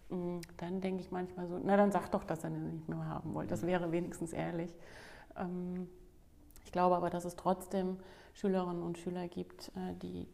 [0.09, 3.33] Mm, dann denke ich manchmal so, na dann sag doch, dass ihr nicht mehr haben
[3.33, 3.49] wollt.
[3.51, 4.75] Das wäre wenigstens ehrlich.
[5.37, 5.89] Ähm,
[6.65, 7.97] ich glaube aber, dass es trotzdem
[8.33, 10.27] Schülerinnen und Schüler gibt, äh, die,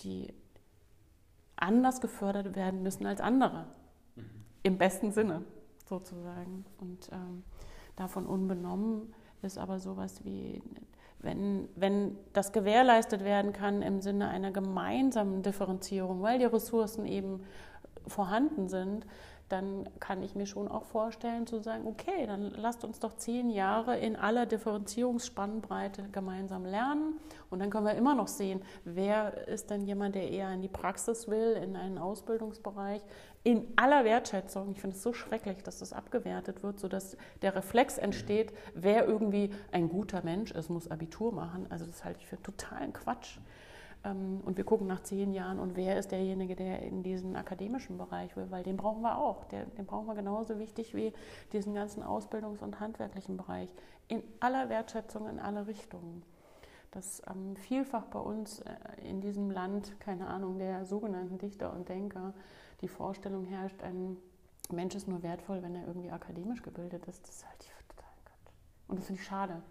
[0.00, 0.32] die
[1.56, 3.66] anders gefördert werden müssen als andere.
[4.16, 4.22] Mhm.
[4.62, 5.44] Im besten Sinne
[5.86, 6.64] sozusagen.
[6.80, 7.44] Und ähm,
[7.96, 10.62] davon unbenommen ist aber sowas wie,
[11.20, 17.42] wenn, wenn das gewährleistet werden kann im Sinne einer gemeinsamen Differenzierung, weil die Ressourcen eben
[18.06, 19.06] vorhanden sind,
[19.48, 23.50] dann kann ich mir schon auch vorstellen zu sagen, okay, dann lasst uns doch zehn
[23.50, 27.18] Jahre in aller Differenzierungsspannbreite gemeinsam lernen
[27.50, 30.68] und dann können wir immer noch sehen, wer ist denn jemand, der eher in die
[30.68, 33.02] Praxis will, in einen Ausbildungsbereich,
[33.44, 34.72] in aller Wertschätzung.
[34.72, 39.50] Ich finde es so schrecklich, dass das abgewertet wird, sodass der Reflex entsteht, wer irgendwie
[39.72, 41.66] ein guter Mensch ist, muss Abitur machen.
[41.70, 43.38] Also das halte ich für totalen Quatsch.
[44.08, 47.98] Ähm, und wir gucken nach zehn Jahren und wer ist derjenige, der in diesen akademischen
[47.98, 49.44] Bereich will, weil den brauchen wir auch.
[49.44, 51.12] Den brauchen wir genauso wichtig wie
[51.52, 53.72] diesen ganzen Ausbildungs- und handwerklichen Bereich.
[54.08, 56.22] In aller Wertschätzung, in alle Richtungen.
[56.90, 58.74] Dass ähm, vielfach bei uns äh,
[59.08, 62.32] in diesem Land, keine Ahnung, der sogenannten Dichter und Denker,
[62.80, 64.16] die Vorstellung herrscht, ein
[64.70, 67.26] Mensch ist nur wertvoll, wenn er irgendwie akademisch gebildet ist.
[67.28, 68.54] Das halte ich für total Quatsch.
[68.88, 69.62] Und das finde ich schade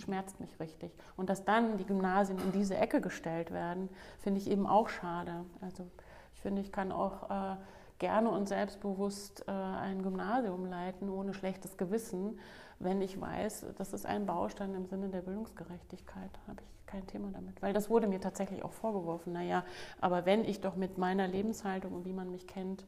[0.00, 0.92] schmerzt mich richtig.
[1.16, 5.44] Und dass dann die Gymnasien in diese Ecke gestellt werden, finde ich eben auch schade.
[5.60, 5.86] Also
[6.34, 7.56] ich finde, ich kann auch äh,
[7.98, 12.38] gerne und selbstbewusst äh, ein Gymnasium leiten, ohne schlechtes Gewissen,
[12.78, 16.30] wenn ich weiß, das ist ein Baustein im Sinne der Bildungsgerechtigkeit.
[16.46, 17.60] Habe ich kein Thema damit.
[17.62, 19.32] Weil das wurde mir tatsächlich auch vorgeworfen.
[19.32, 19.64] Naja,
[20.00, 22.84] aber wenn ich doch mit meiner Lebenshaltung und wie man mich kennt,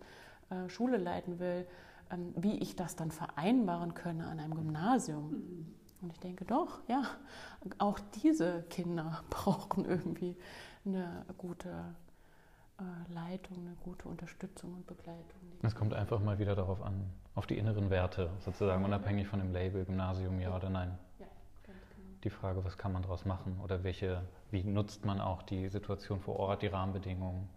[0.50, 1.66] äh, Schule leiten will,
[2.10, 5.30] ähm, wie ich das dann vereinbaren könne an einem Gymnasium.
[5.30, 5.74] Mhm.
[6.00, 7.02] Und ich denke doch, ja,
[7.78, 10.36] auch diese Kinder brauchen irgendwie
[10.84, 11.94] eine gute
[12.78, 15.40] äh, Leitung, eine gute Unterstützung und Begleitung.
[15.62, 19.52] Es kommt einfach mal wieder darauf an, auf die inneren Werte, sozusagen, unabhängig von dem
[19.52, 20.56] Label Gymnasium, ja, ja.
[20.56, 20.96] oder nein.
[21.18, 21.26] Ja,
[21.66, 22.08] ganz genau.
[22.22, 24.22] Die Frage, was kann man daraus machen oder welche,
[24.52, 27.48] wie nutzt man auch die Situation vor Ort, die Rahmenbedingungen,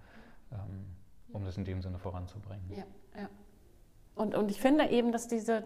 [0.52, 0.86] ähm,
[1.32, 2.68] um das in dem Sinne voranzubringen.
[2.72, 2.84] Ja, ja.
[4.16, 5.64] Und, und ich finde eben, dass diese,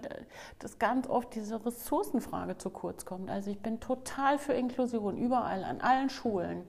[0.60, 3.30] dass ganz oft diese Ressourcenfrage zu kurz kommt.
[3.30, 6.64] Also ich bin total für Inklusion, überall, an allen Schulen.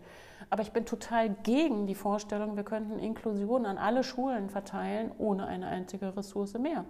[0.50, 5.46] Aber ich bin total gegen die Vorstellung, wir könnten Inklusion an alle Schulen verteilen, ohne
[5.46, 6.84] eine einzige Ressource mehr.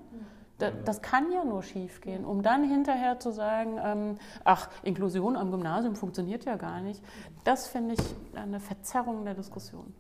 [0.59, 5.97] Das kann ja nur schiefgehen, um dann hinterher zu sagen, ähm, ach, Inklusion am Gymnasium
[5.97, 7.03] funktioniert ja gar nicht.
[7.45, 8.01] Das finde ich
[8.35, 9.95] eine Verzerrung der Diskussion.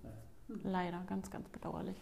[0.62, 2.00] Leider, ganz, ganz bedauerlich.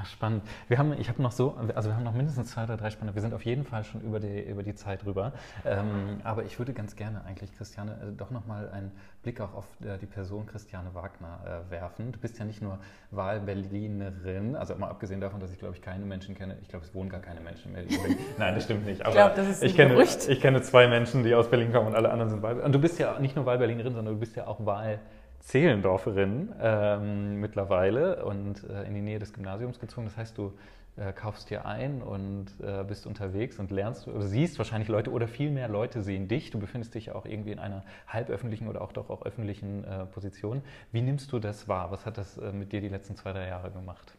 [0.00, 0.42] Ach, spannend.
[0.68, 3.14] Wir haben, ich habe noch so, also wir haben noch mindestens zwei oder drei spannende.
[3.14, 5.32] Wir sind auf jeden Fall schon über die, über die Zeit rüber.
[5.64, 8.92] Ähm, aber ich würde ganz gerne eigentlich, Christiane, äh, doch nochmal einen
[9.22, 12.12] Blick auch auf äh, die Person Christiane Wagner äh, werfen.
[12.12, 12.78] Du bist ja nicht nur
[13.10, 16.56] Wahlberlinerin, also mal abgesehen davon, dass ich glaube ich keine Menschen kenne.
[16.62, 17.82] Ich glaube, es wohnen gar keine Menschen mehr.
[18.38, 19.00] Nein, das stimmt nicht.
[19.00, 21.88] Aber ich glaube, das ist ich kenne, ich kenne zwei Menschen, die aus Berlin kommen
[21.88, 22.66] und alle anderen sind Wahlberlinerin.
[22.66, 25.00] Und du bist ja nicht nur Wahlberlinerin, sondern du bist ja auch Wahl
[25.40, 30.06] Zehlendorferin ähm, mittlerweile und äh, in die Nähe des Gymnasiums gezogen.
[30.06, 30.52] Das heißt, du
[30.98, 35.50] äh, kaufst dir ein und äh, bist unterwegs und lernst, siehst wahrscheinlich Leute oder viel
[35.50, 36.50] mehr Leute sehen dich.
[36.50, 40.06] Du befindest dich ja auch irgendwie in einer halböffentlichen oder auch doch auch öffentlichen äh,
[40.06, 40.60] Position.
[40.90, 41.92] Wie nimmst du das wahr?
[41.92, 44.16] Was hat das äh, mit dir die letzten zwei, drei Jahre gemacht?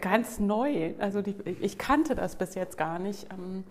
[0.00, 0.92] Ganz neu.
[0.98, 3.26] Also die, ich kannte das bis jetzt gar nicht.
[3.32, 3.64] Ähm,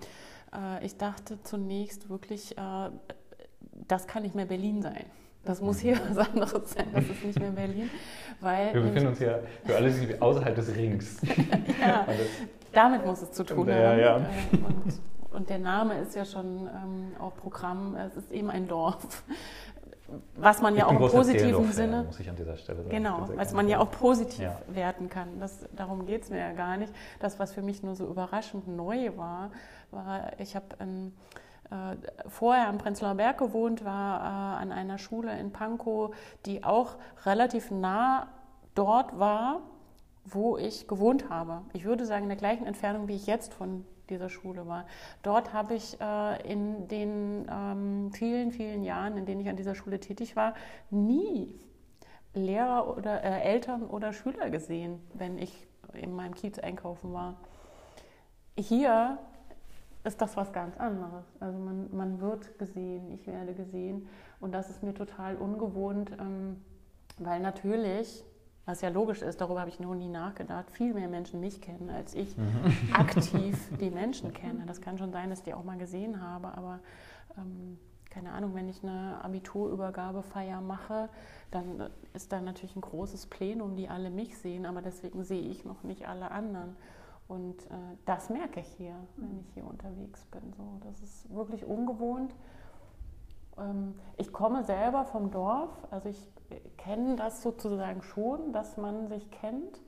[0.51, 2.55] äh, ich dachte zunächst wirklich,
[3.87, 5.05] das kann nicht mehr Berlin sein.
[5.43, 7.89] Das muss hier was anderes sein, das ist nicht mehr Berlin.
[8.39, 11.21] Weil Wir befinden uns ja für alle außerhalb des Rings.
[11.81, 12.07] ja,
[12.71, 13.69] damit muss es zu tun haben.
[13.69, 14.15] Ja, ja.
[14.15, 14.99] Und,
[15.31, 19.23] und, der Name ist ja schon ähm, auch Programm, es ist eben ein Dorf.
[20.35, 22.03] Was man ja auch im positiven Sinne.
[22.03, 22.89] Muss ich an dieser Stelle sagen.
[22.89, 24.59] Genau, was man ja auch positiv ja.
[24.67, 25.39] werten kann.
[25.39, 26.93] Das, darum geht es mir ja gar nicht.
[27.19, 29.51] Das, was für mich nur so überraschend neu war,
[29.89, 30.65] war, ich habe.
[30.79, 31.39] Ähm, äh,
[32.27, 36.13] vorher am Prenzlauer Berg gewohnt, war äh, an einer Schule in Pankow,
[36.45, 38.27] die auch relativ nah
[38.75, 39.61] dort war,
[40.25, 41.61] wo ich gewohnt habe.
[41.73, 44.85] Ich würde sagen, in der gleichen Entfernung, wie ich jetzt von dieser Schule war.
[45.23, 49.73] Dort habe ich äh, in den ähm, vielen, vielen Jahren, in denen ich an dieser
[49.73, 50.53] Schule tätig war,
[50.89, 51.59] nie
[52.33, 57.35] Lehrer oder äh, Eltern oder Schüler gesehen, wenn ich in meinem Kiez einkaufen war.
[58.57, 59.17] Hier
[60.03, 61.25] ist das was ganz anderes.
[61.39, 64.07] Also man, man wird gesehen, ich werde gesehen
[64.39, 66.61] und das ist mir total ungewohnt, ähm,
[67.17, 68.25] weil natürlich
[68.65, 71.89] was ja logisch ist, darüber habe ich noch nie nachgedacht, viel mehr Menschen mich kennen,
[71.89, 72.45] als ich mhm.
[72.93, 74.63] aktiv die Menschen kenne.
[74.67, 76.79] Das kann schon sein, dass ich die auch mal gesehen habe, aber
[77.37, 77.79] ähm,
[78.09, 81.09] keine Ahnung, wenn ich eine Abiturübergabefeier mache,
[81.49, 85.65] dann ist da natürlich ein großes Plenum, die alle mich sehen, aber deswegen sehe ich
[85.65, 86.75] noch nicht alle anderen.
[87.31, 90.51] Und äh, das merke ich hier, wenn ich hier unterwegs bin.
[90.51, 92.35] So, das ist wirklich ungewohnt.
[93.57, 96.29] Ähm, ich komme selber vom Dorf, also ich
[96.75, 99.79] kenne das sozusagen schon, dass man sich kennt.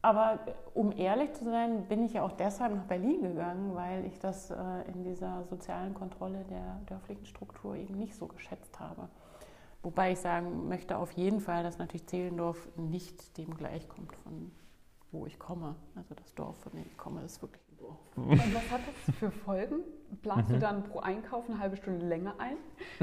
[0.00, 0.38] Aber
[0.72, 4.50] um ehrlich zu sein, bin ich ja auch deshalb nach Berlin gegangen, weil ich das
[4.50, 4.54] äh,
[4.94, 9.10] in dieser sozialen Kontrolle der dörflichen Struktur eben nicht so geschätzt habe.
[9.82, 14.52] Wobei ich sagen möchte auf jeden Fall, dass natürlich Zehlendorf nicht dem gleichkommt, von
[15.12, 15.76] wo ich komme.
[15.94, 17.98] Also das Dorf, von dem ich komme, ist wirklich ein Dorf.
[18.16, 19.80] Und was hat das für Folgen?
[20.22, 20.54] Planst mhm.
[20.54, 22.56] du dann pro Einkauf eine halbe Stunde länger ein,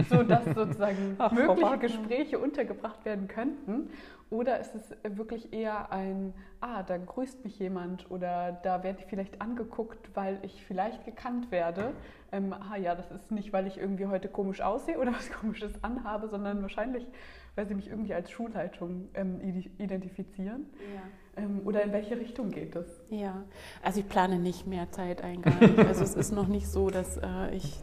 [0.06, 3.90] sodass sozusagen Ach, mögliche Gespräche untergebracht werden könnten?
[4.30, 9.06] Oder ist es wirklich eher ein, ah, da grüßt mich jemand oder da werde ich
[9.08, 11.94] vielleicht angeguckt, weil ich vielleicht gekannt werde?
[12.32, 15.84] Ähm, ah ja, das ist nicht, weil ich irgendwie heute komisch aussehe oder was komisches
[15.84, 17.08] anhabe, sondern wahrscheinlich,
[17.56, 19.42] weil sie mich irgendwie als Schulleitung ähm,
[19.80, 20.68] identifizieren.
[20.94, 21.02] Ja.
[21.40, 22.88] Ähm, oder in welche Richtung geht es?
[23.10, 23.44] Ja,
[23.82, 25.78] also ich plane nicht mehr Zeiteingang.
[25.88, 27.82] also es ist noch nicht so, dass äh, ich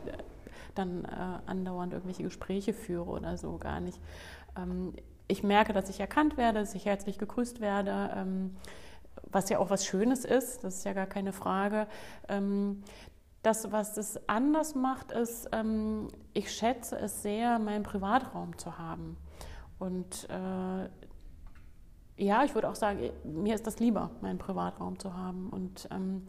[0.74, 1.09] dann äh,
[1.47, 4.01] andauernd irgendwelche Gespräche führe oder so, gar nicht.
[4.57, 4.95] Ähm,
[5.28, 8.57] ich merke, dass ich erkannt werde, dass ich herzlich gegrüßt werde, ähm,
[9.24, 11.87] was ja auch was Schönes ist, das ist ja gar keine Frage.
[12.28, 12.83] Ähm,
[13.43, 19.16] das, was es anders macht, ist, ähm, ich schätze es sehr, meinen Privatraum zu haben.
[19.78, 20.89] Und äh,
[22.16, 25.51] ja, ich würde auch sagen, mir ist das lieber, meinen Privatraum zu haben.
[25.51, 26.26] Und ähm,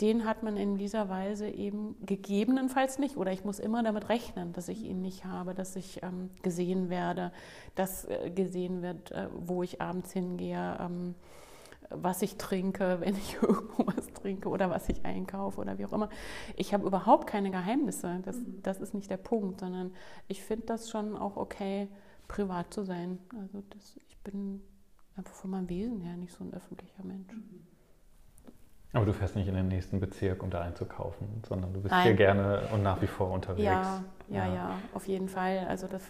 [0.00, 3.16] den hat man in dieser Weise eben gegebenenfalls nicht.
[3.16, 6.88] Oder ich muss immer damit rechnen, dass ich ihn nicht habe, dass ich ähm, gesehen
[6.88, 7.32] werde,
[7.74, 11.14] dass äh, gesehen wird, äh, wo ich abends hingehe, ähm,
[11.90, 15.92] was ich trinke, wenn ich irgendwo was trinke oder was ich einkaufe oder wie auch
[15.92, 16.08] immer.
[16.56, 18.20] Ich habe überhaupt keine Geheimnisse.
[18.24, 18.62] Das, mhm.
[18.62, 19.92] das ist nicht der Punkt, sondern
[20.26, 21.88] ich finde das schon auch okay,
[22.28, 23.18] privat zu sein.
[23.42, 24.62] Also das, ich bin
[25.18, 27.28] einfach von meinem Wesen her nicht so ein öffentlicher Mensch.
[28.94, 32.04] Aber du fährst nicht in den nächsten Bezirk, um da einzukaufen, sondern du bist Nein.
[32.04, 33.64] hier gerne und nach wie vor unterwegs.
[33.64, 35.66] Ja, ja, ja, ja auf jeden Fall.
[35.68, 36.02] Also das,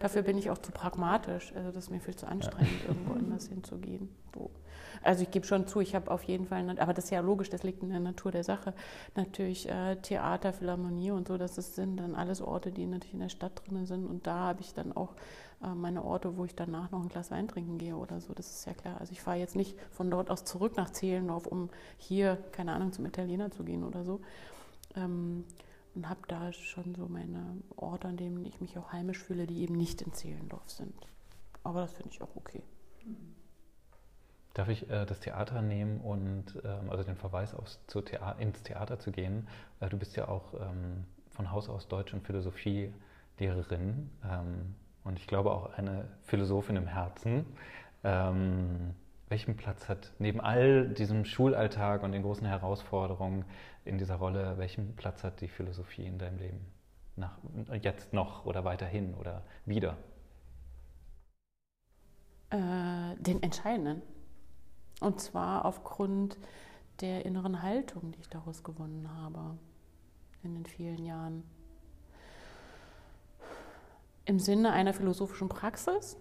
[0.00, 1.52] dafür bin ich auch zu pragmatisch.
[1.54, 2.88] Also das ist mir viel zu anstrengend, ja.
[2.88, 4.08] irgendwo anders hinzugehen.
[4.34, 4.50] So.
[5.04, 7.50] Also ich gebe schon zu, ich habe auf jeden Fall, aber das ist ja logisch,
[7.50, 8.74] das liegt in der Natur der Sache.
[9.14, 13.28] Natürlich äh, Theater, Philharmonie und so, das sind dann alles Orte, die natürlich in der
[13.28, 14.06] Stadt drin sind.
[14.06, 15.14] Und da habe ich dann auch
[15.62, 18.32] äh, meine Orte, wo ich danach noch ein Glas Wein trinken gehe oder so.
[18.32, 18.98] Das ist ja klar.
[18.98, 21.68] Also ich fahre jetzt nicht von dort aus zurück nach Zehlendorf, um
[21.98, 24.20] hier, keine Ahnung, zum Italiener zu gehen oder so.
[24.96, 25.44] Ähm,
[25.94, 29.62] und habe da schon so meine Orte, an denen ich mich auch heimisch fühle, die
[29.62, 30.94] eben nicht in Zehlendorf sind.
[31.62, 32.62] Aber das finde ich auch okay.
[34.54, 39.00] Darf ich äh, das Theater nehmen und ähm, also den Verweis aufs, Thea ins Theater
[39.00, 39.48] zu gehen?
[39.80, 44.10] Äh, du bist ja auch ähm, von Haus aus Deutsch- und Philosophielehrerin.
[44.24, 47.44] Ähm, und ich glaube auch eine Philosophin im Herzen.
[48.04, 48.94] Ähm,
[49.28, 53.44] welchen Platz hat neben all diesem Schulalltag und den großen Herausforderungen
[53.84, 56.60] in dieser Rolle, welchen Platz hat die Philosophie in deinem Leben?
[57.16, 57.36] Nach,
[57.82, 59.96] jetzt noch oder weiterhin oder wieder?
[62.50, 64.02] Äh, den entscheidenden.
[65.00, 66.38] Und zwar aufgrund
[67.00, 69.58] der inneren Haltung, die ich daraus gewonnen habe
[70.42, 71.42] in den vielen Jahren
[74.26, 76.16] im Sinne einer philosophischen Praxis.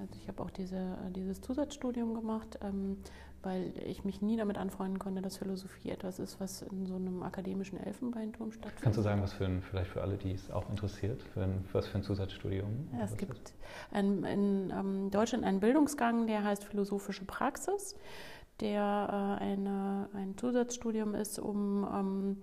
[0.00, 2.98] Also ich habe auch diese, dieses Zusatzstudium gemacht, ähm,
[3.44, 7.22] weil ich mich nie damit anfreunden konnte, dass Philosophie etwas ist, was in so einem
[7.22, 8.82] akademischen Elfenbeinturm stattfindet.
[8.82, 11.64] Kannst du sagen, was für ein, vielleicht für alle, die es auch interessiert, für ein,
[11.72, 12.88] was für ein Zusatzstudium?
[12.92, 13.52] Ja, es gibt
[13.90, 17.96] ein, in ähm, Deutschland einen Bildungsgang, der heißt philosophische Praxis,
[18.60, 22.36] der äh, eine, ein Zusatzstudium ist, um ähm,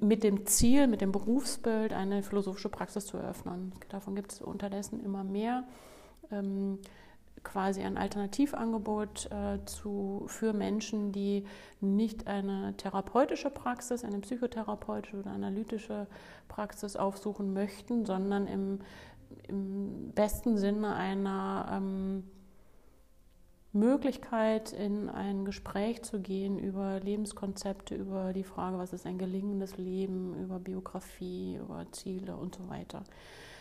[0.00, 3.72] mit dem Ziel, mit dem Berufsbild eine philosophische Praxis zu eröffnen.
[3.90, 5.64] Davon gibt es unterdessen immer mehr.
[7.44, 11.44] Quasi ein Alternativangebot äh, zu, für Menschen, die
[11.80, 16.06] nicht eine therapeutische Praxis, eine psychotherapeutische oder analytische
[16.48, 18.80] Praxis aufsuchen möchten, sondern im,
[19.46, 22.24] im besten Sinne einer ähm,
[23.72, 29.76] Möglichkeit, in ein Gespräch zu gehen über Lebenskonzepte, über die Frage, was ist ein gelingendes
[29.76, 33.04] Leben, über Biografie, über Ziele und so weiter.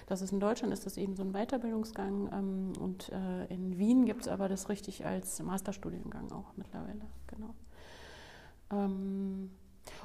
[0.07, 4.05] Das ist in Deutschland ist das eben so ein Weiterbildungsgang ähm, und äh, in Wien
[4.05, 7.01] gibt es aber das richtig als Masterstudiengang auch mittlerweile.
[7.27, 7.53] Genau.
[8.71, 9.51] Ähm,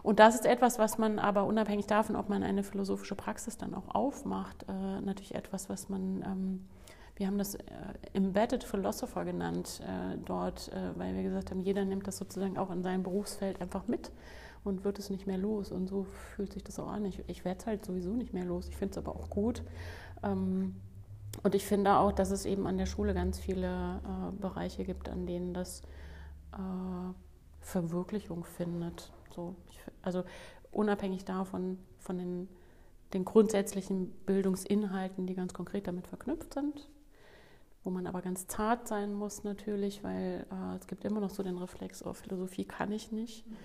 [0.02, 3.74] und das ist etwas, was man aber unabhängig davon, ob man eine philosophische Praxis dann
[3.74, 6.68] auch aufmacht, äh, natürlich etwas, was man ähm,
[7.16, 7.60] wir haben das äh,
[8.14, 12.70] Embedded Philosopher genannt äh, dort, äh, weil wir gesagt haben, jeder nimmt das sozusagen auch
[12.70, 14.10] in seinem Berufsfeld einfach mit
[14.64, 15.72] und wird es nicht mehr los.
[15.72, 17.04] Und so fühlt sich das auch an.
[17.04, 18.68] Ich, ich werde es halt sowieso nicht mehr los.
[18.68, 19.62] Ich finde es aber auch gut.
[20.22, 20.76] Ähm,
[21.42, 25.08] und ich finde auch, dass es eben an der Schule ganz viele äh, Bereiche gibt,
[25.08, 25.82] an denen das
[26.52, 27.12] äh,
[27.60, 29.12] Verwirklichung findet.
[29.34, 30.24] So, ich, also
[30.70, 32.48] unabhängig davon, von den,
[33.14, 36.88] den grundsätzlichen Bildungsinhalten, die ganz konkret damit verknüpft sind,
[37.82, 41.42] wo man aber ganz zart sein muss natürlich, weil äh, es gibt immer noch so
[41.42, 43.48] den Reflex, oh, Philosophie kann ich nicht.
[43.48, 43.56] Mhm.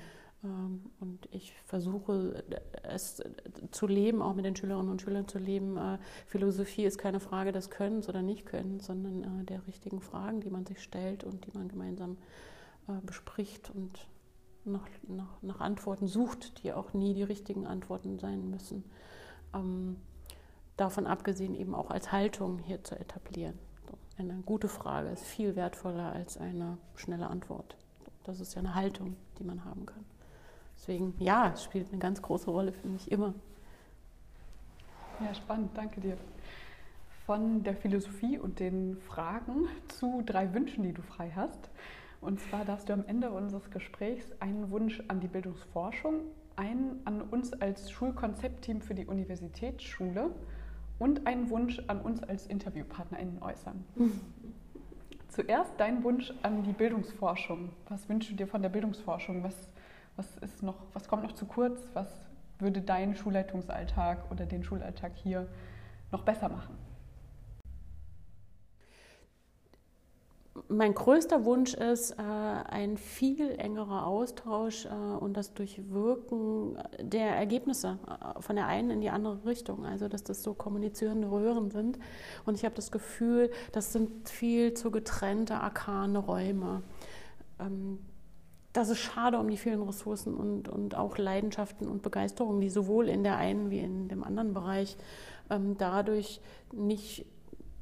[0.44, 2.44] Ähm, und ich versuche
[2.84, 3.24] es
[3.72, 5.78] zu leben, auch mit den Schülerinnen und Schülern zu leben.
[5.78, 5.98] Äh,
[6.28, 10.66] Philosophie ist keine Frage des Könnens oder Nicht-Könnens, sondern äh, der richtigen Fragen, die man
[10.66, 12.18] sich stellt und die man gemeinsam
[12.88, 14.08] äh, bespricht und
[14.66, 18.84] nach, nach, nach Antworten sucht, die auch nie die richtigen Antworten sein müssen.
[19.54, 19.98] Ähm,
[20.76, 23.58] davon abgesehen eben auch als Haltung hier zu etablieren.
[24.18, 27.78] Eine gute Frage ist viel wertvoller als eine schnelle Antwort.
[28.24, 30.04] Das ist ja eine Haltung, die man haben kann.
[30.78, 33.34] Deswegen, ja, es spielt eine ganz große Rolle für mich immer.
[35.20, 36.18] Ja, spannend, danke dir.
[37.26, 41.70] Von der Philosophie und den Fragen zu drei Wünschen, die du frei hast.
[42.22, 46.22] Und zwar darfst du am Ende unseres Gesprächs einen Wunsch an die Bildungsforschung,
[46.56, 50.32] einen an uns als Schulkonzeptteam für die Universitätsschule
[51.00, 53.84] und einen Wunsch an uns als InterviewpartnerInnen äußern.
[55.30, 57.70] Zuerst dein Wunsch an die Bildungsforschung.
[57.90, 59.44] Was wünschst du dir von der Bildungsforschung?
[59.44, 59.56] Was
[60.18, 61.80] was, ist noch, was kommt noch zu kurz?
[61.94, 62.10] Was
[62.60, 65.48] würde dein Schulleitungsalltag oder den Schulalltag hier
[66.12, 66.76] noch besser machen?
[70.70, 78.00] Mein größter Wunsch ist äh, ein viel engerer Austausch äh, und das Durchwirken der Ergebnisse
[78.08, 79.86] äh, von der einen in die andere Richtung.
[79.86, 82.00] Also, dass das so kommunizierende Röhren sind.
[82.46, 86.82] Und ich habe das Gefühl, das sind viel zu getrennte, arkane Räume.
[87.60, 88.00] Ähm,
[88.78, 93.10] das ist schade um die vielen Ressourcen und, und auch Leidenschaften und Begeisterungen, die sowohl
[93.10, 94.98] in der einen wie in dem anderen Bereich
[95.50, 96.42] ähm, dadurch
[96.72, 97.26] nicht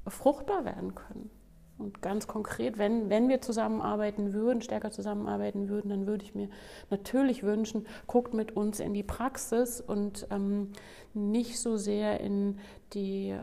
[0.08, 1.30] fruchtbar werden können.
[1.78, 6.48] Und ganz konkret, wenn, wenn wir zusammenarbeiten würden, stärker zusammenarbeiten würden, dann würde ich mir
[6.90, 10.72] natürlich wünschen, guckt mit uns in die Praxis und ähm,
[11.16, 12.60] nicht so sehr in
[12.94, 13.42] die äh,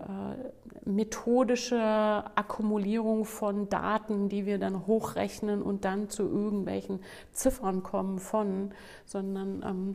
[0.85, 7.01] methodische Akkumulierung von Daten, die wir dann hochrechnen und dann zu irgendwelchen
[7.32, 8.73] Ziffern kommen von,
[9.05, 9.94] sondern ähm,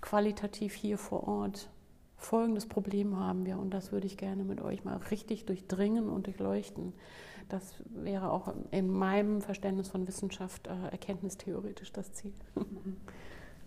[0.00, 1.70] qualitativ hier vor Ort.
[2.16, 6.26] Folgendes Problem haben wir und das würde ich gerne mit euch mal richtig durchdringen und
[6.26, 6.94] durchleuchten.
[7.48, 12.32] Das wäre auch in meinem Verständnis von Wissenschaft äh, erkenntnistheoretisch das Ziel.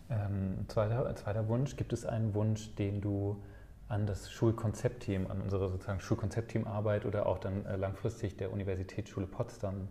[0.09, 3.43] Ähm, zweiter, zweiter Wunsch, gibt es einen Wunsch, den du
[3.89, 9.87] an das Schulkonzeptteam, an unsere sozusagen Schulkonzeptteamarbeit oder auch dann äh, langfristig der Universitätsschule Potsdam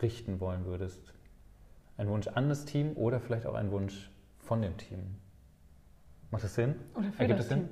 [0.00, 1.12] richten wollen würdest?
[1.96, 5.16] Ein Wunsch an das Team oder vielleicht auch ein Wunsch von dem Team?
[6.30, 6.76] Macht das Sinn?
[6.94, 7.58] Oder für Ergibt das Team?
[7.58, 7.68] Sinn?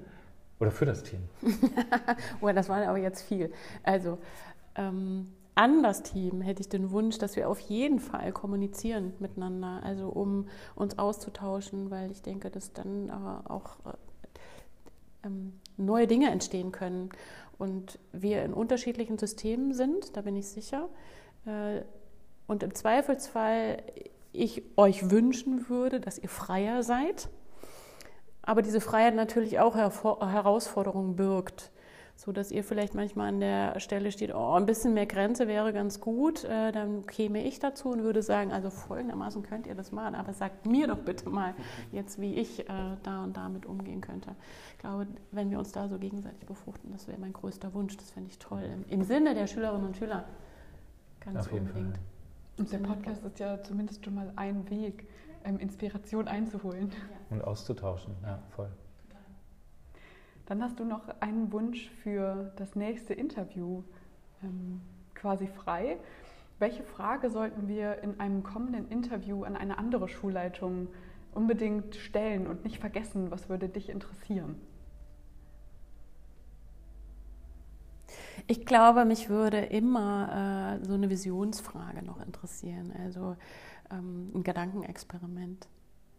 [0.58, 1.20] Oder für das Team?
[2.40, 3.52] oh, das war aber jetzt viel.
[3.82, 4.18] Also,
[4.74, 9.80] ähm, an das Team hätte ich den Wunsch, dass wir auf jeden Fall kommunizieren miteinander,
[9.82, 16.30] also um uns auszutauschen, weil ich denke, dass dann äh, auch äh, ähm, neue Dinge
[16.30, 17.08] entstehen können.
[17.58, 20.90] Und wir in unterschiedlichen Systemen sind, da bin ich sicher.
[21.46, 21.80] Äh,
[22.46, 23.82] und im Zweifelsfall
[24.32, 27.30] ich euch wünschen würde, dass ihr freier seid,
[28.42, 31.70] aber diese Freiheit natürlich auch Herausforderungen birgt
[32.16, 35.74] so dass ihr vielleicht manchmal an der Stelle steht, oh, ein bisschen mehr Grenze wäre
[35.74, 39.92] ganz gut, äh, dann käme ich dazu und würde sagen, also folgendermaßen könnt ihr das
[39.92, 41.54] machen, aber sagt mir doch bitte mal
[41.92, 42.72] jetzt, wie ich äh,
[43.02, 44.34] da und damit umgehen könnte.
[44.72, 48.10] Ich glaube, wenn wir uns da so gegenseitig befruchten, das wäre mein größter Wunsch, das
[48.10, 50.24] fände ich toll, im, im, Sinne der Schülerinnen und Schüler.
[51.20, 51.98] Ganz Auf unbedingt.
[52.58, 55.06] Und der Podcast ist ja zumindest schon mal ein Weg,
[55.44, 56.90] ähm, Inspiration einzuholen.
[57.28, 58.70] Und auszutauschen, ja, voll.
[60.46, 63.82] Dann hast du noch einen Wunsch für das nächste Interview
[64.42, 64.80] ähm,
[65.14, 65.98] quasi frei.
[66.58, 70.88] Welche Frage sollten wir in einem kommenden Interview an eine andere Schulleitung
[71.34, 73.30] unbedingt stellen und nicht vergessen?
[73.30, 74.56] Was würde dich interessieren?
[78.46, 83.36] Ich glaube, mich würde immer äh, so eine Visionsfrage noch interessieren, also
[83.90, 85.68] ähm, ein Gedankenexperiment.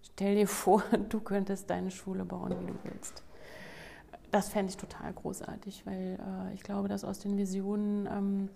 [0.02, 3.24] Stell dir vor, du könntest deine Schule bauen, wie du willst.
[4.32, 8.50] Das fände ich total großartig, weil äh, ich glaube, dass aus den Visionen ähm,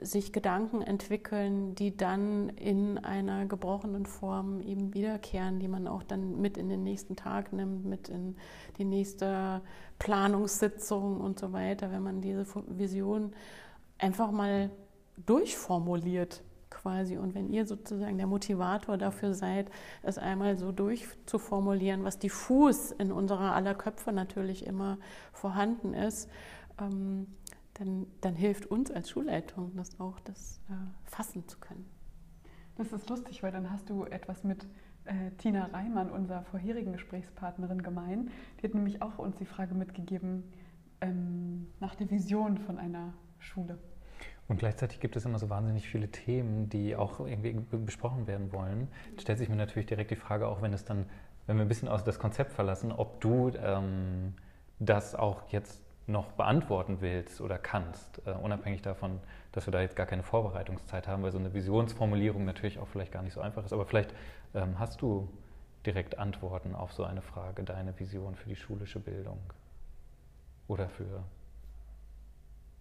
[0.00, 6.40] sich Gedanken entwickeln, die dann in einer gebrochenen Form eben wiederkehren, die man auch dann
[6.40, 8.36] mit in den nächsten Tag nimmt, mit in
[8.78, 9.60] die nächste
[9.98, 13.32] Planungssitzung und so weiter, wenn man diese Vision
[13.98, 14.70] einfach mal
[15.26, 16.42] durchformuliert
[16.78, 17.18] quasi.
[17.18, 19.70] Und wenn ihr sozusagen der Motivator dafür seid,
[20.02, 24.98] es einmal so durchzuformulieren, was diffus in unserer aller Köpfe natürlich immer
[25.32, 26.30] vorhanden ist,
[26.80, 27.26] ähm,
[27.74, 30.72] dann, dann hilft uns als Schulleitung das auch, das äh,
[31.04, 31.86] fassen zu können.
[32.76, 34.66] Das ist lustig, weil dann hast du etwas mit
[35.04, 38.30] äh, Tina Reimann, unserer vorherigen Gesprächspartnerin, gemein.
[38.58, 40.44] Die hat nämlich auch uns die Frage mitgegeben
[41.00, 43.78] ähm, nach der Vision von einer Schule.
[44.48, 48.88] Und gleichzeitig gibt es immer so wahnsinnig viele Themen, die auch irgendwie besprochen werden wollen.
[49.16, 51.04] Da stellt sich mir natürlich direkt die Frage, auch wenn es dann,
[51.46, 54.34] wenn wir ein bisschen aus das Konzept verlassen, ob du ähm,
[54.78, 59.20] das auch jetzt noch beantworten willst oder kannst, äh, unabhängig davon,
[59.52, 63.12] dass wir da jetzt gar keine Vorbereitungszeit haben, weil so eine Visionsformulierung natürlich auch vielleicht
[63.12, 63.74] gar nicht so einfach ist.
[63.74, 64.14] Aber vielleicht
[64.54, 65.28] ähm, hast du
[65.84, 69.38] direkt Antworten auf so eine Frage, deine Vision für die schulische Bildung
[70.66, 71.22] oder für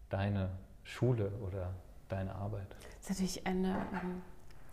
[0.09, 0.49] deine
[0.87, 1.73] Schule oder
[2.07, 2.67] deine Arbeit.
[2.99, 4.21] Das ist natürlich eine ähm,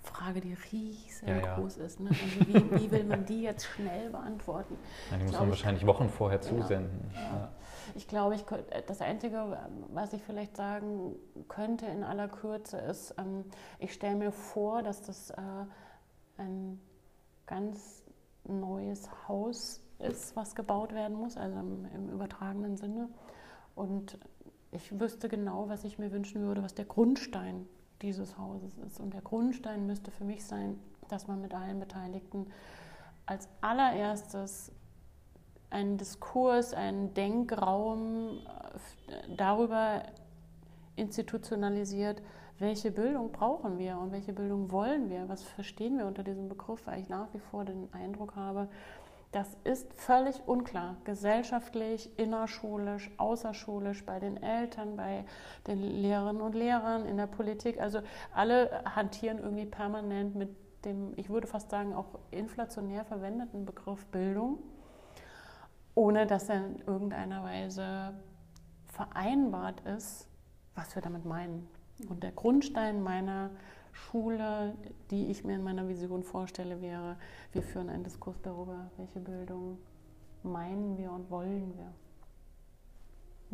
[0.04, 1.86] Frage, die riesengroß ja, ja.
[1.86, 2.00] ist.
[2.00, 2.10] Ne?
[2.10, 4.76] Also wie, wie, will man die jetzt schnell beantworten?
[5.10, 7.10] Ja, die muss man wahrscheinlich Wochen vorher zusenden.
[7.14, 7.50] Ja.
[7.96, 8.44] Ich glaube, ich,
[8.86, 9.58] das Einzige,
[9.92, 11.16] was ich vielleicht sagen
[11.48, 13.44] könnte in aller Kürze, ist, ähm,
[13.78, 15.42] ich stelle mir vor, dass das äh,
[16.38, 16.80] ein
[17.46, 18.04] ganz
[18.44, 23.08] neues Haus ist, was gebaut werden muss, also im, im übertragenen Sinne.
[23.74, 24.18] Und
[24.74, 27.66] ich wüsste genau, was ich mir wünschen würde, was der Grundstein
[28.02, 29.00] dieses Hauses ist.
[29.00, 30.78] Und der Grundstein müsste für mich sein,
[31.08, 32.46] dass man mit allen Beteiligten
[33.26, 34.72] als allererstes
[35.70, 38.38] einen Diskurs, einen Denkraum
[39.08, 40.02] äh, darüber
[40.96, 42.22] institutionalisiert,
[42.58, 46.86] welche Bildung brauchen wir und welche Bildung wollen wir, was verstehen wir unter diesem Begriff,
[46.86, 48.68] weil ich nach wie vor den Eindruck habe,
[49.34, 55.24] das ist völlig unklar, gesellschaftlich, innerschulisch, außerschulisch, bei den Eltern, bei
[55.66, 57.80] den Lehrerinnen und Lehrern, in der Politik.
[57.80, 58.00] Also
[58.32, 60.50] alle hantieren irgendwie permanent mit
[60.84, 64.58] dem, ich würde fast sagen, auch inflationär verwendeten Begriff Bildung,
[65.96, 68.14] ohne dass er in irgendeiner Weise
[68.86, 70.28] vereinbart ist,
[70.76, 71.68] was wir damit meinen.
[72.08, 73.50] Und der Grundstein meiner
[73.94, 74.74] Schule,
[75.10, 77.16] die ich mir in meiner Vision vorstelle, wäre,
[77.52, 79.78] wir führen einen Diskurs darüber, welche Bildung
[80.42, 81.86] meinen wir und wollen wir.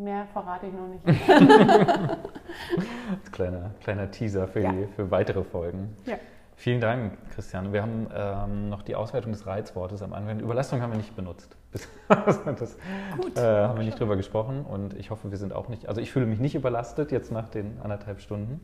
[0.03, 1.05] Mehr verrate ich noch nicht.
[3.33, 4.73] kleiner, kleiner Teaser für, ja.
[4.73, 5.95] die, für weitere Folgen.
[6.07, 6.17] Ja.
[6.57, 7.73] Vielen Dank, Christiane.
[7.73, 10.41] Wir haben ähm, noch die Auswertung des Reizwortes am Anfang.
[10.41, 11.57] Überlastung haben wir nicht benutzt.
[12.09, 12.77] das
[13.19, 13.39] Gut.
[13.39, 16.11] Äh, haben wir nicht drüber gesprochen und ich hoffe, wir sind auch nicht, also ich
[16.11, 18.61] fühle mich nicht überlastet jetzt nach den anderthalb Stunden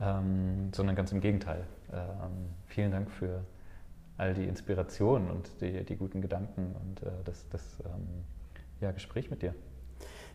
[0.00, 1.64] ähm, sondern ganz im Gegenteil.
[1.92, 3.44] Ähm, vielen Dank für
[4.16, 8.24] all die Inspirationen und die, die guten Gedanken und äh, das, das ähm,
[8.80, 9.54] ja, Gespräch mit dir.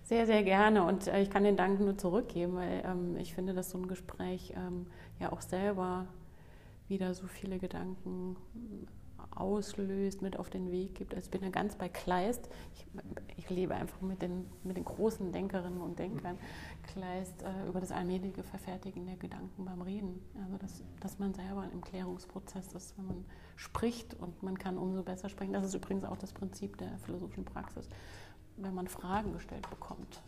[0.04, 3.54] Sehr, sehr gerne und äh, ich kann den Dank nur zurückgeben, weil ähm, ich finde,
[3.54, 4.88] dass so ein Gespräch ähm,
[5.20, 6.08] ja auch selber
[6.88, 8.36] wieder so viele Gedanken
[9.36, 11.14] auslöst, mit auf den Weg gibt.
[11.14, 12.50] Also ich bin ja ganz bei Kleist.
[12.74, 12.86] Ich,
[13.38, 16.38] ich lebe einfach mit den, mit den großen Denkerinnen und Denkern.
[16.94, 20.22] Kleist äh, über das allmähliche Verfertigen der Gedanken beim Reden.
[20.44, 23.26] Also dass, dass man selber im Klärungsprozess ist, wenn man
[23.56, 25.54] spricht und man kann umso besser sprechen.
[25.54, 27.88] Das ist übrigens auch das Prinzip der philosophischen Praxis.
[28.58, 30.22] Wenn man Fragen gestellt bekommt,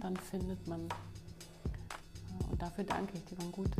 [0.00, 0.82] dann findet man.
[0.82, 3.70] Äh, und dafür danke ich, die waren gut.